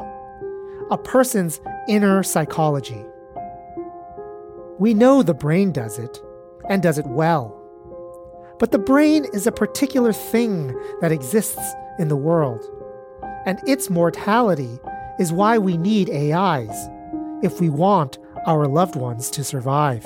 a 0.90 0.98
person's 0.98 1.62
inner 1.88 2.22
psychology. 2.22 3.02
We 4.78 4.94
know 4.94 5.24
the 5.24 5.34
brain 5.34 5.72
does 5.72 5.98
it, 5.98 6.22
and 6.68 6.84
does 6.84 6.98
it 6.98 7.06
well. 7.06 7.58
But 8.60 8.72
the 8.72 8.78
brain 8.80 9.26
is 9.32 9.48
a 9.48 9.54
particular 9.54 10.12
thing 10.12 10.78
that 11.00 11.14
exists 11.14 11.62
in 11.98 12.10
the 12.10 12.18
world. 12.18 12.66
And 13.46 13.58
its 13.66 13.90
mortality 13.90 14.80
is 15.18 15.32
why 15.32 15.58
we 15.58 15.78
need 15.78 16.10
AIs 16.10 16.90
if 17.42 17.62
we 17.62 17.70
want 17.70 18.18
our 18.46 18.68
loved 18.68 18.96
ones 18.96 19.30
to 19.32 19.44
survive. 19.44 20.06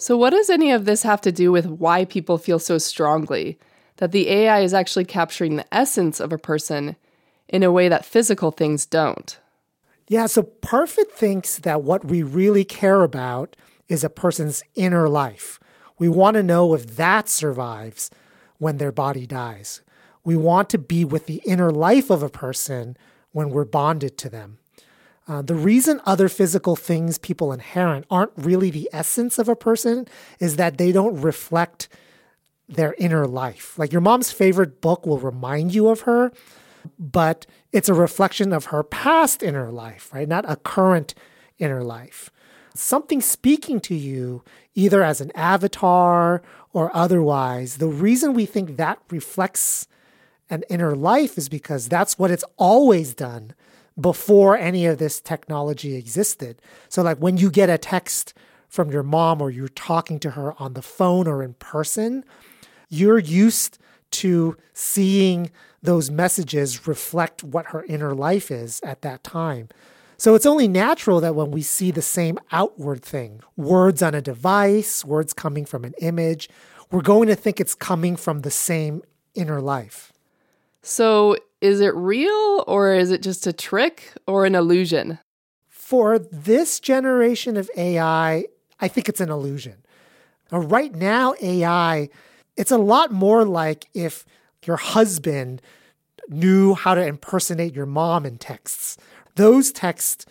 So, 0.00 0.16
what 0.16 0.30
does 0.30 0.48
any 0.48 0.70
of 0.70 0.84
this 0.84 1.02
have 1.02 1.20
to 1.22 1.32
do 1.32 1.50
with 1.50 1.66
why 1.66 2.04
people 2.04 2.38
feel 2.38 2.60
so 2.60 2.78
strongly 2.78 3.58
that 3.96 4.12
the 4.12 4.30
AI 4.30 4.60
is 4.60 4.72
actually 4.72 5.04
capturing 5.04 5.56
the 5.56 5.74
essence 5.74 6.20
of 6.20 6.32
a 6.32 6.38
person 6.38 6.94
in 7.48 7.64
a 7.64 7.72
way 7.72 7.88
that 7.88 8.04
physical 8.04 8.52
things 8.52 8.86
don't? 8.86 9.38
Yeah, 10.06 10.26
so 10.26 10.44
Parfit 10.44 11.10
thinks 11.10 11.58
that 11.58 11.82
what 11.82 12.04
we 12.04 12.22
really 12.22 12.64
care 12.64 13.02
about 13.02 13.56
is 13.88 14.04
a 14.04 14.08
person's 14.08 14.62
inner 14.76 15.08
life. 15.08 15.58
We 15.98 16.08
want 16.08 16.34
to 16.34 16.42
know 16.42 16.74
if 16.74 16.96
that 16.96 17.28
survives 17.28 18.10
when 18.58 18.78
their 18.78 18.92
body 18.92 19.26
dies. 19.26 19.82
We 20.24 20.36
want 20.36 20.68
to 20.70 20.78
be 20.78 21.04
with 21.04 21.26
the 21.26 21.42
inner 21.46 21.70
life 21.70 22.10
of 22.10 22.22
a 22.22 22.28
person 22.28 22.96
when 23.32 23.50
we're 23.50 23.64
bonded 23.64 24.18
to 24.18 24.28
them. 24.28 24.58
Uh, 25.26 25.42
the 25.42 25.54
reason 25.54 26.00
other 26.06 26.28
physical 26.28 26.74
things 26.74 27.18
people 27.18 27.52
inherit 27.52 28.04
aren't 28.10 28.32
really 28.36 28.70
the 28.70 28.88
essence 28.92 29.38
of 29.38 29.48
a 29.48 29.56
person 29.56 30.06
is 30.40 30.56
that 30.56 30.78
they 30.78 30.90
don't 30.90 31.20
reflect 31.20 31.88
their 32.68 32.94
inner 32.98 33.26
life. 33.26 33.78
Like 33.78 33.92
your 33.92 34.00
mom's 34.00 34.30
favorite 34.30 34.80
book 34.80 35.06
will 35.06 35.18
remind 35.18 35.74
you 35.74 35.88
of 35.88 36.02
her, 36.02 36.32
but 36.98 37.46
it's 37.72 37.88
a 37.88 37.94
reflection 37.94 38.52
of 38.52 38.66
her 38.66 38.82
past 38.82 39.42
inner 39.42 39.70
life, 39.70 40.10
right? 40.12 40.28
Not 40.28 40.44
a 40.48 40.56
current 40.56 41.14
inner 41.58 41.82
life. 41.82 42.30
Something 42.78 43.20
speaking 43.20 43.80
to 43.80 43.94
you, 43.96 44.44
either 44.76 45.02
as 45.02 45.20
an 45.20 45.32
avatar 45.34 46.42
or 46.72 46.94
otherwise, 46.94 47.78
the 47.78 47.88
reason 47.88 48.34
we 48.34 48.46
think 48.46 48.76
that 48.76 49.00
reflects 49.10 49.88
an 50.48 50.62
inner 50.70 50.94
life 50.94 51.36
is 51.36 51.48
because 51.48 51.88
that's 51.88 52.20
what 52.20 52.30
it's 52.30 52.44
always 52.56 53.14
done 53.14 53.52
before 54.00 54.56
any 54.56 54.86
of 54.86 54.98
this 54.98 55.20
technology 55.20 55.96
existed. 55.96 56.62
So, 56.88 57.02
like 57.02 57.18
when 57.18 57.36
you 57.36 57.50
get 57.50 57.68
a 57.68 57.78
text 57.78 58.32
from 58.68 58.92
your 58.92 59.02
mom 59.02 59.42
or 59.42 59.50
you're 59.50 59.66
talking 59.66 60.20
to 60.20 60.30
her 60.30 60.54
on 60.62 60.74
the 60.74 60.82
phone 60.82 61.26
or 61.26 61.42
in 61.42 61.54
person, 61.54 62.24
you're 62.88 63.18
used 63.18 63.78
to 64.12 64.56
seeing 64.72 65.50
those 65.82 66.12
messages 66.12 66.86
reflect 66.86 67.42
what 67.42 67.66
her 67.66 67.82
inner 67.88 68.14
life 68.14 68.52
is 68.52 68.80
at 68.84 69.02
that 69.02 69.24
time. 69.24 69.68
So 70.18 70.34
it's 70.34 70.46
only 70.46 70.66
natural 70.66 71.20
that 71.20 71.36
when 71.36 71.52
we 71.52 71.62
see 71.62 71.92
the 71.92 72.02
same 72.02 72.38
outward 72.50 73.02
thing, 73.02 73.40
words 73.56 74.02
on 74.02 74.16
a 74.16 74.20
device, 74.20 75.04
words 75.04 75.32
coming 75.32 75.64
from 75.64 75.84
an 75.84 75.94
image, 76.00 76.48
we're 76.90 77.02
going 77.02 77.28
to 77.28 77.36
think 77.36 77.60
it's 77.60 77.74
coming 77.74 78.16
from 78.16 78.40
the 78.40 78.50
same 78.50 79.02
inner 79.34 79.60
life. 79.60 80.12
So 80.82 81.36
is 81.60 81.80
it 81.80 81.94
real 81.94 82.64
or 82.66 82.94
is 82.94 83.12
it 83.12 83.22
just 83.22 83.46
a 83.46 83.52
trick 83.52 84.12
or 84.26 84.44
an 84.44 84.56
illusion? 84.56 85.20
For 85.68 86.18
this 86.18 86.80
generation 86.80 87.56
of 87.56 87.70
AI, 87.76 88.46
I 88.80 88.88
think 88.88 89.08
it's 89.08 89.20
an 89.20 89.30
illusion. 89.30 89.84
Now, 90.50 90.58
right 90.58 90.94
now, 90.94 91.34
AI, 91.40 92.08
it's 92.56 92.70
a 92.70 92.78
lot 92.78 93.12
more 93.12 93.44
like 93.44 93.86
if 93.94 94.24
your 94.64 94.76
husband 94.76 95.62
knew 96.28 96.74
how 96.74 96.94
to 96.94 97.06
impersonate 97.06 97.74
your 97.74 97.86
mom 97.86 98.26
in 98.26 98.38
texts. 98.38 98.96
Those 99.38 99.70
texts 99.70 100.26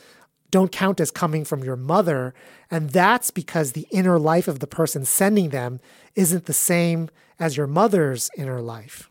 don't 0.51 0.69
count 0.69 0.99
as 0.99 1.11
coming 1.11 1.45
from 1.45 1.63
your 1.63 1.77
mother, 1.77 2.33
and 2.69 2.89
that's 2.89 3.31
because 3.31 3.71
the 3.71 3.87
inner 3.89 4.19
life 4.19 4.49
of 4.49 4.59
the 4.59 4.67
person 4.67 5.05
sending 5.05 5.49
them 5.49 5.79
isn't 6.15 6.45
the 6.45 6.51
same 6.51 7.09
as 7.39 7.55
your 7.55 7.67
mother's 7.67 8.29
inner 8.37 8.59
life. 8.59 9.09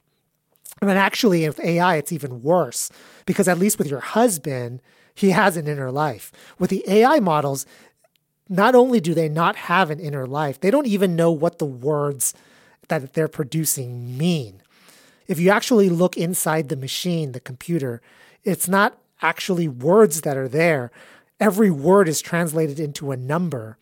And 0.83 0.91
actually, 0.91 1.49
with 1.49 1.61
AI, 1.61 1.97
it's 1.97 2.13
even 2.13 2.43
worse 2.43 2.91
because 3.25 3.49
at 3.49 3.59
least 3.59 3.79
with 3.79 3.89
your 3.89 4.01
husband, 4.01 4.83
he 5.15 5.31
has 5.31 5.57
an 5.57 5.67
inner 5.67 5.91
life. 5.91 6.31
With 6.59 6.69
the 6.69 6.85
AI 6.87 7.19
models, 7.19 7.65
not 8.51 8.75
only 8.75 9.01
do 9.01 9.15
they 9.15 9.31
not 9.31 9.57
have 9.57 9.91
an 9.91 9.99
inner 9.99 10.27
life, 10.27 10.61
they 10.61 10.71
don't 10.71 10.87
even 10.87 11.17
know 11.17 11.33
what 11.33 11.59
the 11.59 11.65
words 11.65 12.35
that 12.89 13.15
they're 13.15 13.29
producing 13.29 14.19
mean. 14.19 14.61
If 15.27 15.41
you 15.41 15.49
actually 15.49 15.89
look 15.89 16.19
inside 16.19 16.69
the 16.69 16.77
machine, 16.77 17.33
the 17.33 17.41
computer, 17.41 18.03
it's 18.45 18.69
not 18.69 18.99
actually 19.23 19.69
words 19.69 20.23
that 20.23 20.37
are 20.37 20.49
there. 20.49 20.91
Every 21.39 21.71
word 21.71 22.09
is 22.09 22.21
translated 22.21 22.81
into 22.81 23.11
a 23.11 23.17
number 23.17 23.77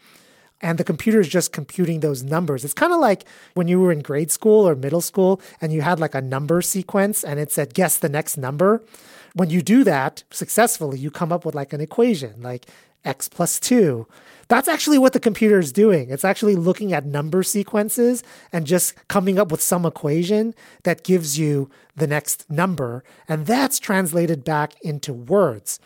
and 0.65 0.79
the 0.79 0.85
computer 0.85 1.21
is 1.21 1.29
just 1.29 1.53
computing 1.53 2.01
those 2.01 2.23
numbers. 2.23 2.65
It's 2.65 2.73
kind 2.73 2.93
of 2.93 2.99
like 2.99 3.27
when 3.53 3.69
you 3.69 3.81
were 3.81 3.93
in 3.93 4.01
grade 4.01 4.31
school 4.31 4.67
or 4.67 4.75
middle 4.75 5.03
school 5.03 5.41
and 5.61 5.75
you 5.75 5.83
had 5.83 6.01
like 6.01 6.15
a 6.15 6.23
number 6.23 6.63
sequence 6.63 7.23
and 7.23 7.39
it 7.39 7.53
said, 7.53 7.75
guess 7.75 7.99
the 7.99 8.09
next 8.09 8.39
number. 8.39 8.83
When 9.35 9.51
you 9.51 9.61
do 9.61 9.85
that 9.85 10.25
successfully, 10.31 10.99
you 10.99 11.11
come 11.11 11.33
up 11.33 11.45
with 11.45 11.55
like 11.55 11.75
an 11.75 11.83
equation, 11.83 12.41
like 12.41 12.67
x 13.05 13.29
plus 13.29 13.61
2. 13.61 14.07
That's 14.49 14.69
actually 14.69 14.99
what 14.99 15.13
the 15.13 15.21
computer 15.21 15.59
is 15.59 15.73
doing. 15.73 16.11
It's 16.11 16.25
actually 16.25 16.57
looking 16.57 16.93
at 16.93 17.07
number 17.07 17.43
sequences 17.43 18.23
and 18.53 18.67
just 18.67 18.95
coming 19.09 19.39
up 19.39 19.51
with 19.51 19.61
some 19.61 19.87
equation 19.87 20.55
that 20.83 21.05
gives 21.05 21.39
you 21.39 21.71
the 21.97 22.07
next 22.07 22.51
number. 22.51 23.05
And 23.29 23.47
that's 23.47 23.79
translated 23.79 24.45
back 24.45 24.75
into 24.83 25.13
words. 25.13 25.81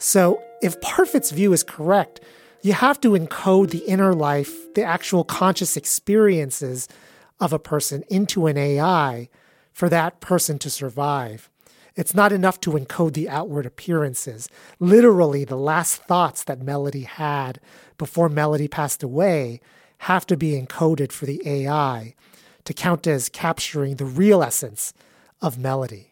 So, 0.00 0.40
if 0.62 0.80
Parfit's 0.80 1.32
view 1.32 1.52
is 1.52 1.64
correct, 1.64 2.20
you 2.62 2.72
have 2.72 3.00
to 3.00 3.10
encode 3.10 3.70
the 3.70 3.78
inner 3.78 4.14
life, 4.14 4.72
the 4.74 4.82
actual 4.82 5.24
conscious 5.24 5.76
experiences 5.76 6.88
of 7.40 7.52
a 7.52 7.58
person 7.58 8.04
into 8.08 8.46
an 8.46 8.56
AI 8.56 9.28
for 9.72 9.88
that 9.88 10.20
person 10.20 10.58
to 10.60 10.70
survive. 10.70 11.50
It's 11.98 12.14
not 12.14 12.30
enough 12.30 12.60
to 12.60 12.70
encode 12.70 13.14
the 13.14 13.28
outward 13.28 13.66
appearances. 13.66 14.48
Literally, 14.78 15.44
the 15.44 15.56
last 15.56 16.00
thoughts 16.04 16.44
that 16.44 16.62
Melody 16.62 17.02
had 17.02 17.58
before 17.96 18.28
Melody 18.28 18.68
passed 18.68 19.02
away 19.02 19.60
have 20.02 20.24
to 20.28 20.36
be 20.36 20.52
encoded 20.52 21.10
for 21.10 21.26
the 21.26 21.42
AI 21.44 22.14
to 22.62 22.72
count 22.72 23.08
as 23.08 23.28
capturing 23.28 23.96
the 23.96 24.04
real 24.04 24.44
essence 24.44 24.94
of 25.42 25.58
Melody. 25.58 26.08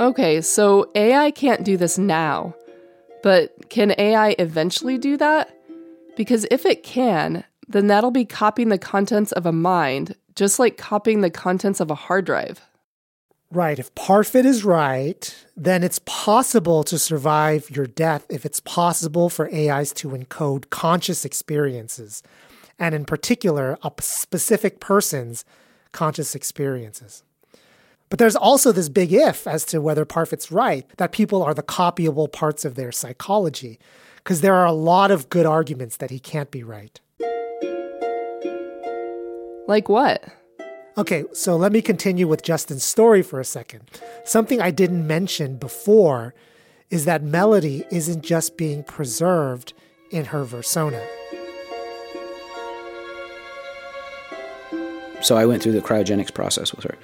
Okay, 0.00 0.40
so 0.40 0.90
AI 0.96 1.30
can't 1.30 1.62
do 1.62 1.76
this 1.76 1.96
now, 1.96 2.56
but 3.22 3.54
can 3.68 3.94
AI 3.98 4.34
eventually 4.40 4.98
do 4.98 5.16
that? 5.16 5.56
Because 6.16 6.44
if 6.50 6.66
it 6.66 6.82
can, 6.82 7.44
then 7.68 7.86
that'll 7.86 8.10
be 8.10 8.24
copying 8.24 8.68
the 8.68 8.78
contents 8.78 9.30
of 9.30 9.46
a 9.46 9.52
mind, 9.52 10.16
just 10.34 10.58
like 10.58 10.76
copying 10.76 11.20
the 11.20 11.30
contents 11.30 11.80
of 11.80 11.90
a 11.90 11.94
hard 11.94 12.24
drive. 12.24 12.60
Right. 13.52 13.80
If 13.80 13.92
Parfit 13.96 14.44
is 14.44 14.64
right, 14.64 15.34
then 15.56 15.82
it's 15.82 16.00
possible 16.04 16.84
to 16.84 16.98
survive 16.98 17.68
your 17.68 17.86
death 17.86 18.24
if 18.30 18.46
it's 18.46 18.60
possible 18.60 19.28
for 19.28 19.52
AIs 19.52 19.92
to 19.94 20.10
encode 20.10 20.70
conscious 20.70 21.24
experiences, 21.24 22.22
and 22.78 22.94
in 22.94 23.04
particular, 23.04 23.76
a 23.82 23.90
specific 23.98 24.78
person's 24.78 25.44
conscious 25.90 26.36
experiences. 26.36 27.24
But 28.08 28.20
there's 28.20 28.36
also 28.36 28.70
this 28.70 28.88
big 28.88 29.12
if 29.12 29.48
as 29.48 29.64
to 29.66 29.80
whether 29.80 30.04
Parfit's 30.04 30.52
right 30.52 30.86
that 30.98 31.12
people 31.12 31.42
are 31.42 31.54
the 31.54 31.62
copyable 31.62 32.30
parts 32.30 32.64
of 32.64 32.76
their 32.76 32.92
psychology, 32.92 33.80
because 34.16 34.42
there 34.42 34.54
are 34.54 34.66
a 34.66 34.72
lot 34.72 35.10
of 35.10 35.28
good 35.28 35.46
arguments 35.46 35.96
that 35.96 36.10
he 36.10 36.20
can't 36.20 36.52
be 36.52 36.62
right. 36.62 37.00
Like 39.70 39.88
what? 39.88 40.24
Okay, 40.98 41.22
so 41.32 41.56
let 41.56 41.70
me 41.70 41.80
continue 41.80 42.26
with 42.26 42.42
Justin's 42.42 42.82
story 42.82 43.22
for 43.22 43.38
a 43.38 43.44
second. 43.44 43.88
Something 44.24 44.60
I 44.60 44.72
didn't 44.72 45.06
mention 45.06 45.58
before 45.58 46.34
is 46.90 47.04
that 47.04 47.22
Melody 47.22 47.84
isn't 47.92 48.24
just 48.24 48.56
being 48.56 48.82
preserved 48.82 49.72
in 50.10 50.24
her 50.24 50.44
versona. 50.44 51.00
So 55.22 55.36
I 55.36 55.46
went 55.46 55.62
through 55.62 55.74
the 55.74 55.82
cryogenics 55.82 56.34
process 56.34 56.74
with 56.74 56.82
her. 56.82 56.96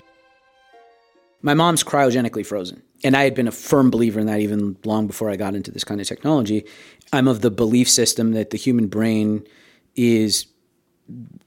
My 1.42 1.54
mom's 1.54 1.84
cryogenically 1.84 2.44
frozen. 2.44 2.82
And 3.04 3.16
I 3.16 3.22
had 3.22 3.36
been 3.36 3.46
a 3.46 3.52
firm 3.52 3.92
believer 3.92 4.18
in 4.18 4.26
that 4.26 4.40
even 4.40 4.76
long 4.84 5.06
before 5.06 5.30
I 5.30 5.36
got 5.36 5.54
into 5.54 5.70
this 5.70 5.84
kind 5.84 6.00
of 6.00 6.08
technology. 6.08 6.64
I'm 7.12 7.28
of 7.28 7.42
the 7.42 7.50
belief 7.52 7.88
system 7.88 8.32
that 8.32 8.50
the 8.50 8.58
human 8.58 8.88
brain 8.88 9.46
is 9.94 10.46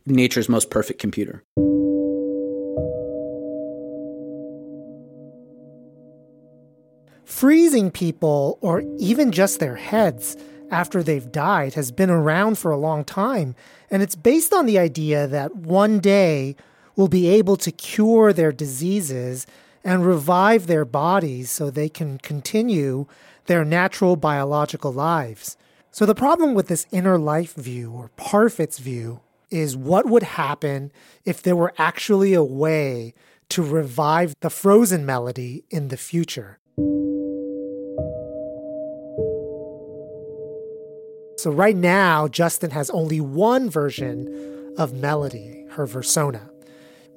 nature's 0.06 0.50
most 0.50 0.70
perfect 0.70 1.00
computer. 1.00 1.44
Freezing 7.26 7.92
people, 7.92 8.58
or 8.62 8.84
even 8.98 9.32
just 9.32 9.60
their 9.60 9.76
heads, 9.76 10.36
after 10.72 11.02
they've 11.02 11.32
died 11.32 11.74
has 11.74 11.92
been 11.92 12.10
around 12.10 12.58
for 12.58 12.72
a 12.72 12.78
long 12.78 13.04
time, 13.04 13.56
and 13.90 14.04
it's 14.04 14.16
based 14.16 14.54
on 14.54 14.66
the 14.66 14.78
idea 14.78 15.28
that 15.28 15.56
one 15.56 16.00
day 16.00 16.56
we'll 16.96 17.08
be 17.08 17.28
able 17.30 17.56
to 17.58 17.72
cure 17.72 18.34
their 18.34 18.52
diseases 18.52 19.48
and 19.84 20.06
revive 20.06 20.68
their 20.68 20.86
bodies 20.86 21.50
so 21.50 21.70
they 21.70 21.90
can 21.90 22.18
continue 22.18 23.06
their 23.46 23.64
natural 23.64 24.16
biological 24.16 24.92
lives. 24.92 25.58
So, 25.92 26.06
the 26.06 26.16
problem 26.16 26.54
with 26.54 26.68
this 26.68 26.86
inner 26.92 27.18
life 27.18 27.56
view, 27.56 27.92
or 27.92 28.10
Parfit's 28.16 28.80
view, 28.80 29.22
is 29.52 29.76
what 29.76 30.06
would 30.06 30.24
happen 30.24 30.92
if 31.26 31.42
there 31.42 31.56
were 31.56 31.74
actually 31.78 32.34
a 32.34 32.44
way 32.44 33.14
to 33.50 33.64
revive 33.64 34.36
the 34.42 34.50
frozen 34.50 35.06
melody 35.06 35.64
in 35.70 35.88
the 35.88 35.98
future. 35.98 36.60
So, 41.40 41.52
right 41.52 41.76
now, 41.76 42.28
Justin 42.28 42.72
has 42.72 42.90
only 42.90 43.22
one 43.22 43.70
version 43.70 44.74
of 44.78 44.94
melody, 44.94 45.66
her 45.72 45.88
versona. 45.88 46.50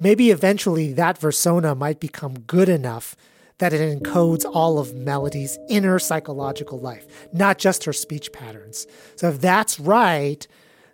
Maybe 0.01 0.31
eventually 0.31 0.93
that 0.93 1.21
versona 1.21 1.77
might 1.77 2.01
become 2.01 2.41
good 2.41 2.69
enough 2.69 3.17
that 3.59 3.73
it 3.73 4.03
encodes 4.03 4.45
all 4.53 4.79
of 4.79 4.95
Melody's 4.95 5.59
inner 5.69 5.99
psychological 5.99 6.81
life, 6.81 7.07
not 7.33 7.59
just 7.59 7.85
her 7.85 7.93
speech 7.93 8.33
patterns. 8.33 8.87
So, 9.17 9.29
if 9.29 9.41
that's 9.41 9.79
right, 9.81 10.47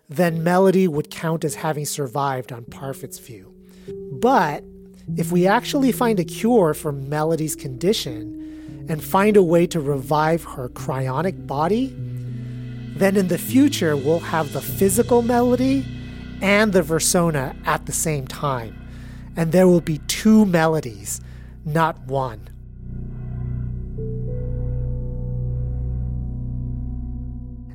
then 0.09 0.43
Melody 0.43 0.87
would 0.87 1.11
count 1.11 1.45
as 1.45 1.55
having 1.55 1.85
survived 1.85 2.51
on 2.51 2.65
Parfit's 2.65 3.19
view. 3.19 3.53
But 4.11 4.63
if 5.15 5.31
we 5.31 5.47
actually 5.47 5.91
find 5.91 6.19
a 6.19 6.23
cure 6.23 6.73
for 6.73 6.91
Melody's 6.91 7.55
condition 7.55 8.87
and 8.89 9.03
find 9.03 9.37
a 9.37 9.43
way 9.43 9.67
to 9.67 9.79
revive 9.79 10.43
her 10.43 10.69
cryonic 10.69 11.45
body, 11.45 11.95
then 12.95 13.15
in 13.15 13.27
the 13.27 13.37
future 13.37 13.95
we'll 13.95 14.19
have 14.19 14.51
the 14.51 14.61
physical 14.61 15.21
melody 15.21 15.85
and 16.41 16.73
the 16.73 16.81
versona 16.81 17.55
at 17.65 17.85
the 17.85 17.93
same 17.93 18.27
time. 18.27 18.75
And 19.35 19.51
there 19.51 19.67
will 19.67 19.81
be 19.81 19.99
two 19.99 20.45
melodies, 20.45 21.21
not 21.63 21.99
one. 22.07 22.49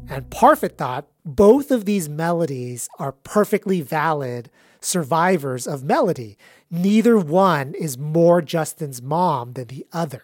And 0.09 0.31
Parfit 0.31 0.77
thought 0.77 1.07
both 1.25 1.71
of 1.71 1.85
these 1.85 2.09
melodies 2.09 2.89
are 2.99 3.13
perfectly 3.13 3.81
valid 3.81 4.51
survivors 4.81 5.67
of 5.67 5.83
melody. 5.83 6.37
Neither 6.71 7.19
one 7.19 7.75
is 7.75 7.97
more 7.97 8.43
Justin's 8.43 9.01
mom 9.01 9.55
than 9.55 9.69
the 9.69 9.87
other. 9.93 10.23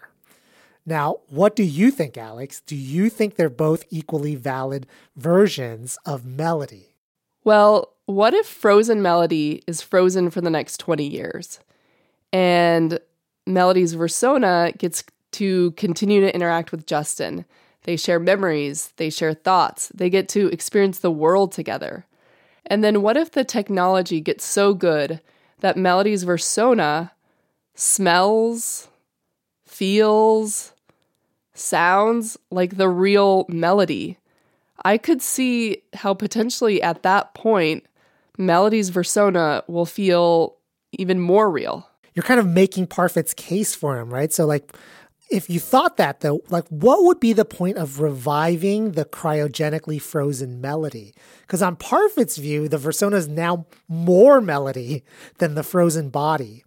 Now, 0.85 1.20
what 1.28 1.57
do 1.57 1.62
you 1.62 1.91
think, 1.91 2.16
Alex? 2.18 2.61
Do 2.61 2.76
you 2.76 3.09
think 3.11 3.37
they're 3.37 3.49
both 3.49 3.85
equally 3.91 4.35
valid 4.35 4.87
versions 5.16 5.99
of 6.05 6.24
melody? 6.24 6.97
Well, 7.45 7.95
what 8.07 8.35
if 8.35 8.47
Frozen 8.47 9.01
Melody 9.03 9.62
is 9.66 9.83
frozen 9.83 10.31
for 10.31 10.41
the 10.41 10.51
next 10.51 10.78
20 10.78 11.07
years 11.07 11.61
and 12.33 12.99
Melody's 13.47 13.95
Versona 13.95 14.76
gets 14.76 15.05
to 15.33 15.70
continue 15.72 16.20
to 16.20 16.35
interact 16.35 16.72
with 16.72 16.87
Justin? 16.87 17.45
They 17.85 17.97
share 17.97 18.20
memories, 18.20 18.93
they 18.97 19.11
share 19.11 19.35
thoughts, 19.35 19.91
they 19.95 20.11
get 20.11 20.28
to 20.31 20.49
experience 20.49 20.99
the 20.99 21.11
world 21.11 21.53
together. 21.53 22.07
And 22.66 22.85
then 22.85 23.03
what 23.03 23.16
if 23.16 23.33
the 23.33 23.45
technology 23.45 24.20
gets 24.20 24.45
so 24.45 24.74
good 24.74 25.20
that 25.61 25.76
Melody's 25.76 26.24
Versona 26.24 27.11
smells, 27.74 28.89
feels, 29.64 30.72
sounds 31.55 32.37
like 32.51 32.76
the 32.76 32.89
real 32.89 33.47
melody? 33.49 34.18
I 34.85 34.99
could 34.99 35.22
see 35.22 35.83
how 35.95 36.14
potentially 36.14 36.83
at 36.83 37.03
that 37.03 37.35
point, 37.35 37.85
Melody's 38.39 38.91
Versona 38.91 39.66
will 39.68 39.87
feel 39.87 40.57
even 40.93 41.20
more 41.20 41.51
real. 41.51 41.87
You're 42.14 42.22
kind 42.22 42.41
of 42.41 42.47
making 42.47 42.87
Parfit's 42.87 43.35
case 43.35 43.74
for 43.74 43.99
him, 43.99 44.12
right? 44.12 44.33
So, 44.33 44.47
like, 44.47 44.72
if 45.31 45.49
you 45.49 45.61
thought 45.61 45.97
that 45.97 46.20
though, 46.20 46.43
like 46.51 46.66
what 46.68 47.05
would 47.05 47.20
be 47.20 47.33
the 47.33 47.45
point 47.45 47.78
of 47.78 48.01
reviving 48.01 48.93
the 48.93 49.05
cryogenically 49.05 50.01
frozen 50.01 50.61
melody? 50.61 51.14
Because 51.43 51.62
on 51.62 51.76
Parfit's 51.76 52.37
view, 52.37 52.68
the 52.68 52.76
Versona 52.76 53.14
is 53.14 53.28
now 53.28 53.66
more 53.89 54.41
melody 54.41 55.05
than 55.39 55.55
the 55.55 55.62
frozen 55.62 56.11
body. 56.11 56.64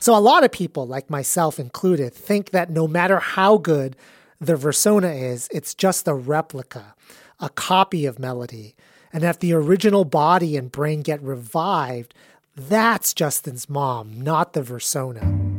So 0.00 0.14
a 0.14 0.20
lot 0.20 0.44
of 0.44 0.52
people, 0.52 0.86
like 0.86 1.08
myself 1.08 1.58
included, 1.58 2.12
think 2.12 2.50
that 2.50 2.68
no 2.68 2.86
matter 2.86 3.18
how 3.18 3.56
good 3.56 3.96
the 4.38 4.54
Versona 4.54 5.18
is, 5.18 5.48
it's 5.50 5.74
just 5.74 6.06
a 6.06 6.14
replica, 6.14 6.94
a 7.40 7.48
copy 7.48 8.04
of 8.04 8.18
melody. 8.18 8.74
And 9.12 9.24
if 9.24 9.38
the 9.38 9.54
original 9.54 10.04
body 10.04 10.56
and 10.56 10.70
brain 10.70 11.00
get 11.00 11.22
revived, 11.22 12.12
that's 12.56 13.14
Justin's 13.14 13.68
mom, 13.68 14.20
not 14.20 14.52
the 14.52 14.60
Versona. 14.60 15.54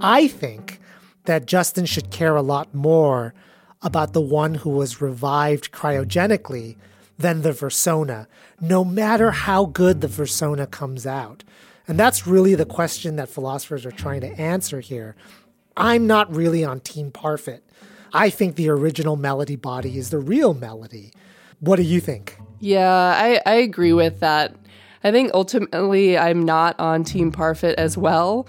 I 0.00 0.26
think 0.28 0.63
that 1.24 1.46
Justin 1.46 1.86
should 1.86 2.10
care 2.10 2.36
a 2.36 2.42
lot 2.42 2.74
more 2.74 3.34
about 3.82 4.12
the 4.12 4.20
one 4.20 4.56
who 4.56 4.70
was 4.70 5.00
revived 5.00 5.70
cryogenically 5.70 6.76
than 7.18 7.42
the 7.42 7.50
Versona, 7.50 8.26
no 8.60 8.84
matter 8.84 9.30
how 9.30 9.66
good 9.66 10.00
the 10.00 10.08
Versona 10.08 10.70
comes 10.70 11.06
out. 11.06 11.44
And 11.86 11.98
that's 11.98 12.26
really 12.26 12.54
the 12.54 12.64
question 12.64 13.16
that 13.16 13.28
philosophers 13.28 13.84
are 13.84 13.92
trying 13.92 14.22
to 14.22 14.40
answer 14.40 14.80
here. 14.80 15.16
I'm 15.76 16.06
not 16.06 16.34
really 16.34 16.64
on 16.64 16.80
Team 16.80 17.10
Parfit. 17.10 17.60
I 18.12 18.30
think 18.30 18.56
the 18.56 18.68
original 18.68 19.16
melody 19.16 19.56
body 19.56 19.98
is 19.98 20.10
the 20.10 20.18
real 20.18 20.54
melody. 20.54 21.12
What 21.60 21.76
do 21.76 21.82
you 21.82 22.00
think? 22.00 22.38
Yeah, 22.60 22.88
I, 22.88 23.40
I 23.44 23.54
agree 23.56 23.92
with 23.92 24.20
that. 24.20 24.54
I 25.02 25.10
think 25.10 25.32
ultimately 25.34 26.16
I'm 26.16 26.44
not 26.44 26.78
on 26.80 27.04
Team 27.04 27.32
Parfit 27.32 27.74
as 27.74 27.98
well 27.98 28.46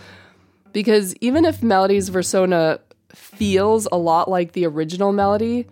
because 0.75 1.15
even 1.21 1.45
if 1.45 1.63
Melody's 1.63 2.09
Versona 2.09 2.79
feels 3.07 3.87
a 3.93 3.97
lot 3.97 4.29
like 4.29 4.51
the 4.51 4.65
original 4.65 5.13
melody, 5.13 5.65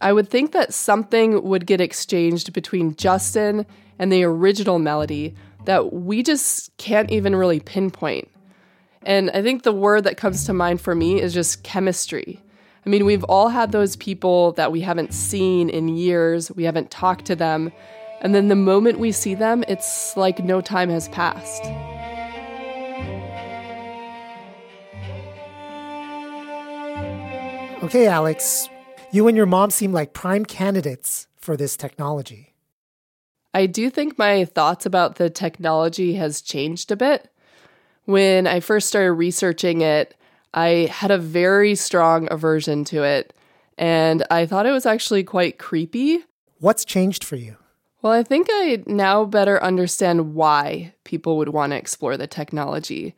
I 0.00 0.12
would 0.12 0.28
think 0.28 0.50
that 0.50 0.74
something 0.74 1.44
would 1.44 1.64
get 1.64 1.80
exchanged 1.80 2.52
between 2.52 2.96
Justin 2.96 3.66
and 4.00 4.10
the 4.10 4.24
original 4.24 4.80
melody 4.80 5.36
that 5.66 5.92
we 5.92 6.24
just 6.24 6.76
can't 6.76 7.08
even 7.12 7.36
really 7.36 7.60
pinpoint. 7.60 8.28
And 9.04 9.30
I 9.30 9.42
think 9.42 9.62
the 9.62 9.72
word 9.72 10.02
that 10.02 10.16
comes 10.16 10.44
to 10.46 10.52
mind 10.52 10.80
for 10.80 10.92
me 10.92 11.22
is 11.22 11.32
just 11.32 11.62
chemistry. 11.62 12.42
I 12.84 12.88
mean, 12.88 13.04
we've 13.04 13.22
all 13.24 13.50
had 13.50 13.70
those 13.70 13.94
people 13.94 14.54
that 14.54 14.72
we 14.72 14.80
haven't 14.80 15.14
seen 15.14 15.70
in 15.70 15.86
years, 15.86 16.50
we 16.50 16.64
haven't 16.64 16.90
talked 16.90 17.26
to 17.26 17.36
them, 17.36 17.70
and 18.22 18.34
then 18.34 18.48
the 18.48 18.56
moment 18.56 18.98
we 18.98 19.12
see 19.12 19.36
them, 19.36 19.62
it's 19.68 20.16
like 20.16 20.40
no 20.40 20.60
time 20.60 20.90
has 20.90 21.06
passed. 21.10 21.64
Okay, 27.80 28.08
Alex, 28.08 28.68
you 29.12 29.28
and 29.28 29.36
your 29.36 29.46
mom 29.46 29.70
seem 29.70 29.92
like 29.92 30.12
prime 30.12 30.44
candidates 30.44 31.28
for 31.36 31.56
this 31.56 31.76
technology. 31.76 32.54
I 33.54 33.66
do 33.66 33.88
think 33.88 34.18
my 34.18 34.44
thoughts 34.46 34.84
about 34.84 35.14
the 35.14 35.30
technology 35.30 36.14
has 36.14 36.42
changed 36.42 36.90
a 36.90 36.96
bit. 36.96 37.30
When 38.04 38.48
I 38.48 38.58
first 38.58 38.88
started 38.88 39.12
researching 39.12 39.80
it, 39.80 40.16
I 40.52 40.88
had 40.90 41.12
a 41.12 41.18
very 41.18 41.76
strong 41.76 42.26
aversion 42.32 42.84
to 42.86 43.04
it, 43.04 43.32
and 43.78 44.24
I 44.28 44.44
thought 44.44 44.66
it 44.66 44.72
was 44.72 44.84
actually 44.84 45.22
quite 45.22 45.58
creepy. 45.58 46.24
What's 46.58 46.84
changed 46.84 47.22
for 47.22 47.36
you? 47.36 47.58
Well, 48.02 48.12
I 48.12 48.24
think 48.24 48.48
I 48.50 48.82
now 48.86 49.24
better 49.24 49.62
understand 49.62 50.34
why 50.34 50.94
people 51.04 51.36
would 51.36 51.50
want 51.50 51.70
to 51.70 51.78
explore 51.78 52.16
the 52.16 52.26
technology 52.26 53.14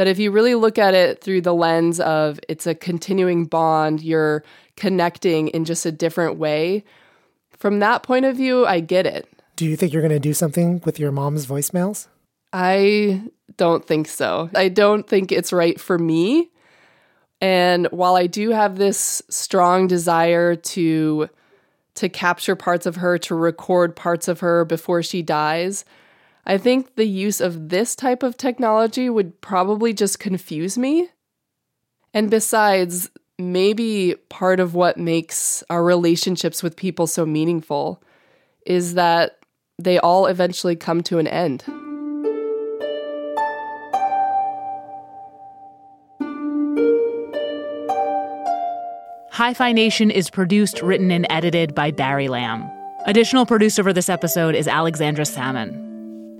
that 0.00 0.08
if 0.08 0.18
you 0.18 0.30
really 0.30 0.54
look 0.54 0.78
at 0.78 0.94
it 0.94 1.22
through 1.22 1.42
the 1.42 1.52
lens 1.52 2.00
of 2.00 2.40
it's 2.48 2.66
a 2.66 2.74
continuing 2.74 3.44
bond, 3.44 4.00
you're 4.00 4.42
connecting 4.74 5.48
in 5.48 5.66
just 5.66 5.84
a 5.84 5.92
different 5.92 6.38
way, 6.38 6.82
from 7.58 7.80
that 7.80 8.02
point 8.02 8.24
of 8.24 8.34
view, 8.34 8.64
I 8.64 8.80
get 8.80 9.04
it. 9.04 9.28
Do 9.56 9.66
you 9.66 9.76
think 9.76 9.92
you're 9.92 10.00
going 10.00 10.10
to 10.10 10.18
do 10.18 10.32
something 10.32 10.80
with 10.86 10.98
your 10.98 11.12
mom's 11.12 11.44
voicemails? 11.44 12.06
I 12.50 13.24
don't 13.58 13.86
think 13.86 14.08
so. 14.08 14.48
I 14.54 14.70
don't 14.70 15.06
think 15.06 15.32
it's 15.32 15.52
right 15.52 15.78
for 15.78 15.98
me. 15.98 16.48
And 17.42 17.86
while 17.88 18.16
I 18.16 18.26
do 18.26 18.52
have 18.52 18.78
this 18.78 19.20
strong 19.28 19.86
desire 19.86 20.56
to 20.56 21.28
to 21.96 22.08
capture 22.08 22.56
parts 22.56 22.86
of 22.86 22.96
her, 22.96 23.18
to 23.18 23.34
record 23.34 23.94
parts 23.96 24.28
of 24.28 24.40
her 24.40 24.64
before 24.64 25.02
she 25.02 25.20
dies, 25.20 25.84
I 26.50 26.58
think 26.58 26.96
the 26.96 27.06
use 27.06 27.40
of 27.40 27.68
this 27.68 27.94
type 27.94 28.24
of 28.24 28.36
technology 28.36 29.08
would 29.08 29.40
probably 29.40 29.92
just 29.92 30.18
confuse 30.18 30.76
me. 30.76 31.08
And 32.12 32.28
besides, 32.28 33.08
maybe 33.38 34.16
part 34.30 34.58
of 34.58 34.74
what 34.74 34.96
makes 34.96 35.62
our 35.70 35.84
relationships 35.84 36.60
with 36.60 36.74
people 36.74 37.06
so 37.06 37.24
meaningful 37.24 38.02
is 38.66 38.94
that 38.94 39.38
they 39.78 40.00
all 40.00 40.26
eventually 40.26 40.74
come 40.74 41.04
to 41.04 41.20
an 41.20 41.28
end. 41.28 41.62
Hi-Phi 49.30 49.70
Nation 49.70 50.10
is 50.10 50.28
produced, 50.30 50.82
written, 50.82 51.12
and 51.12 51.28
edited 51.30 51.76
by 51.76 51.92
Barry 51.92 52.26
Lam. 52.26 52.68
Additional 53.06 53.46
producer 53.46 53.84
for 53.84 53.92
this 53.92 54.08
episode 54.08 54.56
is 54.56 54.66
Alexandra 54.66 55.24
Salmon. 55.24 55.89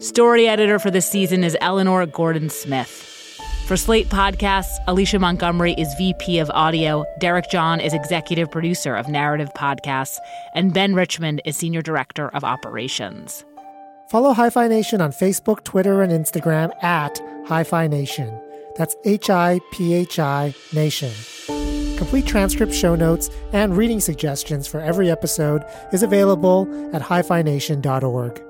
Story 0.01 0.49
editor 0.49 0.79
for 0.79 0.91
this 0.91 1.07
season 1.07 1.45
is 1.45 1.59
Eleanor 1.61 2.07
Gordon 2.07 2.49
Smith. 2.49 2.89
For 3.67 3.77
Slate 3.77 4.09
Podcasts, 4.09 4.73
Alicia 4.87 5.19
Montgomery 5.19 5.75
is 5.75 5.93
VP 5.99 6.39
of 6.39 6.49
Audio, 6.55 7.05
Derek 7.19 7.51
John 7.51 7.81
is 7.81 7.93
executive 7.93 8.51
producer 8.51 8.97
of 8.97 9.09
Narrative 9.09 9.51
Podcasts, 9.55 10.17
and 10.55 10.73
Ben 10.73 10.95
Richmond 10.95 11.43
is 11.45 11.59
senior 11.59 11.83
director 11.83 12.31
of 12.31 12.45
operations. 12.45 13.45
Follow 14.09 14.33
Hi-Phi 14.33 14.69
Nation 14.69 15.03
on 15.03 15.11
Facebook, 15.11 15.65
Twitter, 15.65 16.01
and 16.01 16.11
Instagram 16.11 16.73
at 16.83 17.21
Hi-Phi 17.47 17.87
Nation. 17.87 18.41
That's 18.77 18.97
H 19.05 19.29
I 19.29 19.61
P 19.71 19.93
H 19.93 20.19
I 20.19 20.55
Nation. 20.73 21.13
Complete 21.99 22.25
transcript, 22.25 22.73
show 22.73 22.95
notes, 22.95 23.29
and 23.53 23.77
reading 23.77 24.01
suggestions 24.01 24.67
for 24.67 24.81
every 24.81 25.11
episode 25.11 25.63
is 25.93 26.03
available 26.03 26.67
at 26.95 27.03
hiphination.org. 27.03 28.50